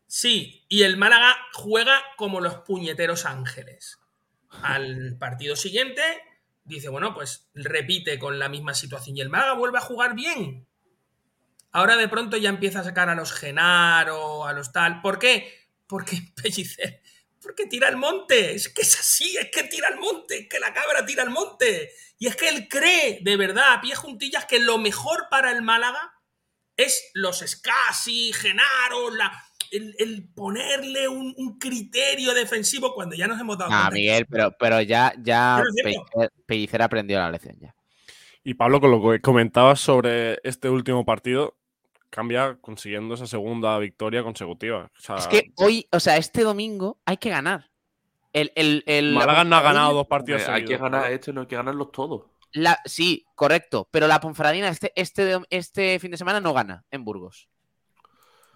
[0.08, 3.98] Sí, y el Málaga juega como los puñeteros ángeles.
[4.62, 6.02] Al partido siguiente
[6.64, 10.66] dice, bueno, pues repite con la misma situación y el Málaga vuelve a jugar bien.
[11.72, 15.02] Ahora de pronto ya empieza a sacar a los Genaro, a los tal.
[15.02, 15.68] ¿Por qué?
[15.86, 17.02] Porque Pellicer,
[17.42, 18.54] porque tira al monte.
[18.54, 21.30] Es que es así, es que tira al monte, es que la cabra tira al
[21.30, 21.92] monte.
[22.18, 25.60] Y es que él cree, de verdad, a pie juntillas, que lo mejor para el
[25.60, 26.14] Málaga
[26.78, 33.70] es los Scassi, Genaro, la, el, ponerle un, criterio defensivo cuando ya nos hemos dado
[33.72, 35.62] ah, Miguel, pero, pero ya, ya
[36.46, 37.74] Pellicer, aprendió la lección ya.
[38.44, 41.56] Y Pablo, con lo que comentabas sobre este último partido,
[42.10, 44.90] cambia consiguiendo esa segunda victoria consecutiva.
[45.16, 47.70] es que hoy, o sea, este domingo hay que ganar.
[48.32, 48.52] El,
[48.86, 50.48] el, Málaga no ha ganado dos partidos.
[50.48, 52.26] hay que ganar este, no hay que ganarlos todos.
[52.52, 53.88] La, sí, correcto.
[53.90, 57.48] Pero la Ponferradina este, este, este fin de semana no gana en Burgos.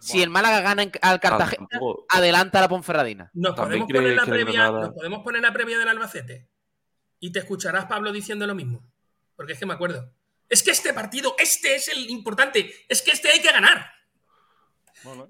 [0.03, 1.69] Si el Málaga gana al Cartagena,
[2.09, 3.31] adelanta a la Ponferradina.
[3.35, 6.49] ¿Nos podemos, poner la previa, ¿Nos podemos poner la previa del Albacete?
[7.21, 8.85] Y te escucharás, Pablo, diciendo lo mismo.
[9.37, 10.13] Porque es que me acuerdo.
[10.49, 12.75] Es que este partido, este es el importante.
[12.89, 13.93] Es que este hay que ganar.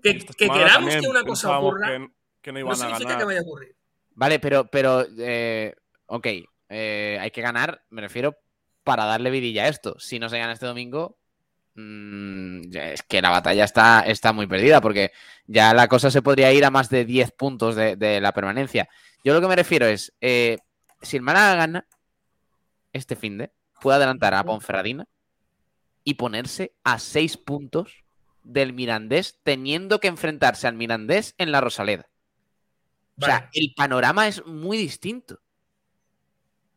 [0.02, 1.98] que, queramos que una cosa ocurra.
[1.98, 3.76] no, significa que vaya a ocurrir.
[4.14, 5.74] Vale, pero, pero eh,
[6.06, 6.26] ok,
[6.70, 8.38] eh, hay que ganar, me refiero,
[8.84, 9.98] para darle vidilla a esto.
[9.98, 11.18] Si no se gana este domingo,
[11.74, 15.12] es que la batalla está, está muy perdida porque
[15.46, 18.88] ya la cosa se podría ir a más de 10 puntos de, la permanencia.
[19.24, 20.58] Yo lo que me refiero es, eh,
[21.00, 21.86] si el Málaga gana
[22.92, 23.50] este fin de,
[23.80, 25.06] puede adelantar a Ponferradina
[26.04, 28.04] y ponerse a 6 puntos
[28.42, 32.08] del Mirandés teniendo que enfrentarse al Mirandés en la Rosaleda.
[33.20, 35.38] O sea, el panorama es muy distinto.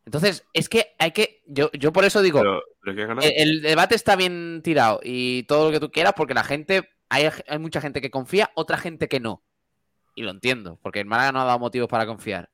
[0.06, 1.42] Entonces, es que hay que.
[1.48, 2.44] Yo, yo por eso digo.
[2.86, 6.90] El, debate está bien tirado y todo lo que tú quieras, porque la gente.
[7.08, 7.30] Hay,
[7.60, 9.44] mucha gente que confía, otra gente que no.
[10.16, 12.50] Y lo entiendo, porque el Málaga no ha dado motivos para confiar.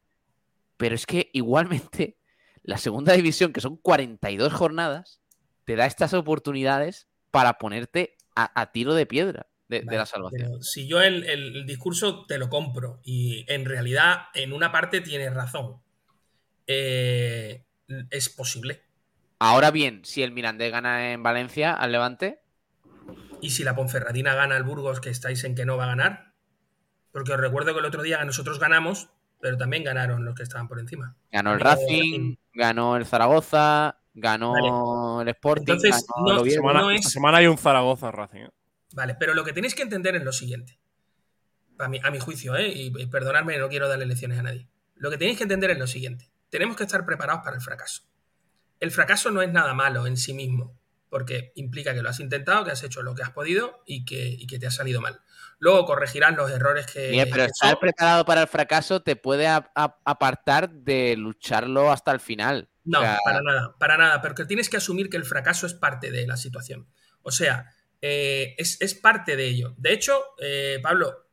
[0.77, 2.17] Pero es que igualmente,
[2.63, 5.21] la segunda división, que son 42 jornadas,
[5.65, 10.61] te da estas oportunidades para ponerte a, tiro de piedra de, la salvación.
[10.61, 15.33] si yo el, el discurso te lo compro y en realidad en una parte tienes
[15.33, 15.81] razón
[16.67, 17.63] eh,
[18.09, 18.81] es posible.
[19.43, 22.43] Ahora bien, si el Mirandés gana en Valencia al Levante.
[23.41, 26.35] ¿Y si la Ponferradina gana al Burgos, que estáis en que no va a ganar?
[27.11, 29.09] Porque os recuerdo que el otro día nosotros ganamos,
[29.39, 31.15] pero también ganaron los que estaban por encima.
[31.31, 35.73] Ganó el Racing, ganó el Zaragoza, ganó el Sporting.
[35.73, 36.05] Entonces,
[36.95, 38.41] esta semana hay un Zaragoza Racing.
[38.41, 38.49] ¿eh?
[38.93, 40.77] Vale, pero lo que tenéis que entender es lo siguiente.
[41.79, 42.71] A mi, a mi juicio, ¿eh?
[42.71, 44.67] y perdonadme, no quiero darle lecciones a nadie.
[44.93, 48.03] Lo que tenéis que entender es lo siguiente tenemos que estar preparados para el fracaso.
[48.81, 50.77] El fracaso no es nada malo en sí mismo,
[51.07, 54.37] porque implica que lo has intentado, que has hecho lo que has podido y que,
[54.49, 55.21] que te ha salido mal.
[55.59, 57.11] Luego corregirás los errores que...
[57.11, 62.69] Bien, pero estar preparado para el fracaso te puede apartar de lucharlo hasta el final.
[62.83, 66.25] No, para nada, para nada, porque tienes que asumir que el fracaso es parte de
[66.25, 66.87] la situación.
[67.21, 67.71] O sea,
[68.01, 69.75] eh, es, parte de ello.
[69.77, 71.27] De hecho, eh, Pablo,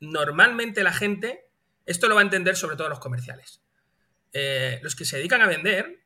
[0.00, 1.50] normalmente la gente,
[1.84, 3.62] esto lo va a entender sobre todo los comerciales.
[4.32, 6.01] Eh, los que se dedican a vender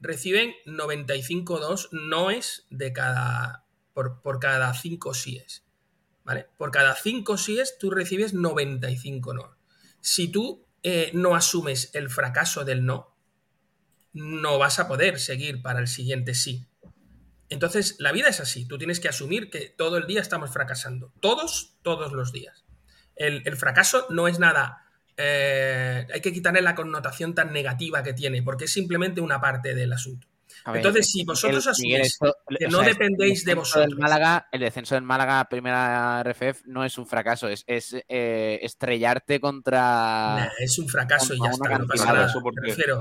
[0.00, 1.60] reciben 95
[1.92, 5.64] noes de cada, por, cada 5 síes.
[6.24, 6.48] ¿Vale?
[6.56, 9.56] Por cada 5 síes tú recibes 95 no.
[10.00, 13.16] Si tú eh, no asumes el fracaso del no,
[14.12, 16.66] no vas a poder seguir para el siguiente sí.
[17.48, 18.66] Entonces, la vida es así.
[18.66, 21.12] Tú tienes que asumir que todo el día estamos fracasando.
[21.20, 22.64] Todos, todos los días.
[23.14, 24.85] el fracaso no es nada
[25.16, 29.74] eh, hay que quitarle la connotación tan negativa que tiene, porque es simplemente una parte
[29.74, 30.26] del asunto.
[30.74, 32.18] Entonces, si vosotros asumís
[32.58, 33.98] que no dependéis de vosotros.
[33.98, 40.52] Málaga, el descenso del Málaga primera RFF no es un fracaso, es, eh, estrellarte contra.
[40.58, 42.32] es un fracaso y ya está, no pasa nada.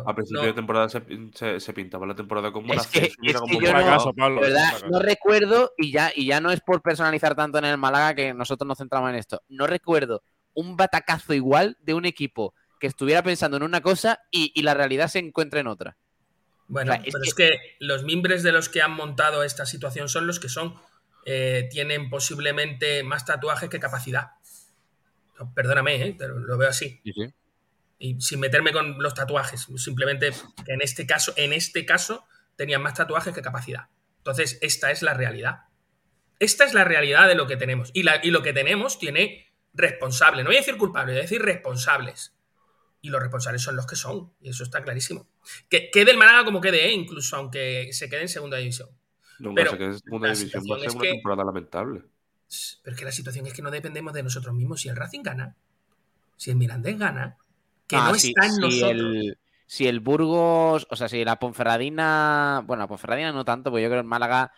[0.05, 4.41] a principio de temporada se, pintaba la temporada como una un fracaso, Pablo.
[4.89, 8.33] No recuerdo, y ya, y ya no es por personalizar tanto en el Málaga que
[8.33, 9.41] nosotros nos centramos en esto.
[9.49, 10.21] No recuerdo
[10.55, 15.07] un batacazo igual de un equipo que estuviera pensando en una cosa y, la realidad
[15.07, 15.97] se encuentra en otra.
[16.67, 17.75] Bueno, pero es que...
[17.79, 20.75] los mimbres de los que han montado esta situación son los que son.
[21.25, 24.31] Eh, tienen posiblemente más tatuajes que capacidad.
[25.55, 26.15] perdóname, ¿eh?
[26.17, 27.01] pero lo veo así.
[27.97, 30.31] Y sin meterme con los tatuajes, simplemente
[30.65, 32.25] que en este caso, en este caso,
[32.55, 33.87] tenían más tatuajes que capacidad.
[34.17, 35.61] Entonces, esta es la realidad.
[36.39, 37.91] Esta es la realidad de lo que tenemos.
[37.93, 39.44] Y, y lo que tenemos tiene
[39.75, 40.43] responsable.
[40.43, 42.33] No voy a decir culpable, voy a decir responsables.
[43.01, 44.33] Y los responsables son los que son.
[44.41, 45.27] Y eso está clarísimo.
[45.69, 46.91] Que quede el Málaga como quede, ¿eh?
[46.91, 48.89] incluso aunque se quede en segunda división.
[49.39, 52.01] No, Pero, se quede en segunda división va a ser una temporada lamentable.
[52.83, 54.81] Pero es que la situación es que no dependemos de nosotros mismos.
[54.81, 55.55] Si el Racing gana,
[56.37, 57.37] si el Mirandés gana,
[57.87, 58.89] que ah, no está en nosotros.
[58.89, 59.37] El,
[59.67, 63.89] si el Burgos, o sea, si la Ponferradina, bueno, la Ponferradina no tanto, porque yo
[63.89, 64.51] creo que el Málaga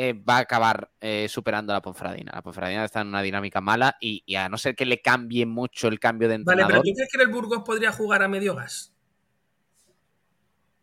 [0.00, 2.30] eh, va a acabar eh, superando a la Ponferradina.
[2.32, 5.88] La Ponferradina está en una dinámica mala y, a no ser que le cambie mucho
[5.88, 6.70] el cambio de entrenador...
[6.70, 8.94] Vale, pero ¿tú crees que el Burgos podría jugar a medio gas?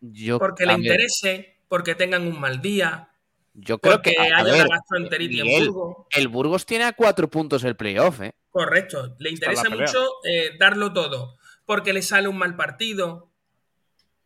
[0.02, 3.08] Yo, porque le interese, porque tengan un mal día,
[3.54, 6.06] yo creo que haya ver, en Burgos.
[6.10, 8.34] El Burgos tiene a cuatro puntos el playoff, ¿eh?
[8.50, 9.16] Correcto.
[9.18, 11.38] Le interesa mucho eh, darlo todo.
[11.64, 13.30] Porque le sale un mal partido.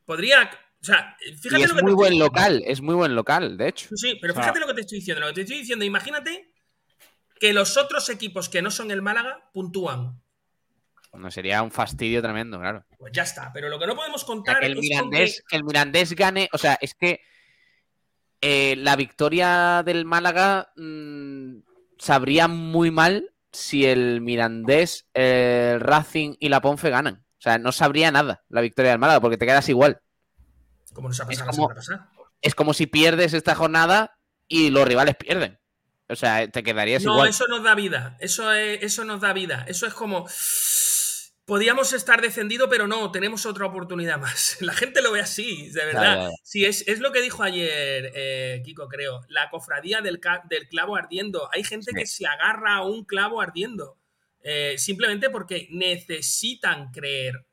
[0.05, 0.51] Podría.
[0.83, 3.95] O sea, fíjate es muy buen local, es muy buen local, de hecho.
[3.95, 5.21] Sí, pero fíjate lo que te estoy diciendo.
[5.21, 6.53] Lo que te estoy diciendo, imagínate
[7.39, 10.21] que los otros equipos que no son el Málaga puntúan.
[11.13, 12.85] Bueno, sería un fastidio tremendo, claro.
[12.99, 16.49] Pues ya está, pero lo que no podemos contar el Mirandés, que el Mirandés gane,
[16.53, 17.21] o sea, es que
[18.41, 21.59] eh, la victoria del Málaga mm,
[21.99, 27.25] sabría muy mal si el Mirandés, el Racing y la Ponfe ganan.
[27.39, 30.01] O sea, no sabría nada la victoria del Málaga porque te quedas igual.
[30.93, 31.71] Como nos ha pasado es como,
[32.41, 34.19] Es como si pierdes esta jornada
[34.49, 35.59] y los rivales pierden.
[36.09, 37.19] O sea, te quedarías igual.
[37.19, 38.17] No, eso nos da vida.
[38.21, 39.65] Eso, eso nos da vida.
[39.69, 40.27] Eso es como
[41.51, 44.59] podíamos estar descendido, pero no, tenemos otra oportunidad más.
[44.61, 46.31] La gente lo ve así, de verdad.
[46.45, 49.23] Sí, es, lo que dijo ayer eh, Kiko, creo.
[49.27, 51.49] La cofradía del, clavo ardiendo.
[51.53, 53.99] Hay gente que se agarra a un clavo ardiendo.
[54.45, 57.45] Eh, simplemente porque necesitan creer.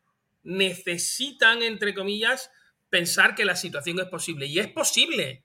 [0.43, 2.51] Necesitan, entre comillas,
[2.89, 4.45] pensar que la situación es posible.
[4.45, 5.43] Y es posible.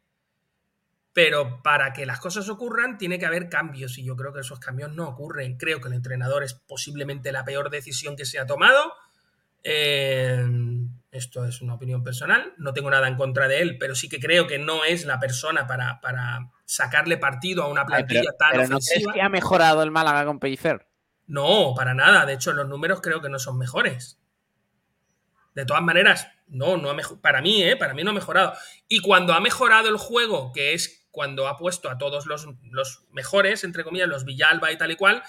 [1.13, 4.59] Pero para que las cosas ocurran tiene que haber cambios y yo creo que esos
[4.59, 5.59] cambios no ocurren.
[5.59, 8.95] Creo que el entrenador es posiblemente la peor decisión que se ha tomado.
[9.63, 10.45] Eh,
[11.13, 14.19] esto es una opinión personal, no tengo nada en contra de él, pero sí que
[14.19, 18.75] creo que no es la persona para, para sacarle partido a una plantilla tan ofensiva.
[18.75, 20.89] ¿no crees que ha mejorado el Málaga con Pellicer?
[21.27, 22.25] No, para nada.
[22.25, 24.19] De hecho, los números creo que no son mejores.
[25.55, 27.77] De todas maneras, no, no ha para mí, ¿eh?
[27.77, 28.53] para mí no ha mejorado.
[28.89, 32.47] Y cuando ha mejorado el juego, que es cuando ha puesto a todos los,
[33.11, 35.23] mejores, entre comillas, los Villalba y tal y cual,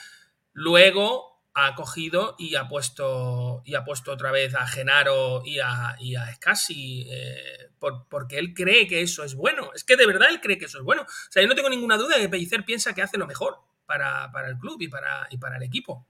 [0.51, 5.95] luego ha cogido y ha puesto y ha puesto otra vez a Genaro y a,
[5.99, 7.69] y a Scassi eh,
[8.09, 9.71] porque él cree que eso es bueno.
[9.75, 11.03] Es que de verdad él cree que eso es bueno.
[11.03, 13.57] O sea, yo no tengo ninguna duda de que Pellicer piensa que hace lo mejor
[13.85, 16.07] para, el club y para, y para el equipo.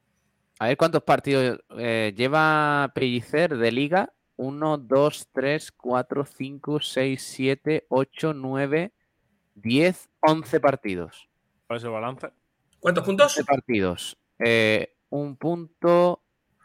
[0.60, 4.14] A ver cuántos partidos eh, lleva Pellicer de liga.
[4.38, 8.91] 1, 2, 3, 4, 5, 6, 7, 8, 9,
[9.55, 11.30] 10, 11 partidos.
[11.68, 12.30] ¿Cuál es el balance?
[12.80, 13.38] ¿Cuántos puntos?
[13.38, 14.18] 11 partidos.
[14.39, 16.22] Eh, un punto,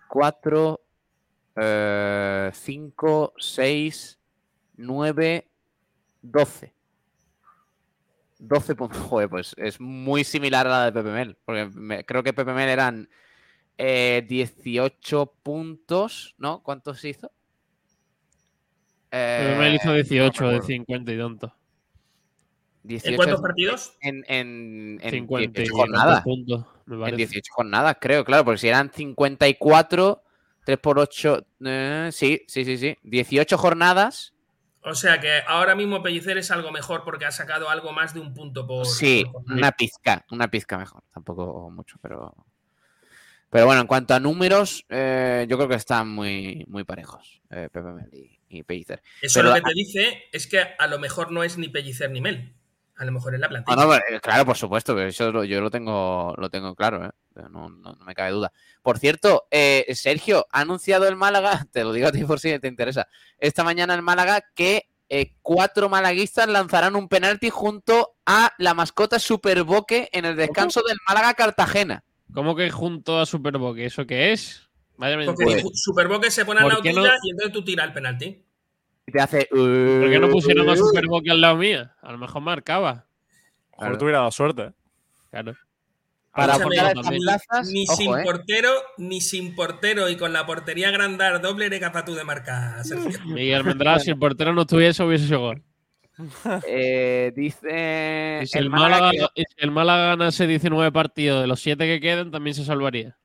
[0.08, 0.80] 4,
[2.52, 4.18] 5, 6,
[4.76, 5.48] 9,
[6.22, 6.74] 12.
[8.38, 8.98] 12 puntos.
[9.08, 11.36] Joder, pues es muy similar a la de PPML.
[11.44, 13.08] Porque creo que PPML eran
[13.76, 16.62] eh, 18 puntos, ¿no?
[16.62, 17.30] ¿Cuántos hizo?
[19.10, 21.54] Eh, PPML hizo 18 de 50 y tanto.
[22.88, 23.96] ¿En cuántos partidos?
[24.00, 26.24] En, en, en 18 jornadas.
[26.26, 30.22] en 18 jornadas, creo, claro, porque si eran 54,
[30.64, 32.96] 3 por 8, eh, sí, sí, sí, sí.
[33.02, 34.32] 18 jornadas.
[34.82, 38.20] O sea que ahora mismo Pellicer es algo mejor porque ha sacado algo más de
[38.20, 38.86] un punto por.
[38.86, 41.02] Sí, una pizca, una pizca mejor.
[41.12, 42.34] Tampoco mucho, pero.
[43.50, 47.68] Pero bueno, en cuanto a números, eh, yo creo que están muy, muy parejos, eh,
[47.72, 49.02] Pepe Mel y, Pellicer.
[49.22, 52.20] Eso lo que te dice es que a lo mejor no es ni Pellicer ni
[52.20, 52.54] Mel
[52.98, 53.96] a lo mejor en la plantilla.
[54.10, 57.10] Eh, claro, por supuesto, que eso yo lo tengo, lo tengo claro, ¿eh?
[57.50, 57.68] no,
[58.04, 58.52] me cabe duda.
[58.82, 62.58] Por cierto, eh, Sergio, ha anunciado el Málaga, te lo digo a ti por si
[62.58, 63.08] te interesa,
[63.38, 64.88] esta mañana el Málaga que
[65.40, 71.32] cuatro malaguistas lanzarán un penalti junto a la mascota Superboque en el descanso del Málaga
[71.32, 72.04] Cartagena.
[72.34, 73.86] ¿Cómo que junto a Superboque?
[73.86, 74.67] ¿Eso qué es?
[74.98, 78.44] Vaya Porque Superboque se pone a la horquilla y entonces tú tiras el penalti
[79.10, 79.48] te hace.
[79.50, 81.94] ¿Por qué no pusieron a Superboque al lado mía?
[82.02, 83.06] A lo mejor marcaba.
[83.76, 84.72] A lo mejor tuviera dado suerte.
[85.30, 85.54] Claro.
[86.32, 86.94] Para poner
[87.64, 88.22] ni, sin ¿eh?
[88.22, 92.84] portero, ni sin portero y con la portería agrandar doble eres capaz tú de marcar,
[92.84, 93.18] Sergio.
[93.26, 95.62] Miguel Mendrá, si el portero no estuviese, hubiese sido gol.
[96.66, 98.42] Eh, dice.
[98.44, 99.12] si el, Málaga,
[99.56, 103.16] el Málaga ganase 19 partidos de los 7 que quedan, también se salvaría.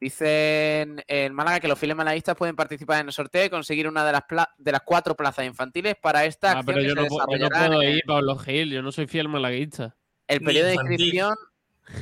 [0.00, 4.04] Dicen en Málaga que los fieles malaguistas pueden participar en el sorteo y conseguir una
[4.04, 4.22] de las,
[4.58, 8.70] de las cuatro plazas infantiles para esta ah, pero yo no, puedo ir, Pablo Gil,
[8.70, 9.96] yo no soy fiel malaguista.
[10.26, 11.34] El periodo de inscripción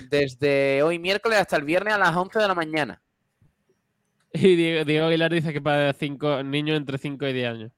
[0.09, 3.03] desde hoy miércoles hasta el viernes a las 11 de la mañana.
[4.35, 7.73] Y Diego, Aguilar dice que para cinco, niños entre 5 y 10 años.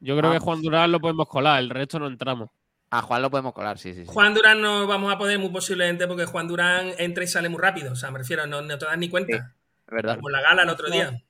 [0.00, 0.40] Yo creo que ah.
[0.40, 2.48] Juan Durán lo podemos colar, el resto no entramos.
[2.96, 6.06] A Juan lo podemos colar, sí, sí, Juan Durán no vamos a poder muy posiblemente
[6.06, 7.90] porque Juan Durán entra y sale muy rápido.
[7.90, 9.36] O sea, me refiero, no, no te das ni cuenta.
[9.36, 10.14] es verdad.
[10.14, 11.20] Como la gala el otro día.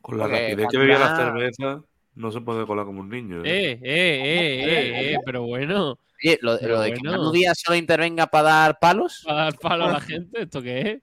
[0.00, 1.82] Con la rapidez que bebía la cerveza,
[2.14, 3.44] no se puede colar como un niño.
[3.44, 3.72] ¿eh?
[3.72, 5.98] Eh, eh, eh, eh, eh, pero bueno.
[6.24, 9.22] Oye, lo, lo de que Manu Díaz solo intervenga para dar palos.
[9.26, 11.02] Para dar palos a la gente, ¿esto qué es?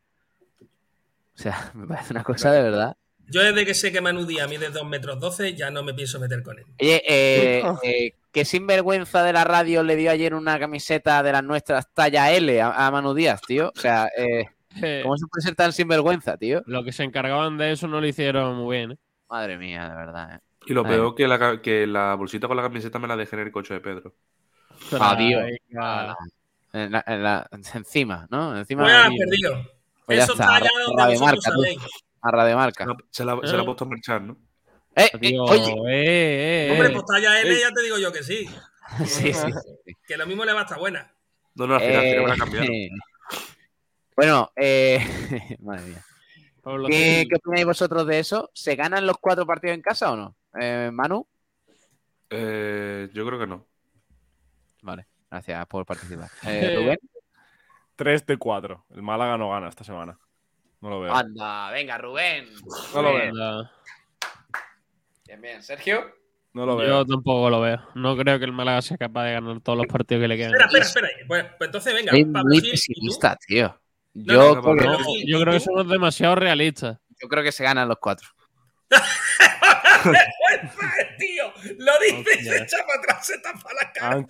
[1.36, 2.98] O sea, me parece una cosa de verdad.
[3.30, 6.20] Yo desde que sé que Manu Díaz mide 2 metros 12, ya no me pienso
[6.20, 6.66] meter con él.
[6.80, 11.44] Oye, eh, eh, ¿qué sinvergüenza de la radio le dio ayer una camiseta de las
[11.44, 13.74] nuestras talla L a, Manu Díaz, tío?
[13.76, 14.46] O sea, eh,
[15.02, 16.62] ¿cómo se puede ser tan sinvergüenza, tío?
[16.68, 18.98] Lo que se encargaban de eso no lo hicieron muy bien, ¿eh?
[19.28, 20.36] Madre mía, de verdad.
[20.36, 20.40] ¿eh?
[20.68, 23.42] Y lo peor que la, que la bolsita con la camiseta me la dejé en
[23.42, 24.14] el coche de Pedro.
[25.00, 25.44] Adiós.
[26.74, 26.94] En
[27.74, 28.56] encima, ¿no?
[28.56, 28.84] Encima.
[28.84, 29.72] Pues ya, perdido.
[30.06, 31.80] Pues Eso está, allá donde vosotros sabéis
[32.22, 32.86] a Radiomarca.
[33.10, 34.38] Se la, se la ha puesto a marchar, ¿no?
[34.98, 35.76] Eh, eh, oye.
[35.90, 38.50] Eh, Hombre, pues talla L ya te digo yo que sí.
[39.06, 39.52] sí, sí,
[40.08, 41.14] Que lo mismo le va a estar buena.
[41.54, 42.68] No, no, al final eh, van a cambiar.
[44.16, 44.98] Bueno, eh,
[45.60, 46.04] madre mía.
[46.88, 48.50] ¿Qué, ¿Qué, opináis vosotros de eso?
[48.52, 50.36] ¿Se ganan los cuatro partidos en casa o no?
[50.60, 51.28] Eh, ¿Manu?
[52.32, 53.68] Eh, yo creo que no.
[54.82, 56.32] Vale, gracias por participar.
[56.48, 56.98] Eh, ¿Rubén?
[57.96, 58.86] 3 de 4.
[58.96, 60.18] El Málaga no gana esta semana.
[60.82, 61.14] No lo veo.
[61.14, 62.50] Anda, venga, Rubén.
[62.96, 63.70] No lo veo.
[65.28, 65.62] Bien, bien.
[65.62, 66.16] Sergio.
[66.54, 66.88] No lo veo.
[66.88, 67.82] Yo tampoco lo veo.
[67.96, 70.56] No creo que el Málaga sea capaz de ganar todos los partidos que le quedan.
[70.56, 71.28] Espera, espera, espera.
[71.28, 72.12] Bueno, pues entonces venga.
[72.12, 73.80] Soy muy pesimista, tío.
[74.14, 76.98] Yo, no, creo, yo creo que somos demasiado realistas.
[77.22, 78.30] Yo creo que se ganan los cuatro.
[81.20, 81.54] tío!
[81.78, 84.26] Lo dice y se echa para atrás, se tapa la cara.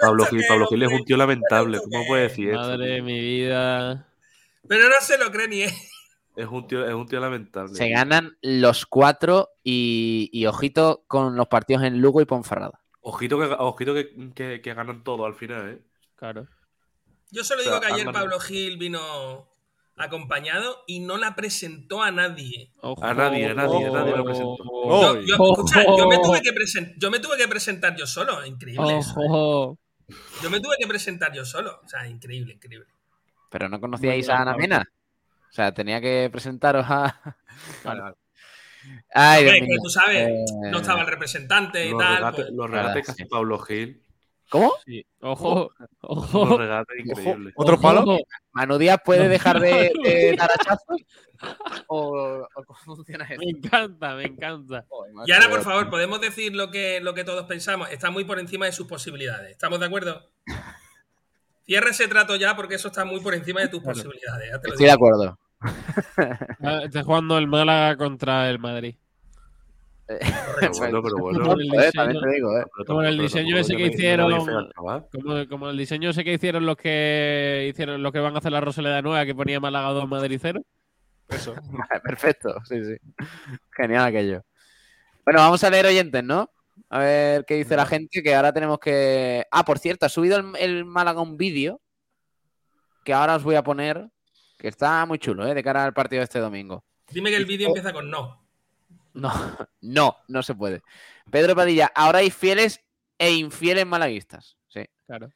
[0.00, 1.78] Pablo Gil, Pablo Gil es un tío lamentable.
[1.78, 2.58] ¿Cómo puede decir eso?
[2.58, 4.06] Madre mi vida.
[4.68, 5.72] Pero no se lo cree ni él.
[6.36, 7.74] Es un tío, es un tío lamentable.
[7.74, 12.80] Se ganan los cuatro y, ojito con los partidos en Lugo y Ponferrada.
[13.02, 15.82] Ojito que, ojito que, que, ganan todo al final, ¿eh?
[16.16, 16.48] Claro.
[17.30, 19.48] Yo solo digo que ayer Pablo Gil vino
[19.96, 22.72] acompañado y no la presentó a nadie.
[22.82, 25.20] a nadie, a nadie, a nadie la presentó.
[25.20, 26.52] yo, me tuve que
[26.98, 28.98] yo me tuve que presentar yo solo, increíble.
[28.98, 30.14] Eso, ¿eh?
[30.42, 32.86] Yo me tuve que presentar yo solo, o sea, increíble, increíble.
[33.50, 34.84] Pero no conocíais a Ana Mena.
[35.54, 37.36] O sea, tenía que presentaros a.
[39.14, 42.34] Ay, que tú sabes, no estaba el representante y tal.
[42.34, 44.02] Pues los regates hace Pablo Gil.
[44.50, 44.72] ¿Cómo?
[44.84, 45.06] Sí.
[45.20, 45.70] Ojo,
[46.00, 46.44] ojo.
[46.44, 47.54] Los regates increíbles.
[47.56, 48.18] ¿Otro palo?
[48.50, 51.00] Manu Díaz puede dejar de, dar hachazos.
[51.86, 53.38] ¿O, cómo funciona eso?
[53.38, 54.84] Me encanta, me encanta.
[55.24, 57.90] y ahora, por favor, podemos decir lo que, lo que todos pensamos.
[57.92, 59.52] Está muy por encima de sus posibilidades.
[59.52, 60.32] ¿Estamos de acuerdo?
[61.64, 64.52] Cierra ese trato ya porque eso está muy por encima de tus posibilidades.
[64.52, 65.38] Estoy de acuerdo.
[66.62, 68.96] Ah, está jugando el Málaga contra el Madrid.
[70.78, 71.40] bueno, pero bueno.
[71.40, 72.64] Como el diseño, digo, ¿eh?
[72.86, 74.46] como el diseño ese que hicieron.
[74.74, 78.52] Como, como, el diseño ese que hicieron los que hicieron los que van a hacer
[78.52, 80.60] la Rosaleda nueva que ponía Málaga 2 Madrid 0.
[81.28, 81.54] Eso.
[82.04, 82.96] Perfecto, sí, sí.
[83.76, 84.42] Genial aquello.
[85.24, 86.50] Bueno, vamos a leer oyentes, ¿no?
[86.90, 89.46] A ver qué dice la gente, que ahora tenemos que...
[89.50, 91.80] Ah, por cierto, ha subido el, Málaga un vídeo
[93.04, 94.06] que ahora os voy a poner,
[94.58, 95.54] que está muy chulo, ¿eh?
[95.54, 96.84] De cara al partido de este domingo.
[97.10, 98.44] Dime que el vídeo empieza con no.
[99.12, 99.30] No,
[99.80, 100.82] no, no se puede.
[101.30, 102.80] Pedro Padilla, ahora hay fieles
[103.18, 104.56] e infieles malaguistas.
[104.68, 104.84] Sí.
[105.06, 105.30] Claro.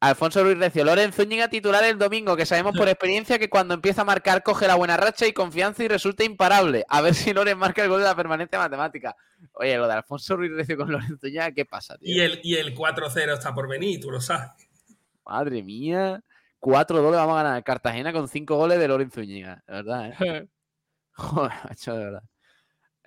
[0.00, 4.02] Alfonso Ruiz Recio, Lorenzo Zúñiga titular el domingo, que sabemos por experiencia que cuando empieza
[4.02, 6.84] a marcar coge la buena racha y confianza y resulta imparable.
[6.88, 9.16] A ver si Loren marca el gol de la permanencia matemática.
[9.54, 12.14] Oye, lo de Alfonso Ruiz Recio con Lorenzo Zúñiga, ¿qué pasa, tío?
[12.14, 14.50] Y el, y el 4-0 está por venir, tú lo sabes.
[15.26, 16.22] Madre mía.
[16.60, 20.48] 4-2 vamos a ganar Cartagena con 5 goles de Lorenzo Zúñiga, de verdad, ¿eh?
[21.12, 22.22] Joder, macho, de verdad.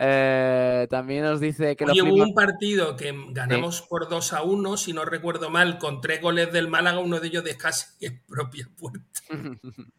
[0.03, 1.85] Eh, también nos dice que...
[1.85, 6.01] Oye, hubo un partido que ganamos por 2 a 1, si no recuerdo mal, con
[6.01, 9.21] tres goles del Málaga, uno de ellos de casi en propia puerta.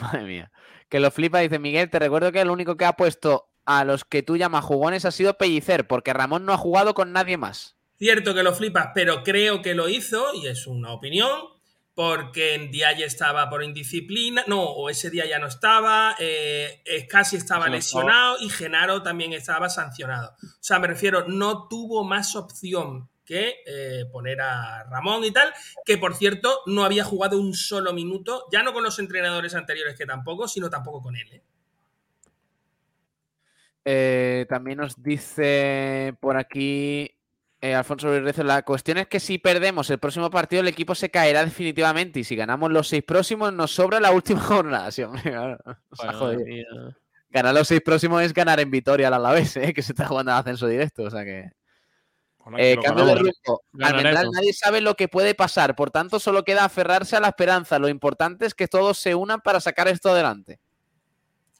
[0.00, 0.50] Madre mía.
[0.88, 4.04] Que lo flipa, dice Miguel, te recuerdo que el único que ha puesto a los
[4.04, 7.76] que tú llamas jugones ha sido Pellicer, porque Ramón no ha jugado con nadie más.
[7.98, 11.54] Cierto que lo flipas, pero creo que lo hizo, y es una opinión,
[11.94, 16.82] porque en día ya estaba por indisciplina, no, o ese día ya no estaba, eh,
[17.08, 20.34] casi estaba lesionado y Genaro también estaba sancionado.
[20.42, 25.52] O sea, me refiero, no tuvo más opción que eh, poner a Ramón y tal,
[25.84, 29.96] que por cierto no había jugado un solo minuto, ya no con los entrenadores anteriores
[29.96, 31.42] que tampoco, sino tampoco con él.
[33.84, 34.46] ¿eh?
[34.48, 37.13] también nos dice por aquí
[37.64, 41.10] eh, Alfonso Virrezo, la cuestión es que si perdemos el próximo partido, el equipo se
[41.10, 42.20] caerá definitivamente.
[42.20, 44.90] Y si ganamos los seis próximos, nos sobra la última jornada.
[44.90, 45.56] Sí, hombre,
[47.30, 49.72] Ganar los seis próximos es ganar en Vitoria al Alavés, ¿eh?
[49.72, 51.04] que se está jugando al ascenso directo.
[51.04, 51.52] O sea que.
[52.58, 53.62] Eh, cambio de rumbo.
[53.72, 57.78] nadie sabe lo que puede pasar, por tanto solo queda aferrarse a la esperanza.
[57.78, 60.60] Lo importante es que todos se unan para sacar esto adelante.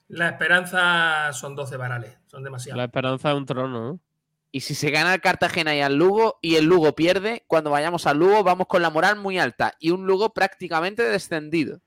[0.09, 2.76] La esperanza son 12 varales, son demasiados.
[2.76, 4.01] La esperanza es un trono,
[4.55, 8.06] Y si se gana el Cartagena y al Lugo y el Lugo pierde, cuando vayamos
[8.06, 11.81] al Lugo vamos con la moral muy alta y un Lugo prácticamente descendido.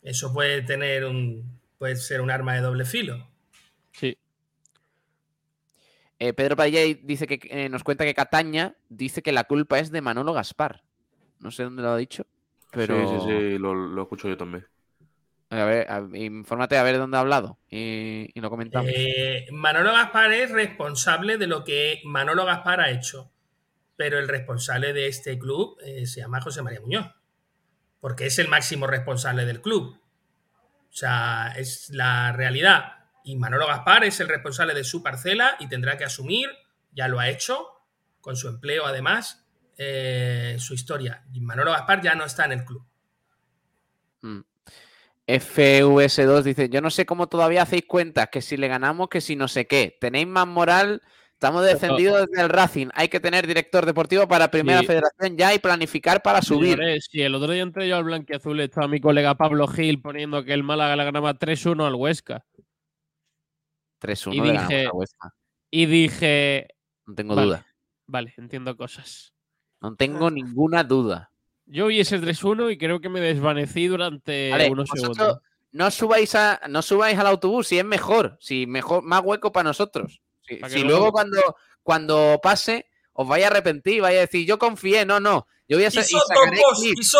[0.00, 3.28] Eso puede tener un puede ser un arma de doble filo.
[3.90, 4.16] Sí.
[6.20, 9.90] Eh, Pedro Padilla dice que eh, nos cuenta que Cataña dice que la culpa es
[9.90, 10.84] de Manolo Gaspar.
[11.40, 12.24] No sé dónde lo ha dicho,
[12.70, 13.00] pero.
[13.00, 14.64] Sí, sí, sí, lo, escucho yo también.
[15.60, 18.90] A ver, infórmate a ver dónde ha hablado y, lo comentamos.
[18.94, 23.30] Eh, Manolo Gaspar es responsable de lo que Manolo Gaspar ha hecho,
[23.96, 27.06] pero el responsable de este club se llama José María Muñoz,
[28.00, 30.00] porque es el máximo responsable del club.
[30.90, 35.66] O sea, es la realidad y Manolo Gaspar es el responsable de su parcela y
[35.66, 36.50] tendrá que asumir,
[36.92, 37.66] ya lo ha hecho,
[38.20, 39.46] con su empleo además,
[39.78, 41.24] eh, su historia.
[41.32, 42.86] Y Manolo Gaspar ya no está en el club.
[45.26, 45.32] Mm.
[45.32, 49.36] FVS2 dice, yo no sé cómo todavía hacéis cuentas, que si le ganamos, que si
[49.36, 49.96] no sé qué.
[50.00, 51.02] Tenéis más moral,
[51.32, 52.88] estamos descendidos desde el Racing.
[52.94, 56.78] Hay que tener director deportivo para Primera Federación ya y planificar para subir.
[57.00, 60.52] Si el otro día entré yo al Blanquiazul, estaba mi colega Pablo Gil poniendo que
[60.52, 62.44] el Málaga le ganaba 3-1 al Huesca.
[64.00, 64.90] 3-1 y dije,
[65.70, 66.68] y dije.
[67.06, 67.66] No tengo duda.
[68.06, 69.32] Vale, entiendo cosas.
[69.80, 71.30] No tengo ninguna duda.
[71.66, 75.38] Yo vi ese 3-1 y creo que me desvanecí durante unos segundos.
[75.72, 79.70] No subáis, a, no subáis al autobús si es mejor, si mejor, más hueco para
[79.70, 80.20] nosotros.
[80.68, 81.40] Si, luego cuando,
[81.82, 85.46] cuando pase os vais a arrepentir, vais a decir, yo confié, no, no.
[85.68, 87.16] Yo voy a hacer, y sacaré clips.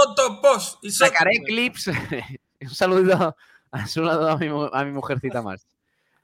[0.83, 1.87] Y sacaré clips.
[2.61, 3.37] un saludo,
[3.73, 5.67] un saludo a, mi, a mi mujercita más.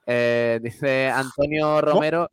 [0.06, 2.30] Eh, dice Antonio Romero.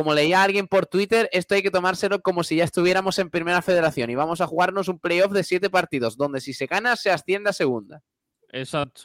[0.00, 3.60] Como leía alguien por Twitter, esto hay que tomárselo como si ya estuviéramos en primera
[3.60, 7.10] federación y vamos a jugarnos un playoff de siete partidos, donde si se gana se
[7.10, 8.02] asciende a segunda.
[8.48, 9.02] Exacto.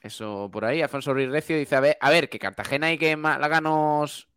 [0.00, 0.80] Eso por ahí.
[0.80, 4.28] Alfonso Ruiz Recio dice: a ver, a ver, que Cartagena y que Málaga nos,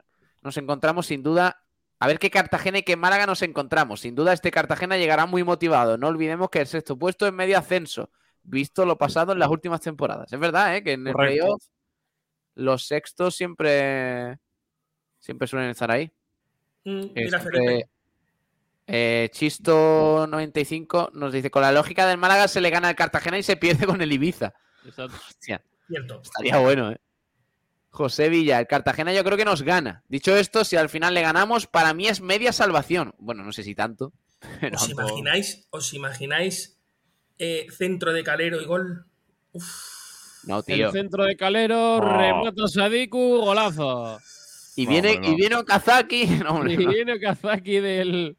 [0.42, 1.64] nos encontramos, sin duda.
[2.00, 4.00] A ver qué Cartagena y qué Málaga nos encontramos.
[4.00, 6.00] Sin duda, este Cartagena llegará muy motivado.
[6.00, 8.10] No olvidemos que el sexto puesto es medio ascenso
[8.42, 10.34] visto lo pasado en las últimas temporadas.
[10.34, 10.84] Es verdad, ¿eh?
[10.84, 11.62] que en el playoff
[12.58, 14.38] los sextos siempre,
[15.20, 16.12] siempre suelen estar ahí.
[16.84, 17.06] Mm,
[18.88, 23.44] eh, Chisto95 nos dice: Con la lógica del Málaga se le gana al Cartagena y
[23.44, 24.54] se pierde con el Ibiza.
[24.88, 25.64] Hostia,
[26.24, 26.98] Estaría bueno, ¿eh?
[27.90, 30.04] José Villa, el Cartagena yo creo que nos gana.
[30.08, 33.14] Dicho esto, si al final le ganamos, para mí es media salvación.
[33.18, 34.14] Bueno, no sé si tanto.
[34.74, 36.80] ¿Os imagináis, ¿Os imagináis
[37.40, 39.06] eh, centro de Calero y gol.
[40.48, 40.88] No, tío.
[40.88, 44.18] El centro de Calero, remata Sadiku, golazo.
[44.78, 46.22] Y viene, y viene Okazaki.
[46.70, 48.38] y viene Okazaki del.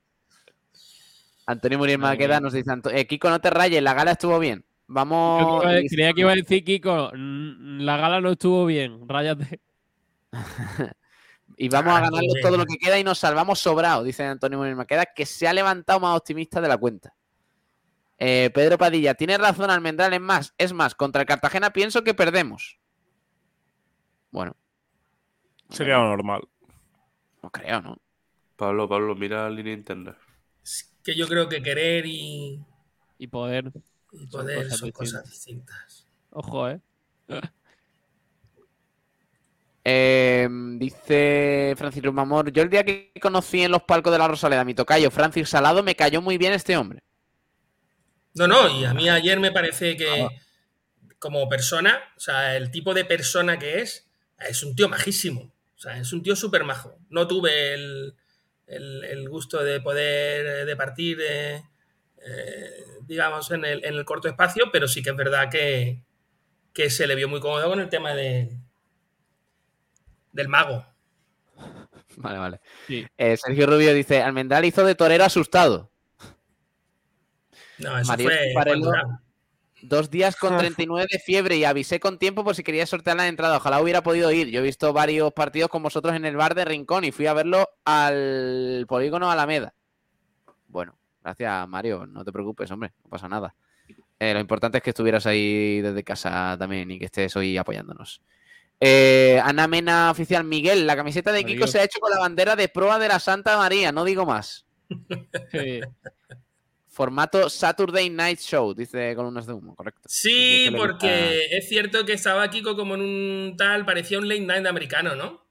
[1.47, 4.65] Antonio Muriel Maqueda nos dice: eh, Kiko, no te rayes, la gala estuvo bien.
[4.87, 5.63] Vamos.
[5.63, 9.61] creía que iba a decir Kiko, la gala no estuvo bien, ráyate.
[11.59, 14.77] y vamos a ganarlo todo lo que queda y nos salvamos sobrado, dice Antonio Muriel
[14.77, 17.15] Maqueda, que se ha levantado más optimista de la cuenta.
[18.19, 22.15] Eh, Pedro Padilla, tiene razón Almendral, es más, es más, contra el Cartagena pienso que
[22.15, 22.81] perdemos.
[24.32, 24.57] Bueno.
[25.70, 26.49] Sería lo normal.
[27.43, 27.99] No creo, ¿no?
[28.57, 30.16] Pablo, Pablo, mira la línea interna.
[31.05, 32.61] que yo creo que querer y.
[33.19, 33.70] Y poder.
[34.11, 36.09] Y poder son, cosas, distintas.
[36.31, 36.81] Ojo, ¿eh?
[39.85, 44.65] em, dice Francis Rumamor, yo el día que conocí en los palcos de la Rosaleda
[44.65, 47.03] mi tocayo Francis Salado me cayó muy bien este hombre.
[48.35, 50.29] No, no, y a mí ayer me parece que
[51.19, 55.53] como persona, o sea, el tipo de persona que es, es un tío majísimo.
[55.77, 56.99] O sea, es un tío súper majo.
[57.09, 61.63] No tuve el, gusto de poder de partir, eh,
[63.03, 66.03] digamos, en el, en el, corto espacio, pero sí que es verdad que,
[66.91, 68.57] se le vio muy cómodo con el tema de,
[70.33, 70.85] del mago.
[72.17, 72.61] Vale, vale.
[73.17, 75.93] Eh, Sergio Rubio dice, Almendral hizo de torero asustado.
[77.79, 78.55] No, eso fue
[79.83, 83.29] Dos días con 39 de fiebre y avisé con tiempo por si quería sortear la
[83.29, 83.57] entrada.
[83.59, 84.49] Ojalá hubiera podido ir.
[84.49, 87.35] Yo he visto varios partidos con vosotros en el bar de Rincón y fui a
[87.35, 89.75] verlo al polígono Alameda.
[90.67, 92.07] Bueno, gracias Mario.
[92.07, 92.93] No te preocupes, hombre.
[93.05, 93.55] No pasa nada.
[94.19, 98.21] Eh, lo importante es que estuvieras ahí desde casa también y que estés hoy apoyándonos.
[98.81, 102.55] Eh, Ana Mena Oficial Miguel, la camiseta de Kiko se ha hecho con la bandera
[102.55, 104.67] de proa de la Santa María, no digo más.
[106.99, 110.01] Formato Saturday Night Show, dice Columnas de Humo, correcto.
[110.07, 114.66] Sí, porque es cierto que estaba Kiko como en un tal, parecía un late night
[114.66, 115.47] americano, ¿no?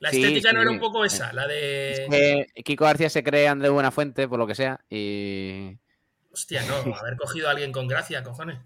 [0.00, 2.48] La estética no era un poco esa, la de.
[2.64, 5.78] Kiko García se cree Andrés Buenafuente, por lo que sea, y.
[6.32, 8.58] Hostia, no, haber cogido a alguien con gracia, cojones.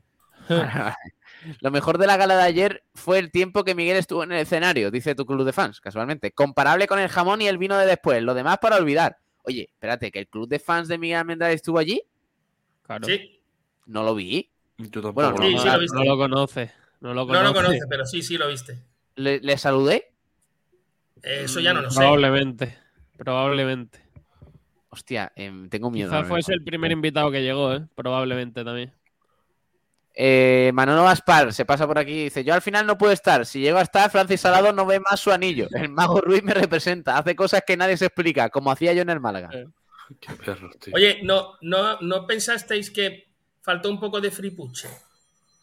[1.61, 4.39] Lo mejor de la gala de ayer fue el tiempo que Miguel estuvo en el
[4.39, 6.33] escenario, dice tu club de fans, casualmente.
[6.33, 8.23] Comparable con el jamón y el vino de después.
[8.23, 9.19] Lo demás para olvidar.
[9.45, 12.03] Oye, espérate, que el club de fans de Miguel Almendral estuvo allí.
[12.83, 13.07] Claro.
[13.07, 13.41] Sí.
[13.87, 14.51] No lo vi.
[14.77, 16.73] Bueno, no, lo conoce.
[17.01, 17.43] No lo conoce.
[17.43, 18.79] No lo conoce, pero sí, sí lo viste.
[19.17, 20.13] ¿Le, saludé?
[21.23, 21.99] Eso ya no lo sé.
[21.99, 22.79] Probablemente.
[23.17, 24.01] Probablemente.
[24.89, 26.11] Hostia, em, tengo miedo.
[26.11, 27.87] Quizás fuese el primer invitado que llegó, ¿eh?
[27.95, 28.93] Probablemente también.
[30.17, 33.45] Eh, Manolo Gaspar se pasa por aquí y dice: Yo al final no puedo estar.
[33.47, 35.67] Si llego a estar, Francis Salado no ve más su anillo.
[35.73, 37.19] El mago Ruiz me representa.
[37.19, 39.51] Hace cosas que nadie se explica, como hacía yo en el Málaga.
[39.53, 39.67] Eh.
[40.21, 40.95] Qué perro, tío.
[40.95, 43.33] Oye, ¿no, no, ¿no pensasteis que
[43.63, 44.89] faltó un poco de fripuche?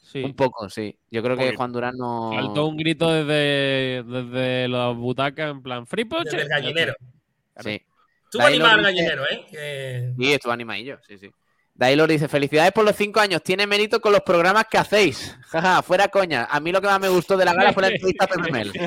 [0.01, 0.23] Sí.
[0.23, 0.97] Un poco, sí.
[1.09, 2.31] Yo creo que Juan Durán no.
[2.33, 6.23] Faltó un grito desde, desde las butacas, en plan, fripuche.
[6.25, 6.93] Desde el gallinero.
[7.59, 7.81] Sí.
[8.25, 10.13] Estuvo animado el gallinero, ¿eh?
[10.17, 11.31] Sí, estuvo animadillo, sí, sí.
[11.81, 15.35] Dailor dice, felicidades por los cinco años, tiene mérito con los programas que hacéis.
[15.47, 16.45] Jaja, fuera coña.
[16.45, 18.51] A mí lo que más me gustó de la gala fue la entrevista a Pepe
[18.51, 18.71] Mel.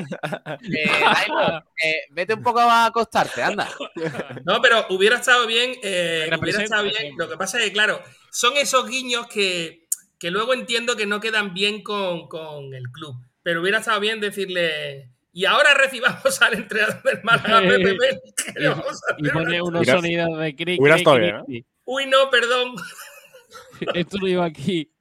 [0.65, 0.89] Eh,
[1.83, 3.69] eh, vete un poco a acostarte, anda.
[4.45, 7.15] No, pero hubiera estado bien, eh, hubiera estado bien.
[7.17, 8.01] Lo que pasa es que, claro,
[8.31, 13.15] son esos guiños que, que luego entiendo que no quedan bien con, con, el club.
[13.43, 15.11] Pero hubiera estado bien decirle...
[15.33, 18.21] Y ahora recibamos al entrenador del Málaga, Pepe Mel.
[19.17, 22.75] y pone unos sonidos de cric, Hubiera estado bien, Uy, no, perdón.
[23.93, 24.91] Esto lo iba aquí.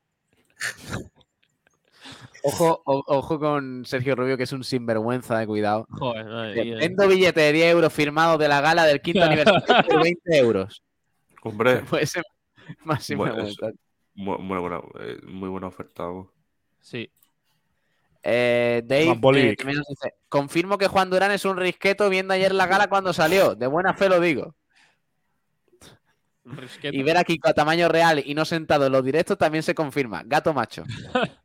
[2.43, 5.87] Ojo, ojo con Sergio Rubio, que es un sinvergüenza, de cuidado.
[5.89, 10.03] Joder, madre Vendo billete de 10 euros firmado de la gala del quinto aniversario por
[10.03, 10.83] 20 euros.
[11.43, 11.77] Hombre.
[11.91, 12.23] Puede ser
[12.85, 13.71] más sinvergüenza.
[14.15, 16.05] Muy, muy, buena, eh, muy buena oferta.
[16.81, 17.11] Sí.
[18.23, 22.89] Eh, Dave eh, dice, confirmo que Juan Durán es un risqueto viendo ayer la gala
[22.89, 23.55] cuando salió.
[23.55, 24.55] De buena fe lo digo.
[26.83, 29.75] Y ver a Kiko a tamaño real y no sentado en los directos también se
[29.75, 30.23] confirma.
[30.25, 30.85] Gato macho.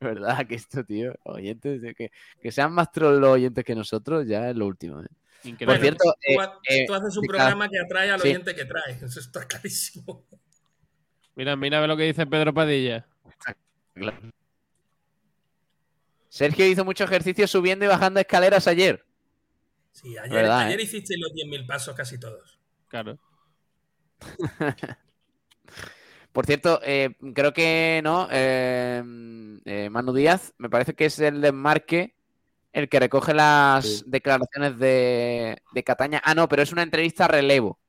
[0.00, 0.46] ¿Verdad?
[0.46, 2.10] Que esto, tío, oyentes, que,
[2.40, 5.02] que sean más trolls los oyentes que nosotros ya es lo último.
[5.02, 5.56] ¿eh?
[5.64, 6.36] Por cierto, tú, eh,
[6.68, 8.92] eh, haces un programa que atrae al oyente que trae.
[9.02, 10.24] Eso está clarísimo.
[11.34, 13.06] Mira, mira lo que dice Pedro Padilla.
[16.28, 19.04] Sergio hizo mucho ejercicio subiendo y bajando escaleras ayer.
[19.92, 22.58] Sí, ayer, ayer hiciste los 10.000 pasos casi todos.
[22.88, 23.18] Claro.
[26.32, 28.28] Por cierto, eh, creo que no.
[28.30, 29.02] Eh,
[29.64, 32.14] eh, Manu Díaz, me parece que es el desmarque
[32.72, 36.20] el que recoge las declaraciones de, Cataña.
[36.22, 37.80] Ah, no, pero es una entrevista a relevo.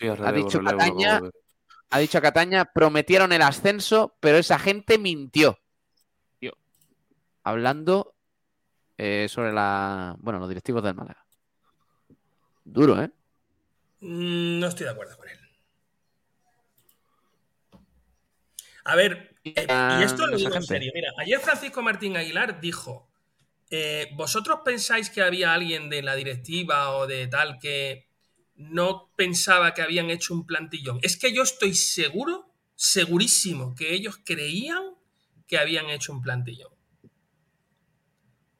[0.00, 1.20] ha dicho Cataña,
[1.90, 5.58] ha dicho Cataña, prometieron el ascenso, pero esa gente mintió.
[7.42, 8.14] Hablando
[8.96, 11.26] sobre la, bueno, los directivos del Málaga.
[12.64, 13.10] Duro, ¿eh?
[14.00, 15.41] Mm, no estoy de acuerdo con él.
[18.84, 19.66] A ver, eh,
[20.00, 20.92] y esto lo digo en serio.
[20.94, 23.08] Mira, ayer Francisco Martín Aguilar dijo:
[23.70, 28.08] eh, ¿Vosotros pensáis que había alguien de la directiva o de tal que
[28.54, 30.98] no pensaba que habían hecho un plantillón?
[31.02, 34.82] Es que yo estoy seguro, segurísimo, que ellos creían
[35.46, 36.72] que habían hecho un plantillón.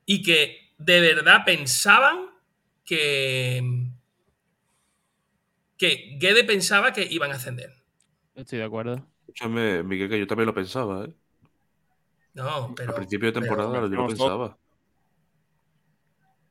[0.05, 2.31] Y que de verdad pensaban
[2.85, 3.63] que.
[5.79, 7.73] que Guede pensaba que iban a ascender.
[8.35, 9.12] Estoy de acuerdo.
[9.23, 11.15] Escúchame, Miguel, que yo también lo pensaba, ¿eh?
[12.35, 12.91] No, pero.
[12.91, 14.59] Al principio de temporada yo lo pensaba.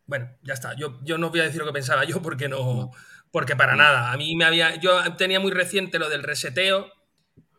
[0.05, 0.75] Bueno, ya está.
[0.75, 2.91] Yo, yo no voy a decir lo que pensaba yo porque no.
[3.31, 4.11] Porque para nada.
[4.11, 4.75] A mí me había.
[4.75, 6.91] Yo tenía muy reciente lo del reseteo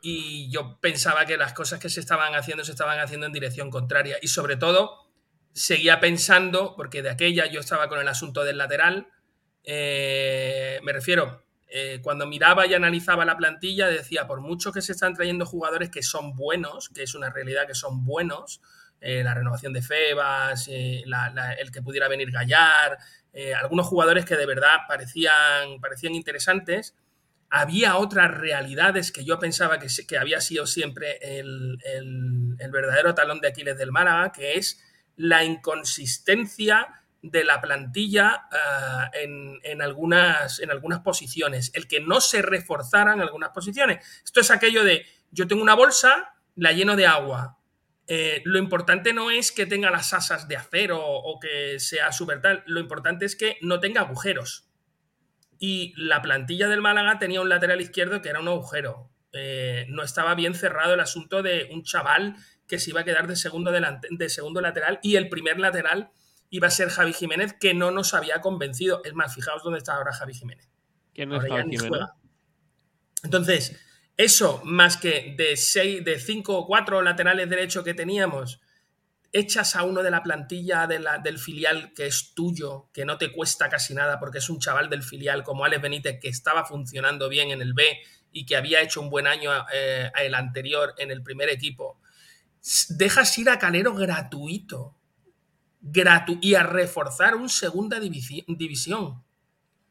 [0.02, 3.70] y yo pensaba que las cosas que se estaban haciendo se estaban haciendo en dirección
[3.70, 4.18] contraria.
[4.20, 5.08] Y sobre todo,
[5.52, 9.08] seguía pensando, porque de aquella yo estaba con el asunto del lateral.
[9.64, 11.41] Eh, me refiero,
[11.74, 15.88] eh, cuando miraba y analizaba la plantilla, decía, por mucho que se están trayendo jugadores
[15.88, 18.60] que son buenos, que es una realidad que son buenos,
[19.00, 21.02] eh, la renovación de Febas, eh,
[21.58, 22.98] el que pudiera venir Gallar,
[23.56, 26.94] algunos jugadores que de verdad parecían, parecían interesantes,
[27.48, 31.78] había otras realidades que yo pensaba que, que había sido siempre el,
[32.58, 34.78] el verdadero talón de Aquiles del Málaga, que es
[35.16, 42.42] la inconsistencia de la plantilla eh, en, algunas, en algunas posiciones, el que no se
[42.42, 44.04] reforzaran algunas posiciones.
[44.24, 47.58] Esto es aquello de, yo tengo una bolsa, la lleno de agua.
[48.08, 52.42] Eh, lo importante no es que tenga las asas de acero o que sea súper
[52.42, 54.68] tal, lo importante es que no tenga agujeros.
[55.58, 59.12] Y la plantilla del Málaga tenía un lateral izquierdo que era un agujero.
[59.32, 62.34] Eh, no estaba bien cerrado el asunto de un chaval
[62.66, 66.10] que se iba a quedar de segundo, de segundo lateral y el primer lateral
[66.52, 69.00] iba a ser Javi Jiménez, que no nos había convencido.
[69.04, 70.68] Es más, fijaos dónde está ahora Javi Jiménez.
[71.14, 72.08] ¿Quién es Javi Jiménez?
[73.24, 73.80] Entonces,
[74.18, 78.60] eso, más que de, seis, de cinco o cuatro laterales derechos que teníamos,
[79.32, 83.70] echas a uno de la plantilla del filial que es tuyo, que no te cuesta
[83.70, 87.50] casi nada porque es un chaval del filial como Alex Benítez que estaba funcionando bien
[87.50, 87.98] en el B
[88.30, 91.98] y que había hecho un buen año eh, el anterior en el primer equipo.
[92.90, 94.98] Dejas ir a Calero gratuito.
[96.40, 99.24] Y a reforzar un segunda división.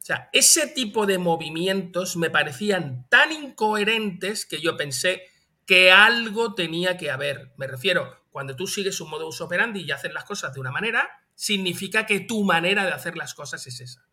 [0.02, 5.22] O sea, ese tipo de movimientos me parecían tan incoherentes que yo pensé
[5.66, 7.54] que algo tenía que haber.
[7.58, 11.10] Me refiero, cuando tú sigues un modus operandi y haces las cosas de una manera,
[11.36, 14.08] significa que tu manera de hacer las cosas es esa.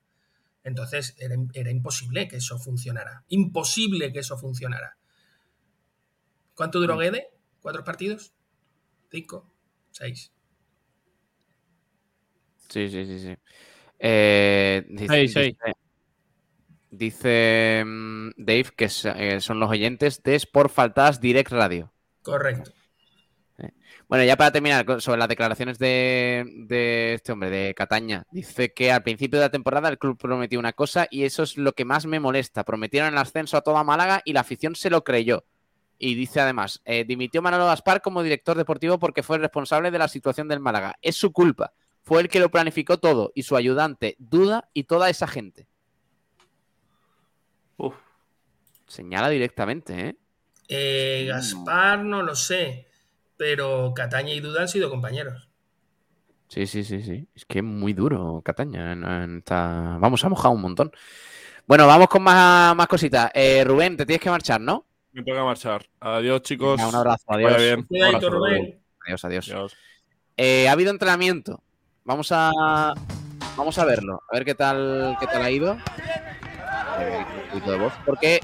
[0.63, 3.25] Entonces era, imposible que eso funcionara.
[3.29, 4.99] Imposible que eso funcionara.
[6.55, 6.99] ¿Cuánto duró mm.
[6.99, 7.29] Guede?
[7.61, 8.35] ¿Cuatro partidos?
[9.11, 9.51] ¿Cinco?
[9.91, 10.33] ¿Seis?
[12.69, 13.37] Sí, sí, sí, sí.
[13.99, 15.57] Eh, dice,
[16.91, 21.93] dice, mm, Dave que eh, son los oyentes de Sport Faltas Direct Radio.
[22.23, 22.73] Correcto.
[24.09, 29.03] Bueno, ya para terminar sobre las declaraciones de, este hombre, de Cataña, dice que al
[29.03, 32.07] principio de la temporada el club prometió una cosa y eso es lo que más
[32.07, 32.65] me molesta.
[32.65, 35.45] Prometieron el ascenso a toda Málaga y la afición se lo creyó.
[35.99, 39.99] Y dice además, eh, dimitió Manolo Gaspar como director deportivo porque fue el responsable de
[39.99, 40.95] la situación del Málaga.
[41.03, 41.75] Es su culpa.
[42.09, 45.69] Fue el que lo planificó todo y su ayudante, Duda y toda esa gente.
[47.77, 47.95] Uf.
[48.87, 50.17] Señala directamente, ¿eh?
[50.69, 52.89] eh Gaspar, no lo sé
[53.39, 55.49] pero Cataña y Duda han sido compañeros.
[56.49, 57.27] Sí, sí, sí, sí.
[57.35, 58.95] Es que es muy duro Cataña.
[59.99, 60.91] Vamos a mojar un montón.
[61.67, 63.31] Bueno, vamos con más, más cositas.
[63.35, 64.87] Eh, Rubén, te tienes que marchar, ¿no?
[65.13, 65.87] Me toca marchar.
[66.01, 66.81] Adiós, chicos.
[66.83, 67.87] un abrazo, adiós.
[69.07, 69.77] Adiós, adiós.
[70.37, 71.63] Eh, ha habido entrenamiento.
[72.09, 72.95] Vamos a
[73.55, 74.23] vamos a verlo.
[74.31, 75.77] A ver qué tal qué tal ha ido.
[77.67, 77.93] de voz.
[78.07, 78.41] Porque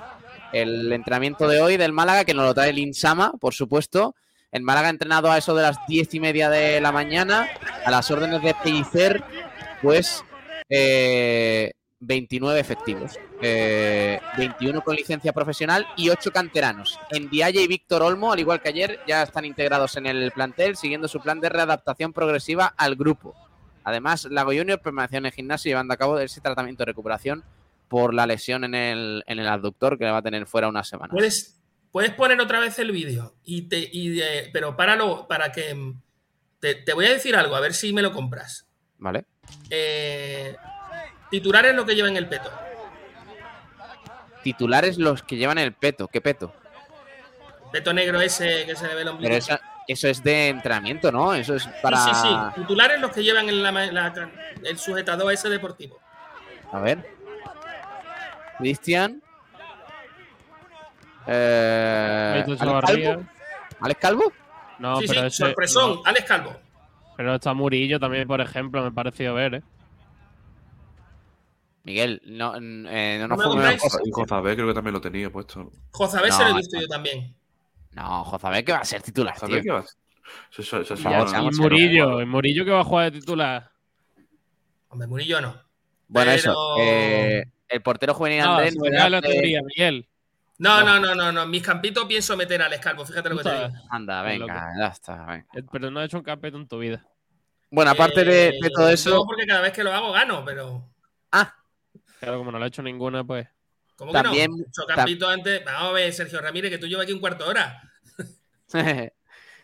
[0.52, 4.14] el entrenamiento de hoy del Málaga, que nos lo trae el Insama, por supuesto,
[4.52, 7.48] el Málaga ha entrenado a eso de las diez y media de la mañana,
[7.86, 9.24] a las órdenes de Pellicer,
[9.80, 10.22] pues
[10.68, 17.00] 29 eh, efectivos, 21 eh, con licencia profesional y 8 canteranos.
[17.10, 20.76] En Dialle y Víctor Olmo, al igual que ayer, ya están integrados en el plantel,
[20.76, 23.34] siguiendo su plan de readaptación progresiva al grupo.
[23.84, 27.44] Además, Lago Junior permaneció en el gimnasio llevando a cabo ese tratamiento de recuperación
[27.88, 30.82] por la lesión en el, en el abductor que le va a tener fuera una
[30.82, 31.12] semana.
[31.92, 34.20] Puedes poner otra vez el vídeo, y te, y
[34.52, 35.94] pero páralo para que...
[36.58, 38.66] Te, voy a decir algo, a ver si me lo compras.
[38.98, 39.26] Vale.
[39.68, 40.56] Eh,
[41.30, 42.50] titulares lo que llevan el peto.
[44.42, 46.08] Titulares los que llevan el peto.
[46.08, 46.54] ¿Qué peto?
[47.74, 49.34] peto negro ese que se le ve el ombligo.
[49.46, 51.34] Pero eso es de entrenamiento, ¿no?
[51.34, 51.96] Eso es para.
[51.98, 52.60] Sí, sí, sí.
[52.60, 55.98] Titulares los que llevan el sujetador ese deportivo.
[56.72, 57.06] A ver.
[58.58, 59.22] Cristian.
[61.26, 62.44] Eh,
[63.80, 64.32] ¿Alex, Calvo?
[64.78, 66.56] No, sí, pero sí, sorpresón, Alex Calvo.
[67.16, 69.62] Pero está Murillo también, por ejemplo, me pareció ver, ¿eh?
[71.84, 73.40] Miguel, no, eh, no nos.
[74.04, 75.70] Y Jozabé creo que también lo tenía puesto.
[75.90, 77.34] Jozabé se lo he visto yo también.
[77.94, 79.38] No, Jozabé que va a ser titular.
[79.38, 79.62] Tío.
[79.62, 79.84] Que va a
[80.56, 83.70] Eso, eso, y Murillo, ¿y Murillo que va a jugar de titular?
[84.88, 85.60] Hombre, Murillo no.
[86.08, 86.54] Bueno, eso.
[86.78, 88.76] Eh, el portero juvenil Andrés.
[88.76, 90.08] No, la teoría, Miguel.
[90.58, 91.46] No, no, no, no, no.
[91.46, 93.68] Mis campitos pienso meter al escalvo, fíjate lo que te digo.
[93.90, 95.36] Anda, venga, ya está.
[95.36, 97.04] Eh, pero no has hecho un campito en tu vida.
[97.70, 99.10] Bueno, aparte de, eh, todo eso.
[99.10, 100.88] No, porque cada vez que lo hago gano, pero.
[101.32, 101.52] Ah.
[102.20, 103.48] Claro, como no lo he hecho ninguna, pues.
[103.96, 104.58] ¿Cómo que También, no?
[104.58, 105.64] He hecho campito antes.
[105.64, 107.92] Vamos a ver, Sergio Ramírez, que tú llevas aquí un cuarto de hora.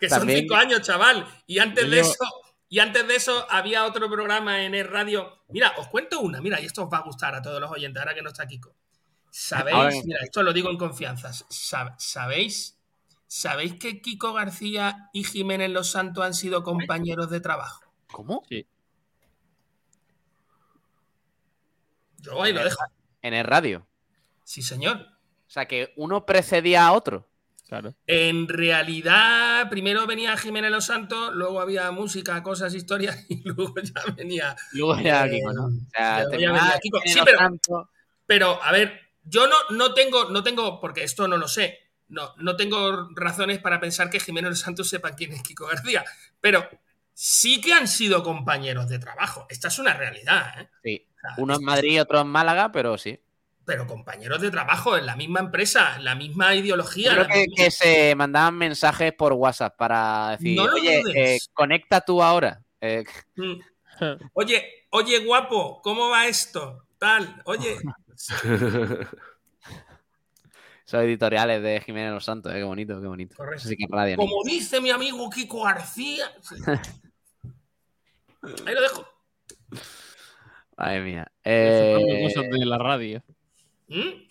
[0.01, 1.27] que son cinco años, chaval.
[1.47, 2.25] Y antes de eso.
[2.73, 5.43] Y antes de eso había otro programa en el radio.
[5.49, 8.01] Mira, os cuento una, mira, y esto os va a gustar a todos los oyentes,
[8.01, 8.73] ahora que no está Kiko.
[9.29, 10.05] ¿Sabéis?
[10.05, 11.33] Mira, esto lo digo en confianza.
[11.99, 12.79] ¿Sabéis?
[13.27, 17.93] ¿Sabéis que Kiko García y Jiménez Los Santos han sido compañeros de trabajo?
[18.11, 18.45] ¿Cómo?
[18.49, 18.67] Sí.
[22.19, 22.85] Yo ahí lo dejo.
[23.23, 23.87] ¿En el radio?
[24.51, 24.97] Sí, señor.
[24.97, 27.31] O sea, que uno precedía a otro.
[27.69, 27.95] Claro.
[28.09, 34.13] En realidad, primero venía Jiménez Los Santos, luego había música, cosas, historias, y luego ya
[34.17, 34.57] venía.
[34.73, 35.67] Luego ya Kiko, ¿no?
[35.67, 36.27] O sea,
[36.83, 36.99] Kiko.
[37.05, 37.61] Sí, pero,
[38.27, 41.79] pero, a ver, yo no, no, tengo, no tengo, porque esto no lo sé,
[42.09, 46.05] no, no tengo razones para pensar que Jiménez Santos sepa quién es Kiko García,
[46.41, 46.69] pero
[47.15, 49.47] sí que han sido compañeros de trabajo.
[49.49, 50.61] Esta es una realidad.
[50.61, 50.69] ¿eh?
[50.83, 51.07] Sí.
[51.37, 53.21] Uno en Madrid y otro en Málaga, pero sí.
[53.65, 57.27] Pero compañeros de trabajo en la misma empresa, la misma ideología.
[57.29, 62.63] Creo que, se mandaban mensajes por WhatsApp para decir, oye, eh, conecta tú ahora.
[62.81, 63.05] Eh,
[63.37, 63.61] mm.
[64.33, 66.87] Oye, oye, guapo, ¿cómo va esto?
[66.99, 67.77] Tal, oye.
[70.85, 72.57] Son editoriales de Jiménez Los Santos, ¿eh?
[72.57, 73.37] qué bonito, qué bonito.
[73.37, 73.69] Correcto.
[74.17, 76.27] Como dice mi amigo Kiko García.
[78.43, 79.07] Ahí lo dejo.
[80.77, 81.31] Madre mía.
[81.45, 82.29] Eh...
[82.35, 83.23] de la radio.
[83.91, 84.23] ¿Mm?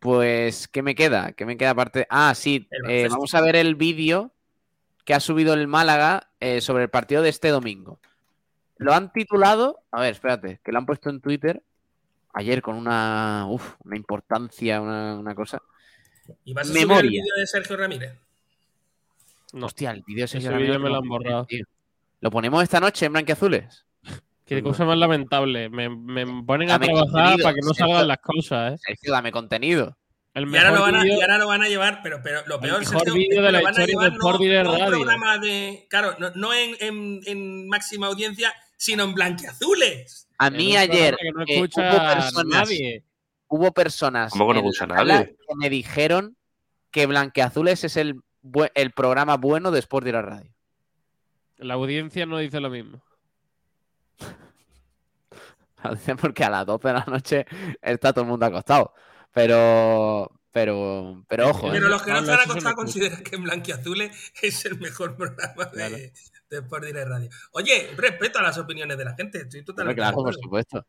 [0.00, 1.32] Pues, ¿qué me queda?
[1.32, 2.06] ¿Qué me queda aparte?
[2.08, 4.32] Ah, sí, eh, vamos a ver el vídeo
[5.04, 8.00] que ha subido el Málaga eh, sobre el partido de este domingo.
[8.76, 11.62] Lo han titulado, a ver, espérate, que lo han puesto en Twitter
[12.32, 15.60] ayer con una, uf, una importancia, una, cosa.
[16.44, 18.12] ¿Y vas a subir el vídeo de Sergio Ramírez?
[19.52, 19.66] No.
[19.66, 20.78] Hostia, el vídeo de Sergio Ramírez.
[20.78, 21.46] me lo han borrado.
[22.20, 23.87] Lo ponemos esta noche en blanqueazules.
[24.48, 25.68] Qué cosa más lamentable.
[25.68, 25.90] Me,
[26.44, 28.78] ponen a trabajar para que no salgan las cosas, ¿eh?
[28.82, 29.96] Sergio, dame contenido.
[30.34, 32.82] y, ahora lo van a, y, ahora lo van a, llevar, pero, pero lo peor
[32.82, 35.86] es que vídeo de la van a llevar no, un programa de.
[35.90, 40.28] Claro, no, no en, en, en, máxima audiencia, sino en blanqueazules.
[40.38, 43.04] A mí ayer no eh, hubo personas, nadie.
[43.48, 45.36] Hubo personas ¿Cómo no escucha nadie?
[45.36, 46.36] que me dijeron
[46.90, 48.20] que Blanqueazules es el,
[48.74, 50.54] el programa bueno de Sport la Radio.
[51.56, 53.02] La audiencia no dice lo mismo.
[56.20, 57.46] Porque a las 12 de la noche
[57.80, 58.92] está todo el mundo acostado.
[59.32, 61.70] Pero, pero, pero ojo.
[61.70, 61.90] Pero ¿eh?
[61.90, 66.12] los que no están acostados consideran que Blanquiazules es el mejor programa de,
[66.50, 67.30] de Sport Direct Radio.
[67.52, 69.42] Oye, respeto a las opiniones de la gente.
[69.42, 70.86] Estoy totalmente claro, por supuesto.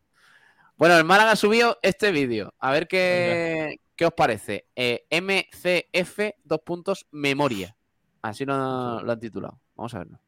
[0.78, 2.54] Bueno, el Málaga subió este vídeo.
[2.58, 4.68] A ver qué, qué os parece.
[4.76, 7.76] Eh, MCF, dos puntos, memoria.
[8.22, 9.60] Así lo, lo han titulado.
[9.76, 10.20] Vamos a verlo.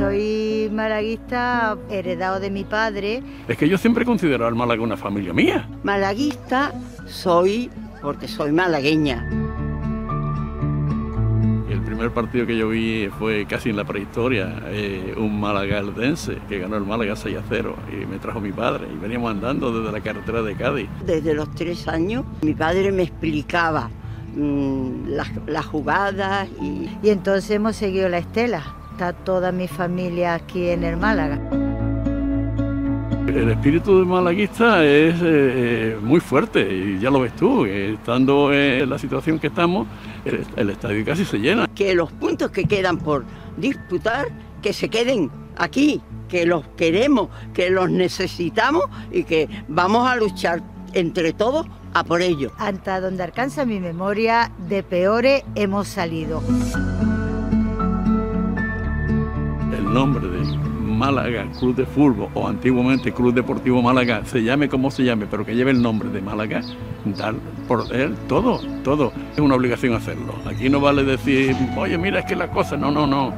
[0.00, 3.22] Soy malaguista heredado de mi padre.
[3.46, 5.68] Es que yo siempre he considerado al Málaga una familia mía.
[5.82, 6.72] Malaguista
[7.06, 7.70] soy
[8.00, 9.28] porque soy malagueña.
[11.68, 16.60] El primer partido que yo vi fue casi en la prehistoria, eh, un malagaldense que
[16.60, 19.92] ganó el Málaga 6 a 0 y me trajo mi padre y veníamos andando desde
[19.92, 20.88] la carretera de Cádiz.
[21.04, 23.90] Desde los tres años mi padre me explicaba
[24.34, 25.08] mm,
[25.46, 26.88] las, jugadas y...
[27.02, 28.79] y entonces hemos seguido la estela.
[29.00, 31.40] Está toda mi familia aquí en el Málaga.
[33.26, 38.52] El espíritu de malaguista es eh, eh, muy fuerte y ya lo ves tú, estando
[38.52, 39.88] en la situación que estamos,
[40.54, 41.66] el, estadio casi se llena.
[41.74, 43.24] Que los puntos que quedan por
[43.56, 44.26] disputar,
[44.60, 50.62] que se queden aquí, que los queremos, que los necesitamos y que vamos a luchar
[50.92, 52.52] entre todos a por ello.
[52.58, 56.42] Hasta donde alcanza mi memoria, de peores hemos salido.
[59.92, 60.44] Nombre de
[61.00, 65.44] Málaga Club de Fútbol o antiguamente Club Deportivo Málaga, se llame como se llame, pero
[65.44, 66.60] que lleve el nombre de Málaga,
[67.04, 67.34] dar
[67.66, 69.12] por él todo, todo.
[69.32, 70.34] Es una obligación hacerlo.
[70.46, 73.34] Aquí no vale decir, oye, mira, es que la cosa, no, no, no.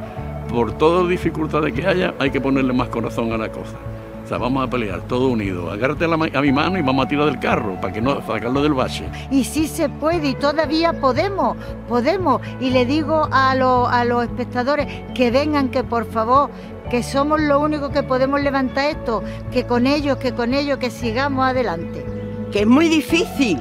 [0.51, 3.79] Por todas dificultades que haya, hay que ponerle más corazón a la cosa.
[4.25, 5.71] O sea, vamos a pelear todo unido.
[5.71, 8.63] Agárrate a, a, mi mano y vamos a tirar del carro para que no sacarlo
[8.63, 9.05] del bache.
[9.31, 11.57] Y sí se puede y todavía podemos,
[11.89, 12.41] podemos.
[12.61, 16.51] Y le digo a, a los espectadores que vengan, que por favor,
[16.91, 20.91] que somos lo único que podemos levantar esto, que con ellos, que con ellos, que
[20.91, 22.05] sigamos adelante.
[22.53, 23.61] Que es muy difícil,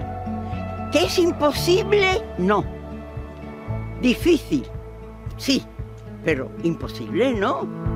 [0.91, 2.63] que es imposible, no.
[4.01, 4.65] Difícil,
[5.37, 5.63] sí,
[6.23, 7.90] pero imposible, no.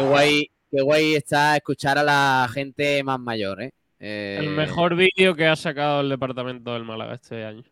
[0.00, 3.72] Qué guay, qué guay está escuchar a la gente más mayor, ¿eh?
[3.98, 7.62] el eh, mejor vídeo que ha sacado el departamento del Málaga este año.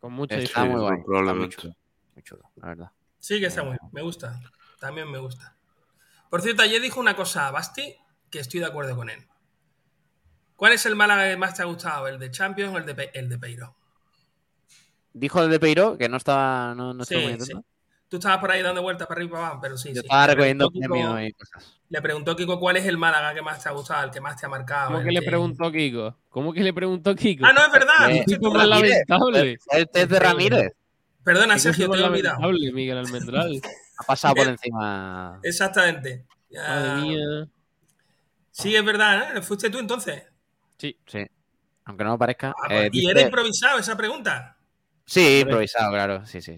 [0.00, 0.98] Con mucha Está muy guay.
[1.06, 2.90] Muy chulo, la verdad.
[3.20, 4.40] Sí, que está muy Me gusta.
[4.80, 5.56] También me gusta.
[6.28, 7.94] Por cierto, ayer dijo una cosa a Basti
[8.28, 9.24] que estoy de acuerdo con él.
[10.56, 12.08] ¿Cuál es el Málaga que más te ha gustado?
[12.08, 13.76] ¿El de Champions o el de, el de Peiro?
[15.12, 17.64] Dijo el de Peiro, que no estaba, no, no muy atento.
[18.08, 19.90] Tú estabas por ahí dando vueltas para arriba y para abajo, pero sí.
[19.90, 20.00] Yo sí.
[20.00, 21.78] estaba recogiendo premios y cosas.
[21.90, 24.38] Le preguntó Kiko cuál es el Málaga que más te ha gustado, el que más
[24.38, 24.92] te ha marcado.
[24.92, 26.16] ¿Cómo que le preguntó Kiko?
[26.28, 27.46] ¿Cómo que le preguntó Kiko?
[27.46, 28.10] Ah, no, es verdad.
[28.10, 29.58] Es Kiko más lamentable.
[29.70, 30.72] Es de Ramírez.
[31.24, 32.38] Perdona, Sergio, te he olvidado.
[32.50, 33.60] Miguel Almendral.
[33.98, 35.40] ha pasado por encima.
[35.42, 36.24] Exactamente.
[36.50, 37.48] Madre mía.
[38.50, 39.42] Sí, es verdad, ¿eh?
[39.42, 40.24] ¿Fuiste tú entonces?
[40.78, 40.98] Sí.
[41.06, 41.26] Sí.
[41.84, 42.50] Aunque no me parezca.
[42.50, 44.57] Ah, pues, eh, ¿Y era improvisado esa pregunta?
[45.08, 46.26] Sí, improvisado, claro.
[46.26, 46.56] Sí, sí,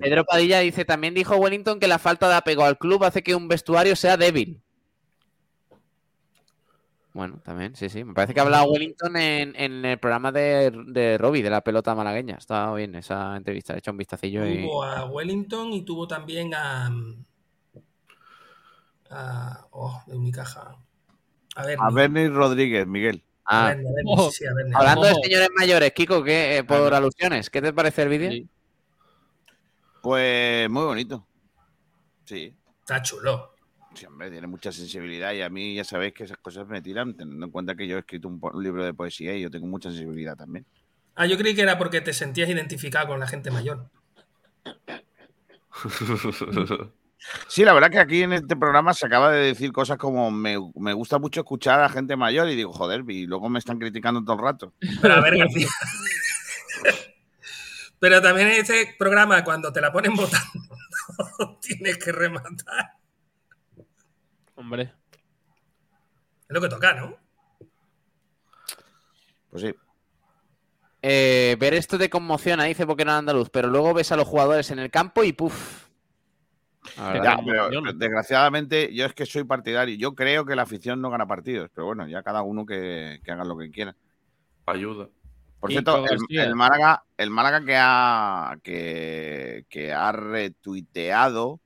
[0.00, 3.36] Pedro Padilla dice, también dijo Wellington que la falta de apego al club hace que
[3.36, 4.60] un vestuario sea débil.
[7.12, 8.02] Bueno, también, sí, sí.
[8.02, 11.94] Me parece que ha hablado Wellington en, el programa de, de Robbie, de la pelota
[11.94, 12.34] malagueña.
[12.34, 14.42] Está bien esa entrevista, he hecho un vistacillo.
[14.42, 16.90] Tuvo a Wellington y tuvo también a.
[19.08, 20.76] a oh, de Unicaja.
[21.54, 23.22] A, ver, a Bernie Rodríguez, Miguel.
[23.48, 23.76] Ah.
[24.06, 24.30] Oh,
[24.74, 28.48] hablando de señores mayores, Kiko, ¿qué, eh, por alusiones, ¿qué te parece el vídeo?
[30.02, 31.26] Pues muy bonito.
[32.24, 32.52] Sí.
[32.80, 33.54] Está chulo.
[33.94, 37.16] Sí, hombre, tiene mucha sensibilidad y a mí ya sabéis que esas cosas me tiran,
[37.16, 39.90] teniendo en cuenta que yo he escrito un, libro de poesía y yo tengo mucha
[39.90, 40.66] sensibilidad también.
[41.14, 43.88] Ah, yo creí que era porque te sentías identificado con la gente mayor.
[47.48, 50.56] Sí, la verdad que aquí en este programa se acaba de decir cosas como me,
[50.56, 54.36] gusta mucho escuchar a gente mayor y digo, joder, y luego me están criticando todo
[54.36, 54.74] el rato.
[55.00, 55.68] Pero a ver, García.
[57.98, 60.68] Pero también en este programa, cuando te la ponen votando,
[61.60, 62.92] tienes que rematar.
[64.54, 64.92] Hombre.
[66.48, 67.16] Es lo que toca, ¿no?
[69.50, 69.74] Pues sí.
[71.02, 74.70] Eh, ver esto te conmociona, dice porque no andaluz, pero luego ves a los jugadores
[74.70, 75.85] en el campo y puff.
[77.94, 79.96] Desgraciadamente, yo es que soy partidario.
[79.96, 83.44] Yo creo que la afición no gana partidos, pero bueno, ya cada uno que, haga
[83.44, 83.94] lo que quiera.
[84.66, 85.08] Ayuda.
[85.60, 91.60] Por cierto, el, Málaga, el Málaga que ha, que, que ha retuiteado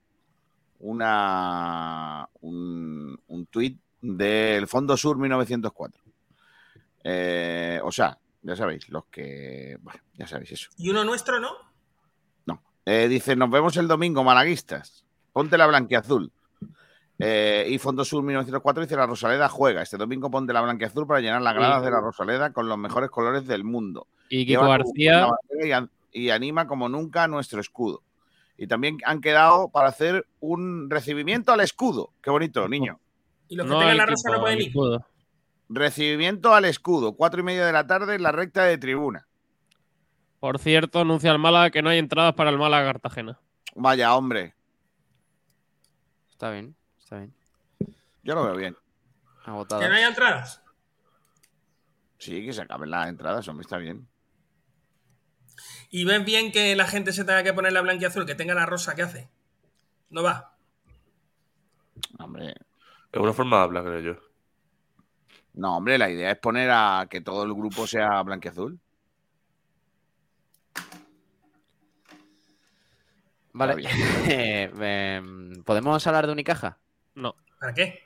[0.79, 6.03] una, un, un tuit del Fondo Sur 1904.
[7.05, 9.77] Eh, o sea, ya sabéis, los que.
[9.81, 10.71] Bueno, ya sabéis eso.
[10.77, 11.51] ¿Y uno nuestro no?
[12.47, 12.63] No.
[12.85, 15.05] Eh, dice: Nos vemos el domingo, malaguistas.
[15.33, 16.31] Ponte la blanquiazul.
[17.19, 19.83] Eh, y Fondo Sur 1904 dice: La Rosaleda juega.
[19.83, 23.11] Este domingo ponte la blanquiazul para llenar las gradas de la Rosaleda con los mejores
[23.11, 24.07] colores del mundo.
[24.29, 25.29] Y Kiko García.
[26.13, 28.03] y anima como nunca nuestro escudo.
[28.57, 32.11] Y también han quedado para hacer un recibimiento al escudo.
[32.23, 32.99] Qué bonito, niño.
[33.49, 34.73] Y los que tengan la rosa no pueden ir.
[35.69, 39.27] Recibimiento al escudo, cuatro y media de la tarde en la recta de tribuna.
[40.41, 43.39] Por cierto, anuncia el Málaga que no hay entradas para el Málaga Cartagena.
[43.75, 44.55] Vaya, hombre.
[46.41, 47.35] Está bien, está bien.
[48.23, 48.75] Yo lo veo bien.
[49.45, 50.63] ¿Que no hay entradas?
[52.17, 54.09] Sí, que se acaben las entradas, hombre, está bien.
[55.91, 58.65] Y ven bien que la gente se tenga que poner la azul, que tenga la
[58.65, 59.29] rosa, ¿qué hace?
[60.09, 60.57] No va.
[62.19, 62.55] Hombre.
[63.13, 64.21] Es una forma de hablar, creo yo.
[65.53, 68.81] No, hombre, la idea es poner a que todo el grupo sea blanquiazul.
[73.61, 73.83] Vale.
[74.31, 76.79] Eh, em, ¿Podemos hablar de Unicaja?
[77.15, 77.35] No.
[77.59, 78.01] ¿Para qué?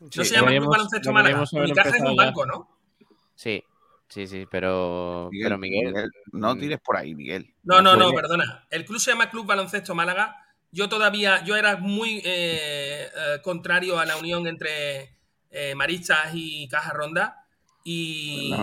[0.00, 1.44] No se llama Club Baloncesto Málaga.
[1.52, 2.68] Unicaja es un banco, ¿no?
[3.34, 3.62] Sí.
[4.08, 6.58] Sí, sí, pero Miguel, pero Miguel, no mm.
[6.58, 7.54] tires por ahí, Miguel.
[7.62, 8.66] No, no, no, perdona.
[8.70, 10.34] El club se llama Club Baloncesto Málaga.
[10.72, 15.14] Yo todavía, yo era muy eh, eh, contrario a la unión entre
[15.50, 17.44] eh, Marichas y Caja Ronda.
[17.84, 18.54] Y,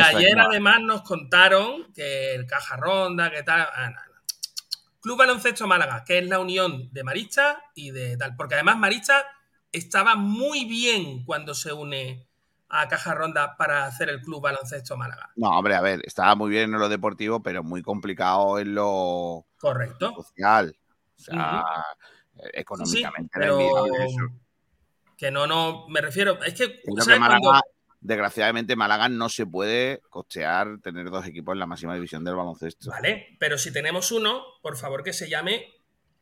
[0.00, 3.66] ayer además nos contaron que el Caja Ronda, que tal.
[3.74, 3.92] Ah,
[5.04, 8.34] club Baloncesto Málaga, que es la unión de Marichas y de tal.
[8.36, 9.22] Porque además Marichas
[9.70, 12.26] estaba muy bien cuando se une
[12.70, 15.30] a Caja Ronda para hacer el club baloncesto Málaga.
[15.36, 19.46] No, hombre, a ver, estaba muy bien en lo deportivo, pero muy complicado en lo
[19.58, 20.14] Correcto.
[20.16, 20.74] social.
[21.18, 21.64] O sea,
[22.54, 23.30] económicamente.
[23.38, 23.86] pero
[25.18, 26.80] que no, no, me refiero, es que,
[28.04, 32.90] desgraciadamente Málaga no se puede costear tener dos equipos en la máxima división del baloncesto.
[32.90, 35.72] Vale, pero si tenemos uno, por favor que se llame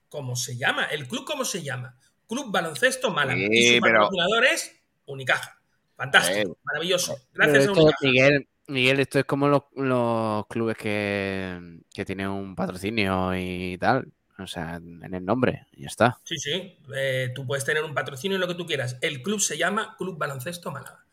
[0.08, 1.96] como se llama, el club como se llama,
[2.28, 3.40] Club Baloncesto Málaga.
[3.40, 5.58] y su patrocinador es Unicaja.
[5.96, 7.16] Fantástico, maravilloso.
[7.32, 7.68] Gracias
[8.00, 14.12] Miguel, Miguel, esto es como los, clubes que, tienen un patrocinio y tal.
[14.38, 16.18] O sea, en el nombre, y ya está.
[16.24, 16.78] Sí, sí.
[16.96, 18.98] Eh, tú puedes tener un patrocinio en lo que tú quieras.
[19.00, 21.04] El club se llama Club Baloncesto Málaga.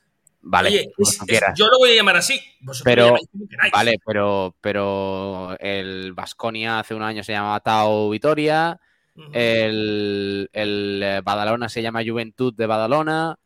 [0.42, 0.92] Vale,
[1.56, 2.40] yo lo voy a llamar así.
[2.84, 3.16] pero,
[3.74, 8.80] vale, pero, pero el Vasconia hace un año se llamaba Tao Vitoria.
[9.34, 13.38] el, el Badalona se llama Juventud de Badalona.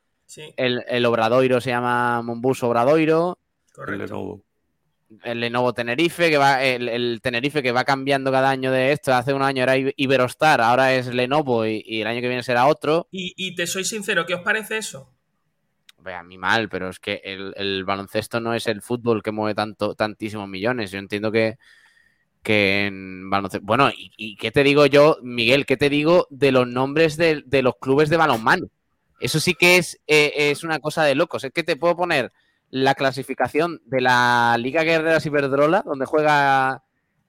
[0.58, 3.38] El, Obradoiro se llama Monbus Obradoiro.
[3.88, 4.42] El Lenovo.
[5.24, 9.14] El Lenovo Tenerife, que va, el, Tenerife que va cambiando cada año de esto.
[9.14, 13.08] Hace un año era Iberostar, ahora es Lenovo y, el año que viene será otro.
[13.12, 15.10] Y, te soy sincero, ¿qué os parece eso?
[16.06, 19.56] A mí mal, pero es que el, baloncesto no es el fútbol que mueve
[19.98, 20.92] tantísimos millones.
[20.92, 21.58] Yo entiendo que,
[22.42, 23.66] que en baloncesto.
[23.66, 25.66] Bueno, y, qué te digo yo, Miguel?
[25.66, 28.68] ¿Qué te digo de los nombres de, los clubes de balonmano?
[29.20, 31.44] Eso sí que es, eh, es una cosa de locos.
[31.44, 32.32] Es que te puedo poner
[32.70, 36.84] la clasificación de la Liga Guerreras Iberdrola, donde juega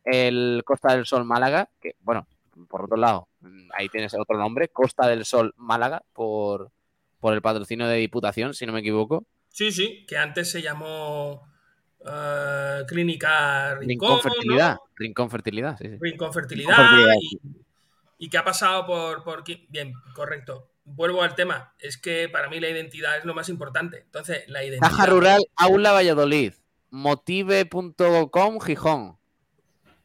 [0.04, 2.26] el Costa del Sol Málaga, que, bueno,
[2.68, 3.28] por otro lado,
[3.74, 6.70] ahí tienes otro nombre, Costa del Sol Málaga, por,
[7.24, 9.24] por el patrocinio de Diputación, si no me equivoco.
[9.48, 11.48] Sí, sí, que antes se llamó
[12.00, 14.20] uh, Clínica Rincón.
[14.20, 14.76] Fertilidad.
[14.94, 15.96] Rincón Fertilidad, sí, sí.
[16.02, 16.76] Rincón Fertilidad.
[18.18, 19.42] Y, que ha pasado por, por.
[19.70, 20.68] Bien, correcto.
[20.84, 21.72] Vuelvo al tema.
[21.78, 24.00] Es que para mí la identidad es lo más importante.
[24.00, 24.90] Entonces, la identidad.
[24.90, 26.52] Caja Rural Aula Valladolid.
[26.90, 29.16] Motive.com Gijón.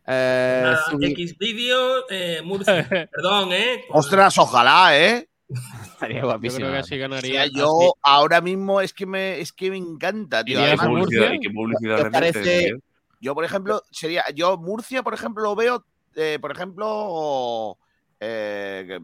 [0.07, 2.87] Eh, X vídeo, eh, Murcia.
[3.11, 3.83] Perdón, ¿eh?
[3.89, 5.28] Ostras, ojalá, ¿eh?
[5.49, 6.59] Estaría guapísimo.
[6.59, 7.47] Yo creo que así ganaría.
[7.47, 10.59] yo ahora mismo es que me, es que me encanta, tío.
[10.59, 12.71] ¿Qué publicidad, ¿Qué publicidad parece,
[13.19, 14.23] Yo, por ejemplo, sería.
[14.33, 15.85] Yo, Murcia, por ejemplo, lo veo,
[16.15, 17.77] eh, por ejemplo.
[18.19, 18.99] Eh,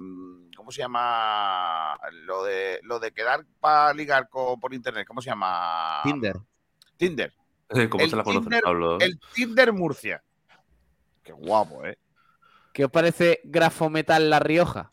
[0.56, 1.98] ¿Cómo se llama?
[2.26, 5.08] Lo de, lo de quedar para ligar por internet.
[5.08, 6.02] ¿Cómo se llama?
[6.04, 6.36] Tinder.
[6.98, 7.34] Tinder.
[7.90, 9.00] ¿Cómo se la conoce Pablo?
[9.00, 10.24] El Tinder Murcia.
[11.24, 11.98] Qué guapo, ¿eh?
[12.74, 14.92] ¿Qué os parece Grafometal La Rioja?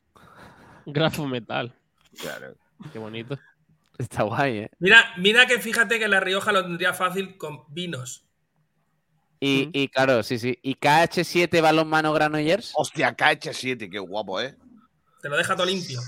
[0.86, 1.74] Grafometal.
[2.18, 2.54] Claro.
[2.92, 3.38] Qué bonito.
[3.98, 4.70] Está guay, ¿eh?
[4.78, 8.24] Mira, mira que fíjate que La Rioja lo tendría fácil con vinos.
[9.38, 10.58] Y, y claro, sí, sí.
[10.62, 12.72] ¿Y KH7 Balonmano Granollers?
[12.74, 14.56] Hostia, KH7, qué guapo, ¿eh?
[15.20, 16.00] Te lo deja todo limpio.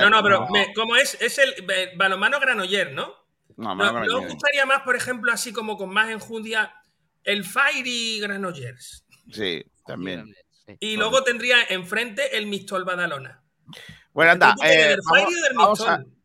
[0.00, 1.16] no, no, pero ¿cómo es?
[1.20, 1.52] Es el
[1.96, 3.12] balonmano Granoller, ¿no?
[3.56, 6.72] No, no, no, me gustaría más, por ejemplo, así como con más enjundia,
[7.24, 9.04] el Fairy Granollers.
[9.30, 10.34] Sí, también.
[10.80, 13.42] Y luego tendría enfrente el Mistol Badalona.
[14.12, 14.54] Bueno, anda.
[14.64, 14.96] Eh,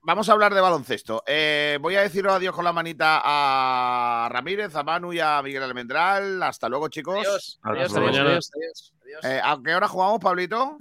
[0.03, 1.23] vamos, a, hablar de baloncesto.
[1.25, 5.63] Eh, voy a deciros adiós con la manita a Ramírez, a Manu y a Miguel
[5.63, 6.43] Almendral.
[6.43, 7.59] Hasta luego, chicos.
[7.63, 8.93] Adiós, adiós, adiós,
[9.23, 10.77] eh, ¿A qué hora jugamos, Pablito?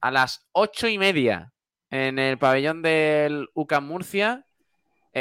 [0.00, 1.52] A las ocho y media
[1.90, 4.44] en el pabellón del UCAM Murcia.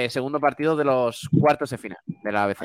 [0.10, 2.64] segundo partido de los cuartos de final de la ABC.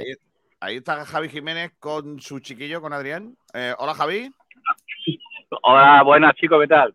[0.61, 3.37] Ahí, está Javi Jiménez con su chiquillo, con Adrián.
[3.77, 4.33] hola, Javi.
[5.63, 6.95] Hola, buenas, chicos, ¿qué tal?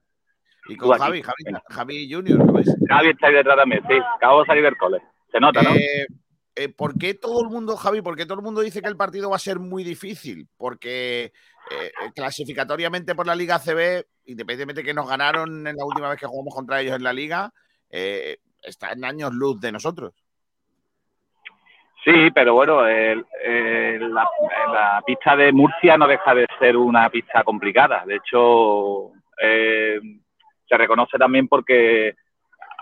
[0.69, 2.67] Y con Javi, Javi, Javi Junior, ¿no ves?
[2.87, 3.95] Javi está ahí detrás también, sí.
[4.15, 5.01] Acabo de salir del cole.
[5.31, 5.71] Se nota, ¿no?
[5.71, 6.05] Eh,
[6.55, 8.95] eh, ¿Por qué todo el mundo, Javi, por qué todo el mundo dice que el
[8.95, 10.47] partido va a ser muy difícil?
[10.57, 11.31] Porque
[11.71, 16.19] eh, clasificatoriamente por la Liga CB, independientemente de que nos ganaron en la última vez
[16.19, 17.51] que jugamos contra ellos en la Liga,
[17.89, 20.13] está en años luz de nosotros.
[22.03, 24.29] Sí, pero bueno, la,
[24.71, 28.05] la, pista de Murcia no deja de ser una pista complicada.
[28.05, 29.11] De hecho,
[30.69, 32.13] se reconoce también porque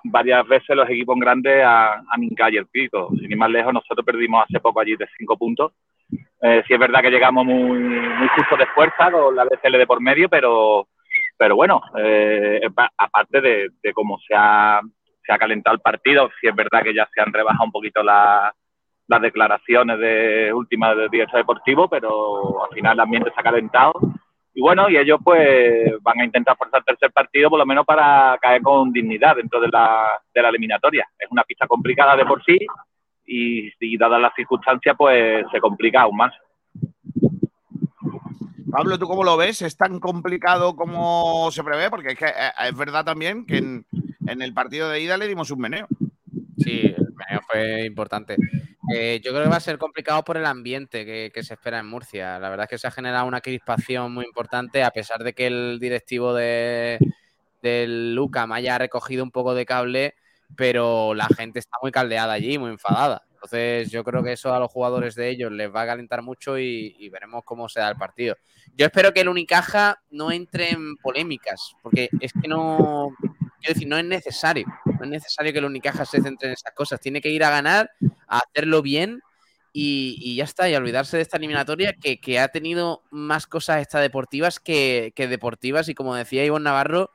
[0.03, 3.09] varias veces los equipos grandes han, han el pico.
[3.17, 5.73] Sin ir más lejos, nosotros perdimos hace poco allí de cinco puntos.
[6.41, 9.87] Eh, sí es verdad que llegamos muy, muy justo de fuerza con la DCL de
[9.87, 10.87] por medio, pero,
[11.55, 12.61] bueno, eh,
[12.97, 14.81] aparte de, cómo se ha,
[15.25, 18.03] se ha calentado el partido, sí es verdad que ya se han rebajado un poquito
[18.03, 23.93] las declaraciones de últimas del director deportivo, pero al final el ambiente se ha calentado
[24.57, 27.85] y bueno, y ellos pues van a intentar forzar el tercer partido por lo menos
[27.85, 31.07] para caer con dignidad dentro de la, de la eliminatoria.
[31.19, 32.57] Es una pista complicada de por sí
[33.23, 36.33] y, y dadas las circunstancias pues se complica aún más.
[38.71, 39.61] Pablo, ¿tú cómo lo ves?
[39.61, 41.91] ¿Es tan complicado como se prevé?
[41.91, 43.85] Porque es, que, eh, es verdad también que en,
[44.25, 45.87] en el partido de ida le dimos un meneo.
[46.57, 48.35] Sí, el meneo fue importante.
[48.93, 51.87] Eh, yo creo que va a ser complicado por el ambiente que, se espera en
[51.87, 52.39] Murcia.
[52.39, 55.47] La verdad es que se ha generado una crispación muy importante, a pesar de que
[55.47, 56.99] el directivo de,
[57.61, 60.15] del Lucam haya recogido un poco de cable,
[60.55, 63.23] pero la gente está muy caldeada allí, muy enfadada.
[63.33, 66.57] Entonces, yo creo que eso a los jugadores de ellos les va a calentar mucho
[66.57, 68.35] y, y veremos cómo se da el partido.
[68.75, 73.15] Yo espero que el Unicaja no entre en polémicas, porque es que no,
[73.59, 74.65] quiero decir, no es necesario.
[74.85, 76.99] No es necesario que el Unicaja se centre en esas cosas.
[76.99, 77.91] Tiene que ir a ganar,
[78.27, 79.21] a hacerlo bien
[79.73, 80.69] y, ya está.
[80.69, 85.89] Y a olvidarse de esta eliminatoria que, ha tenido más cosas extradeportivas que, que deportivas.
[85.89, 87.11] Y como decía Ivonne Navarro,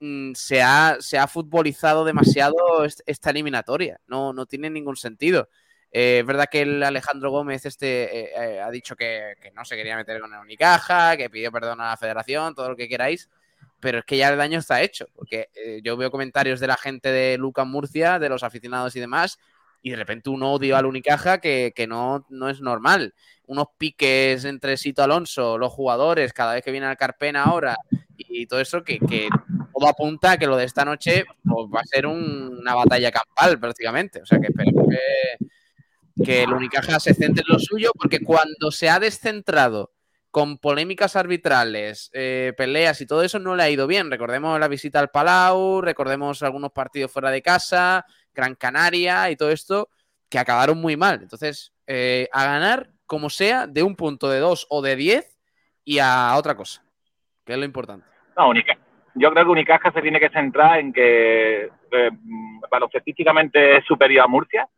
[0.00, 4.00] mm, se ha, se ha futbolizado demasiado esta eliminatoria.
[4.06, 5.48] No, no tiene ningún sentido.
[5.92, 9.64] Eh, es verdad que el Alejandro Gómez este eh, eh, ha dicho que, que, no
[9.64, 12.88] se quería meter con el Unicaja, que pidió perdón a la federación, todo lo que
[12.88, 13.28] queráis,
[13.80, 16.76] pero es que ya el daño está hecho, porque eh, yo veo comentarios de la
[16.76, 19.38] gente de Lucas Murcia, de los aficionados y demás,
[19.82, 23.14] y de repente un odio al Unicaja que, no, no es normal.
[23.46, 27.76] Unos piques entre Sito Alonso, los jugadores, cada vez que viene al Carpena ahora,
[28.16, 31.86] y, todo eso, que, todo apunta a que lo de esta noche pues, va a
[31.86, 34.20] ser una batalla campal prácticamente.
[34.20, 38.70] O sea que esperemos que, que el Unicaja se centre en lo suyo, porque cuando
[38.70, 39.92] se ha descentrado
[40.30, 44.10] con polémicas arbitrales, eh, peleas y todo eso no le ha ido bien.
[44.10, 49.50] Recordemos la visita al Palau, recordemos algunos partidos fuera de casa, Gran Canaria y todo
[49.50, 49.88] esto,
[50.28, 51.20] que acabaron muy mal.
[51.22, 55.36] Entonces, eh, a ganar como sea, de un punto, de dos o de diez
[55.84, 56.84] y a otra cosa,
[57.44, 58.06] que es lo importante.
[59.16, 62.10] Yo creo que Unicaja se tiene que centrar en que eh,
[63.52, 64.68] es superior a Murcia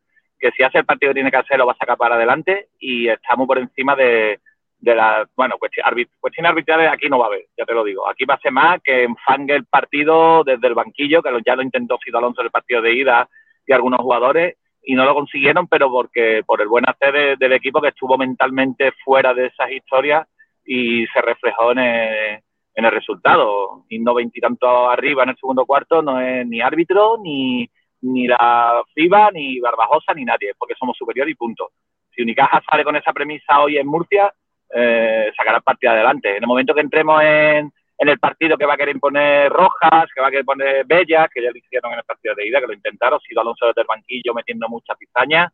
[0.43, 2.69] que si hace el partido que tiene que hacer lo va a sacar para adelante
[2.81, 4.41] y estamos por encima de,
[4.83, 8.09] de la, bueno, cuestiones arbitrales aquí no va a haber, ya te lo digo.
[8.09, 11.63] Aquí va a ser más que enfangue el partido desde el banquillo, que ya lo
[11.63, 13.29] intentó Fido Alonso en el partido de ida
[13.65, 17.81] y algunos jugadores, y no lo consiguieron, pero porque por el buen hacer del equipo
[17.81, 20.27] que estuvo mentalmente fuera de esas historias
[20.65, 22.41] y se reflejó en el,
[22.75, 23.85] en el resultado.
[23.89, 28.83] Y no veintitantos arriba en el segundo cuarto no es ni árbitro, ni, ni la
[28.93, 31.71] FIBA, ni Barbajosa, ni nadie, porque somos superiores y punto.
[32.11, 34.35] Si Unicaja sale con esa premisa hoy en Murcia,
[34.75, 36.37] eh, sacar el partido adelante.
[36.37, 40.07] En el momento que entremos en, en, el partido que va a querer imponer Rojas,
[40.15, 42.61] que va a querer poner Bellas, que ya lo hicieron en el partido de ida,
[42.61, 45.53] que lo intentaron, sido Alonso desde el banquillo metiendo muchas pizañas.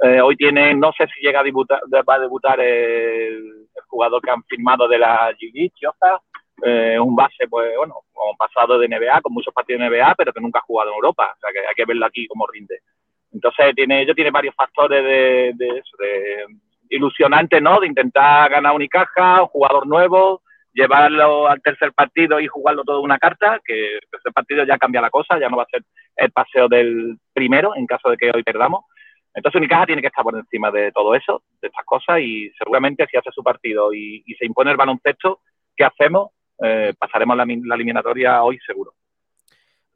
[0.00, 4.30] Eh, hoy tiene, no sé si llega a debutar, va a debutar el, jugador que
[4.30, 5.72] han firmado de la G
[6.64, 10.32] eh, un base, pues bueno, como pasado de NBA, con muchos partidos de NBA, pero
[10.32, 11.32] que nunca ha jugado en Europa.
[11.36, 12.80] O sea que hay que verlo aquí como rinde.
[13.32, 16.46] Entonces, tiene, ellos tiene varios factores de, de, de,
[16.90, 17.80] ilusionante, ¿no?
[17.80, 20.42] De intentar ganar Unicaja, un jugador nuevo,
[20.72, 25.00] llevarlo al tercer partido y jugarlo todo una carta, que el tercer partido ya cambia
[25.00, 25.82] la cosa, ya no va a ser
[26.16, 28.84] el paseo del primero en caso de que hoy perdamos.
[29.34, 33.06] Entonces Unicaja tiene que estar por encima de todo eso, de estas cosas, y seguramente
[33.10, 35.40] si hace su partido y, se impone el baloncesto,
[35.76, 36.30] ¿qué hacemos?
[36.62, 38.94] Eh, pasaremos la eliminatoria hoy seguro.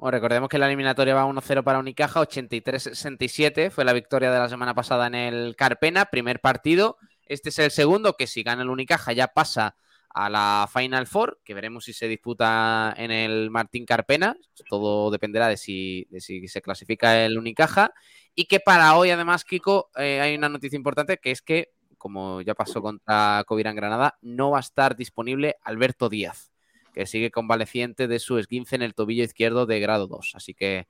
[0.03, 4.49] Bueno, recordemos que la eliminatoria va 1-0 para Unicaja, 83-67 fue la victoria de la
[4.49, 6.97] semana pasada en el Carpena, primer partido.
[7.24, 9.77] Este es el segundo, que si gana el Unicaja ya pasa
[10.09, 14.37] a la Final Four, que veremos si se disputa en el Martín Carpena.
[14.69, 17.95] Todo dependerá de si, si se clasifica el Unicaja.
[18.35, 22.41] Y que para hoy, además, Kiko, eh, hay una noticia importante, que es que, como
[22.41, 26.52] ya pasó contra Covirán Granada, no va a estar disponible Alberto Díaz
[26.93, 30.32] que sigue convaleciente de su esguince en el tobillo izquierdo de grado 2.
[30.35, 30.86] Así que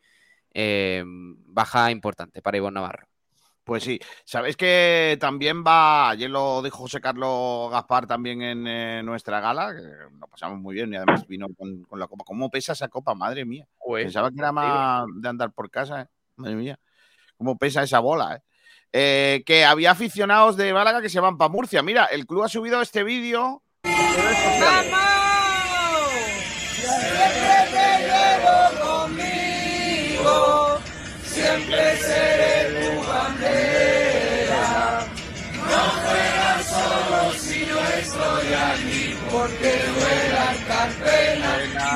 [0.54, 3.06] eh, baja importante para Ivonne Navarro.
[3.64, 9.02] Pues sí, sabéis que también va, ayer lo dijo José Carlos Gaspar también en eh,
[9.04, 9.82] nuestra gala, que
[10.18, 12.24] nos pasamos muy bien y además vino con, la copa.
[12.24, 13.14] ¿Cómo pesa esa copa?
[13.14, 13.68] Madre mía.
[13.78, 16.06] Pues, Pensaba que era más de andar por casa, ¿eh?
[16.34, 16.80] madre mía.
[17.36, 18.42] ¿Cómo pesa esa bola?
[18.94, 21.82] que había aficionados de Málaga que se van para Murcia.
[21.82, 23.62] Mira, el club ha subido este vídeo.
[23.84, 25.11] siempre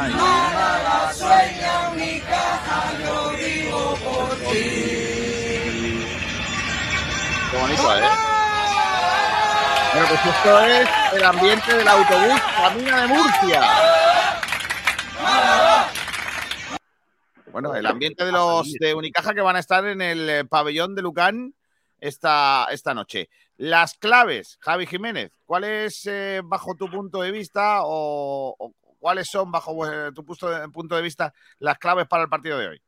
[0.07, 6.07] Carpena, Málaga sueña mi caja, yo vivo por ti.
[7.51, 8.03] Qué bonito, ¿eh?
[9.93, 13.63] Bueno, pues esto es el ambiente del autobús Camina de Murcia.
[17.51, 20.95] Bueno, el ambiente de los de Unicaja que van a estar en el eh, pabellón
[20.95, 21.55] de Lucán
[21.99, 23.31] esta, esta noche.
[23.57, 28.75] Las claves, Javi Jiménez, ¿cuáles, eh, bajo tu punto de vista, o,
[29.07, 29.73] cuáles son, bajo
[30.13, 32.81] tu punto de, vista, las claves para el partido de hoy?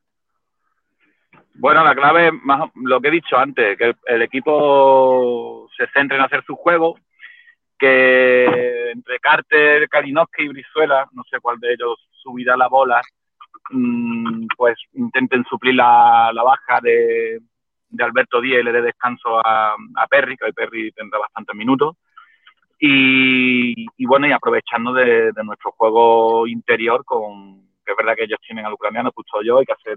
[1.54, 6.24] Bueno, la clave, más lo que he dicho antes, que el, equipo se centre en
[6.24, 6.98] hacer su juego,
[7.78, 13.00] que entre Carter, Kalinowski y Brizuela, no sé cuál de ellos subirá la bola,
[13.70, 17.38] Mm, pues intenten suplir la, baja de,
[17.98, 19.76] Alberto Díaz y le dé descanso a,
[20.08, 21.96] Perry, que hoy Perry tendrá bastantes minutos.
[22.80, 28.66] Y, bueno, y aprovechando de, nuestro juego interior, con que es verdad que ellos tienen
[28.66, 29.96] al ucraniano, justo yo, hay que hacer,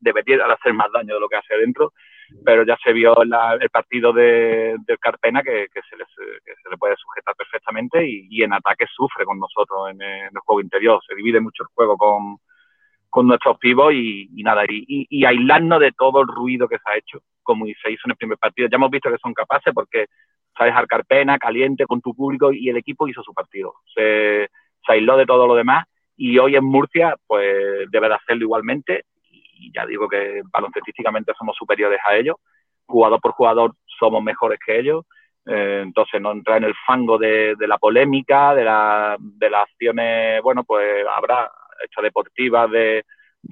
[0.00, 1.92] debería hacer más daño de lo que hace dentro,
[2.44, 8.04] pero ya se vio el partido de, del Carpena que, se le puede sujetar perfectamente
[8.08, 11.00] y, en ataque sufre con nosotros en el juego interior.
[11.06, 12.38] Se divide mucho el juego con,
[13.10, 17.22] con nuestros pibos y, nada, y, aislarnos de todo el ruido que se ha hecho,
[17.42, 18.68] como se hizo en el primer partido.
[18.68, 20.06] Ya hemos visto que son capaces porque
[20.60, 23.74] sabes arcar pena, caliente con tu público y el equipo hizo su partido.
[23.94, 24.48] Se,
[24.86, 25.84] aisló de todo lo demás
[26.16, 31.56] y hoy en Murcia pues debe de hacerlo igualmente y ya digo que baloncestísticamente somos
[31.56, 32.36] superiores a ellos,
[32.86, 35.04] jugador por jugador somos mejores que ellos.
[35.46, 40.42] Eh, entonces no entra en el fango de, la polémica, de, la, de las acciones,
[40.42, 41.50] bueno, pues habrá,
[41.84, 43.04] hechas deportivas, de,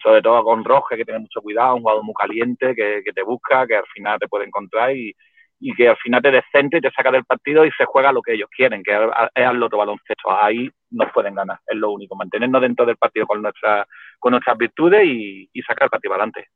[0.02, 3.66] sobre todo con Roge, que tiene mucho cuidado, un jugador muy caliente, que, te busca,
[3.66, 5.14] que al final te puede encontrar y,
[5.76, 8.35] que al final te descentra y te saca del partido y se juega lo que
[8.35, 10.30] ellos quieren, que es al otro baloncesto.
[10.30, 13.86] Ahí nos pueden ganar, es lo único, mantenernos dentro del partido con, nuestra,
[14.18, 16.48] con nuestras virtudes y, sacar el partido adelante.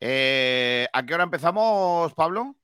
[0.00, 2.54] Eh, ¿A qué hora empezamos, Pablo?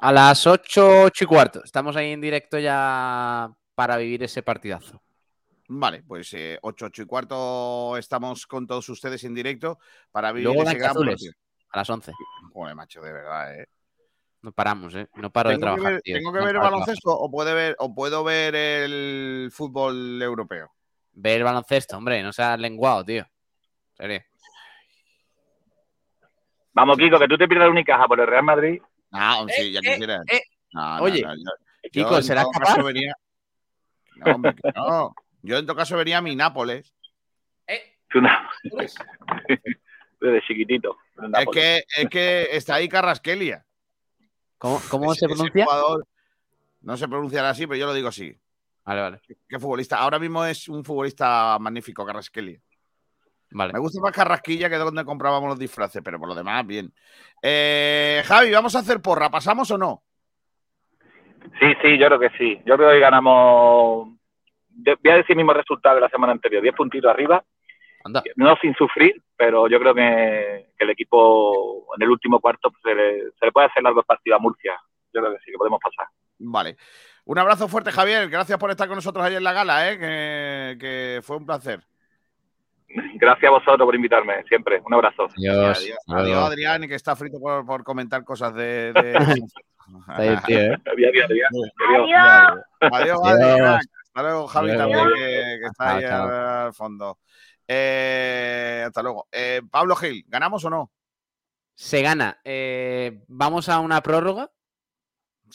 [0.00, 1.64] A las 8, 8 y cuarto.
[1.64, 5.02] Estamos ahí en directo ya para vivir ese partidazo.
[5.68, 9.78] Vale, pues eh, 8, 8 y cuarto estamos con todos ustedes en directo
[10.10, 11.32] para vivir ese gran partido.
[11.70, 12.12] a las 11.
[12.52, 13.66] Joder, macho, de verdad, ¿eh?
[14.40, 15.08] No paramos, ¿eh?
[15.16, 16.00] No paro de trabajar.
[16.02, 20.70] ¿Tengo que ver el baloncesto o, puede ver, o puedo ver el fútbol europeo?
[21.12, 23.26] Ver el baloncesto, hombre, no seas lenguado, tío.
[23.94, 24.22] Serio.
[26.72, 28.80] Vamos, Kiko, que tú te pierdas Unicaja por el Real Madrid.
[29.10, 30.22] Ah, sí, ya quisiera.
[30.30, 30.40] Eh,
[31.00, 31.26] Oye,
[31.90, 32.76] Kiko, ¿serás capaz?
[32.76, 35.14] No, hombre, no.
[35.42, 36.94] Yo en todo caso vería a mi Nápoles.
[37.66, 37.96] ¿Eh?
[40.20, 40.96] Desde chiquitito.
[41.38, 43.64] Es que, es que está ahí Carrasquelia.
[44.58, 45.66] ¿Cómo, cómo se pronuncia?
[46.80, 48.34] no se pronunciará así, pero yo lo digo así.
[48.84, 49.20] Vale, vale.
[49.48, 49.98] ¿Qué, futbolista?
[49.98, 52.58] Ahora mismo es un futbolista magnífico, Carrasquelia.
[53.50, 53.72] Vale.
[53.72, 56.92] Me gusta más Carrasquilla que de donde comprábamos los disfraces, pero por lo demás, bien.
[57.42, 59.30] Eh, Javi, ¿vamos a hacer porra?
[59.30, 60.02] ¿Pasamos o no?
[61.60, 62.56] Sí, sí, yo creo que sí.
[62.64, 64.08] Yo creo que hoy ganamos.
[64.70, 67.42] Voy a decir el mismo resultado de la semana anterior: 10 puntitos arriba.
[68.36, 72.94] No sin sufrir, pero yo creo que, el equipo en el último cuarto pues, se,
[73.46, 74.78] le, puede hacer largo partido a Murcia.
[75.12, 76.06] Yo creo que sí, que podemos pasar.
[76.38, 76.76] Vale.
[77.24, 78.28] Un abrazo fuerte, Javier.
[78.28, 79.98] Gracias por estar con nosotros ayer en la gala, ¿eh?
[80.78, 81.80] que, fue un placer.
[82.88, 84.80] Gracias a vosotros por invitarme, siempre.
[84.84, 85.28] Un abrazo.
[85.36, 88.92] Adiós, adiós, Adrián, que está frito por, comentar cosas de.
[88.92, 89.42] de...
[90.06, 90.76] Adiós, tío, ¿eh?
[90.86, 91.48] Adiós, adiós.
[92.80, 93.80] Adiós, adiós.
[94.18, 97.18] Hasta luego, Javi, también, que, está ahí al fondo.
[97.68, 99.28] Eh, hasta luego.
[99.30, 100.90] Eh, Pablo Gil, ¿ganamos o no?
[101.74, 102.40] Se gana.
[102.42, 104.50] Eh, vamos a una prórroga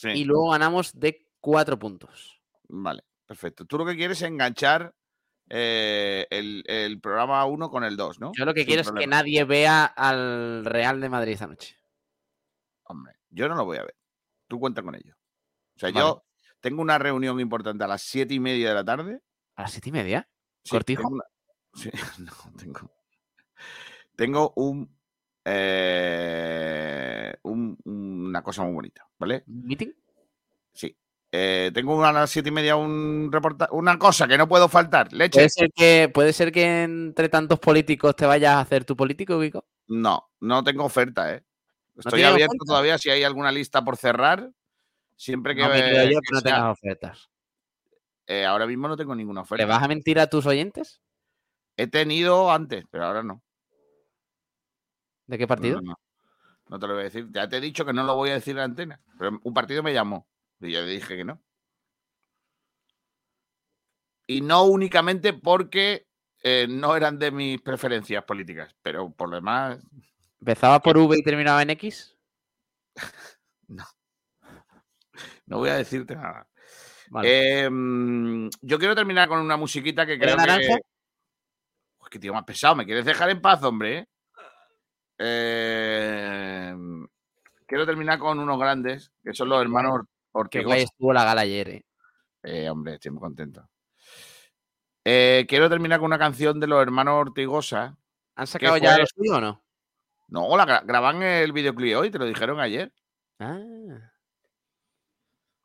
[0.02, 2.40] y luego ganamos de cuatro puntos.
[2.68, 3.66] Vale, perfecto.
[3.66, 4.94] Tú lo que quieres es enganchar
[5.48, 8.32] el, programa 1 con el 2, ¿no?
[8.34, 11.76] Yo lo que quiero es que nadie vea al Real de Madrid esta noche.
[12.84, 13.96] Hombre, yo no lo voy a ver.
[14.48, 15.14] Tú cuenta con ello.
[15.76, 16.24] O sea, yo
[16.60, 19.20] tengo una reunión importante a las siete y media de la tarde.
[19.56, 20.28] ¿A las siete y media?
[20.70, 21.08] ¿Cortijo?
[21.08, 21.33] Sí,
[22.18, 22.90] no, tengo.
[24.16, 24.88] Tengo un,
[25.44, 29.44] eh, una cosa muy bonita, ¿vale?
[29.46, 29.92] ¿Meeting?
[30.72, 30.96] Sí.
[31.32, 35.12] Eh, tengo a las siete y media un reportaje, una cosa que no puedo faltar,
[35.12, 35.38] leche.
[35.38, 39.36] ¿Puede ser, que, ¿Puede ser que entre tantos políticos te vayas a hacer tu político,
[39.38, 39.66] Vico?
[39.88, 41.44] No, no tengo oferta, ¿eh?
[41.96, 44.50] Estoy abierto todavía si hay alguna lista por cerrar.
[45.16, 47.30] Siempre que, no, que no tengas ofertas.
[48.26, 49.62] Eh, ahora mismo no tengo ninguna oferta.
[49.62, 51.00] ¿Le vas a mentir a tus oyentes?
[51.76, 53.42] He tenido antes, pero ahora no.
[55.26, 55.80] ¿De qué partido?
[55.80, 57.28] No, te lo voy a decir.
[57.32, 59.00] Ya te he dicho que no lo voy a decir en la antena.
[59.18, 60.26] Pero un partido me llamó.
[60.60, 61.40] Y yo le dije que no.
[64.26, 66.06] Y no únicamente porque
[66.42, 69.78] eh, no eran de mis preferencias políticas, pero por lo demás.
[70.40, 72.16] ¿Empezaba por V y terminaba en X?
[73.68, 73.84] no.
[75.46, 76.48] No voy a decirte nada.
[77.22, 80.78] Em, yo quiero terminar con una musiquita que creo que
[82.14, 82.76] qué tío más pesado.
[82.76, 84.08] ¿Me quieres dejar en paz, hombre?
[85.18, 87.04] Em,
[87.66, 90.76] quiero terminar con unos grandes, que son los hermanos Ortigosa.
[90.76, 91.84] Que estuvo la gala ayer, eh.
[92.44, 92.70] eh.
[92.70, 93.68] hombre, estoy muy contento.
[95.04, 97.96] Eh, quiero terminar con una canción de los hermanos Ortigosa.
[98.36, 99.64] ¿Han sacado ya el suyo o no?
[100.28, 102.92] No, la graban el videoclip hoy, te lo dijeron ayer.
[103.40, 103.58] Ah.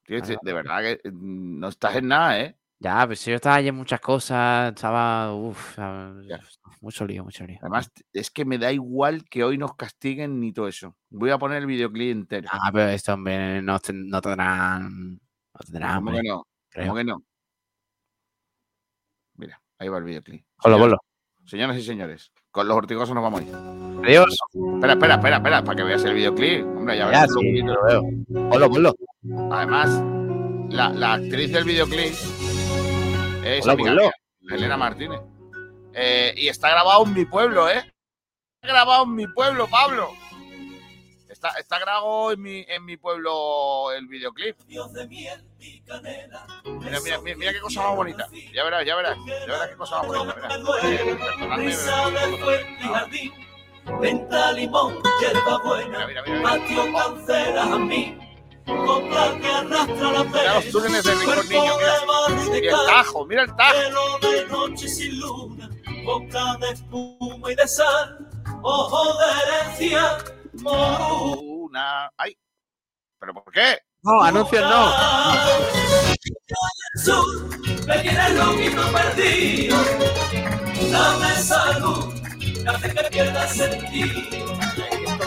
[0.07, 2.58] de verdad que mm, no estás en nada, ¿eh?
[2.81, 5.77] Ya, pues yo estaba en muchas cosas, estaba, uff,
[6.79, 7.57] mucho lío, mucho lío.
[7.59, 10.95] Además, es que me da igual que hoy nos castiguen ni todo eso.
[11.09, 12.47] Voy a poner el videoclip entero.
[12.49, 16.05] Ah, pero esto, hombre, no, no tendrán, no tendrán.
[16.05, 16.47] ¿Cómo que no?
[16.73, 17.23] ¿Cómo que no?
[19.35, 20.45] Mira, ahí va el videoclip.
[20.63, 20.97] Hola, hola.
[21.45, 23.55] Señoras y señores, con los ortigosos nos vamos a ir.
[24.05, 24.37] Adiós.
[24.75, 26.65] Espera, espera, espera, espera, para que veas el videoclip.
[26.65, 28.03] Hombre, ya, ya sí, lo veo.
[28.51, 28.93] Hola, hola.
[29.51, 30.01] Además,
[30.69, 32.13] la, la actriz del videoclip
[33.57, 33.65] es
[34.49, 35.21] Elena Martínez.
[35.93, 37.91] Eh, y está grabado en mi pueblo, ¿eh?
[38.61, 40.11] Está grabado en mi pueblo, Pablo.
[41.29, 44.57] Está, está grabado en mi, en mi pueblo el videoclip.
[44.67, 44.87] Mira,
[47.01, 48.27] mira, mira, mira qué cosa más bonita.
[48.53, 49.17] Ya verás, ya verás.
[49.25, 50.35] Ya verás qué cosa más bonita.
[53.99, 56.05] Venta limón, hierba buena,
[58.69, 62.51] Mira los túneles de Ricorniño, mira.
[62.51, 63.77] Mira el tajo, mira el tajo.
[64.21, 65.69] de noche sin luna,
[66.03, 68.29] boca de espuma y de sal,
[68.61, 70.17] ojo de herencia,
[70.61, 72.11] moruna.
[72.17, 72.37] ¡Ay!
[73.19, 73.79] ¿Pero por qué?
[74.01, 74.93] No, anuncios no.
[77.87, 79.77] Me loquito perdido,
[80.91, 82.13] dame salud,
[82.67, 84.49] hace que pierda sentido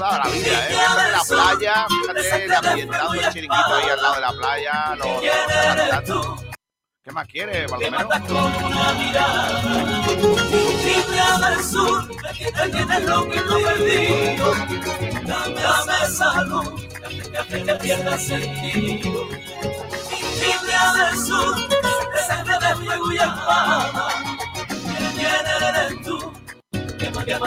[0.03, 0.74] toda la vida, ¿eh?
[1.07, 6.43] en la playa, fíjate, el ambientado, el chiringuito ahí al lado de la playa, los,
[7.05, 8.09] ¿Qué más quiere, Baldomero?
[8.09, 8.23] del
[11.65, 12.03] sur.
[15.24, 16.81] Dame, salud,
[17.81, 19.29] que sentido.
[20.99, 23.91] Del sur, de fuego y espada.
[25.15, 26.41] ¿Quién eres tú?
[27.11, 27.41] Con eso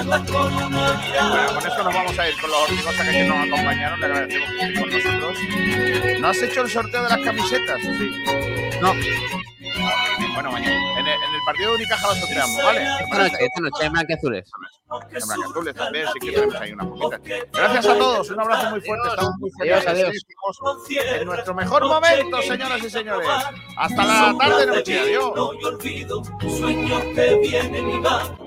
[1.84, 3.99] nos vamos a ir con los horticosas que nos acompañaron.
[3.99, 4.49] Le agradecemos
[4.80, 5.38] con nosotros.
[6.19, 7.82] ¿No has hecho el sorteo de las camisetas?
[7.82, 8.11] Sí.
[8.82, 8.94] No.
[10.34, 10.99] Bueno, mañana.
[10.99, 12.84] En el, en el partido de Unicaja lo sorteamos, ¿vale?
[12.84, 13.85] Esta noche, esta noche.
[13.85, 14.45] En blanqueazules
[15.76, 17.22] también, sí que tenemos ahí unas poquitas.
[17.52, 19.10] Gracias a todos, un abrazo muy fuerte.
[19.10, 19.88] Estamos muy felices.
[19.88, 20.89] Adiós, Estamos
[21.19, 23.30] En nuestro mejor momento, señoras y señores.
[23.77, 24.99] Hasta la tarde noche.
[24.99, 25.31] Adiós.
[25.35, 28.38] No yo olvido sueños que vienen y van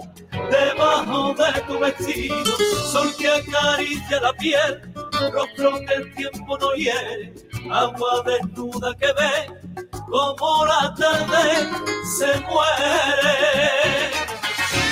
[0.50, 2.56] debajo de tu vestido,
[2.86, 4.92] sol que acaricia la piel,
[5.32, 7.34] rostro que el tiempo no hiere,
[7.70, 11.68] agua desnuda que ve como la tarde
[12.16, 14.10] se muere.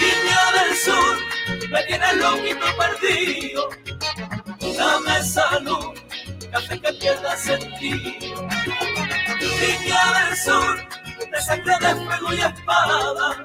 [0.01, 3.69] Niña del sur, me tienes loquito perdido,
[4.77, 5.95] dame salud,
[6.41, 8.49] que hace que pierda sentido.
[9.41, 10.89] Niña del sur,
[11.31, 13.45] de sangre de fuego y espada,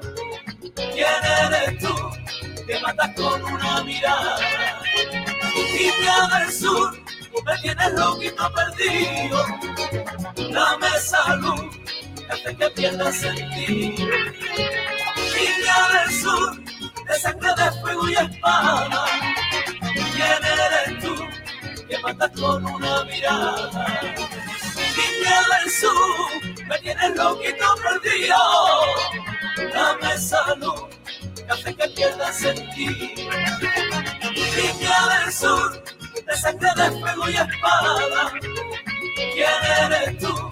[0.74, 1.94] ¿quién eres tú
[2.66, 4.38] que matas con una mirada?
[5.54, 7.01] Niña del sur,
[7.40, 9.46] me tienes loquito perdido,
[10.52, 11.70] dame salud,
[12.28, 14.06] hace que pierda sentido.
[15.16, 16.64] Niña del sur,
[17.06, 19.06] de sangre de fuego y espada,
[19.80, 21.14] ¿quién eres tú
[21.88, 24.00] que matas con una mirada?
[24.96, 28.36] Niña del sur, me tienes loquito perdido,
[29.72, 30.84] dame salud,
[31.48, 33.32] hace que pierda sentido.
[34.54, 35.82] Niña del sur,
[36.26, 38.32] de sangre de fuego y espada.
[39.14, 40.50] ¿Quién eres tú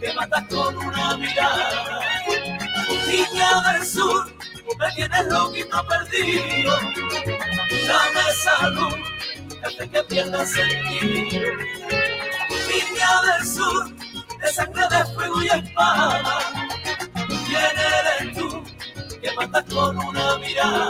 [0.00, 2.00] que matas con una mirada?
[3.06, 4.32] Niña del sur,
[4.78, 6.76] me tienes loquito perdido.
[7.86, 8.94] Dame salud,
[9.64, 11.52] antes que pierdas sentido.
[12.68, 13.96] Niña del sur,
[14.40, 16.22] de sangre de fuego y espada.
[17.46, 18.64] ¿Quién eres tú
[19.20, 20.88] que matas con una mirada?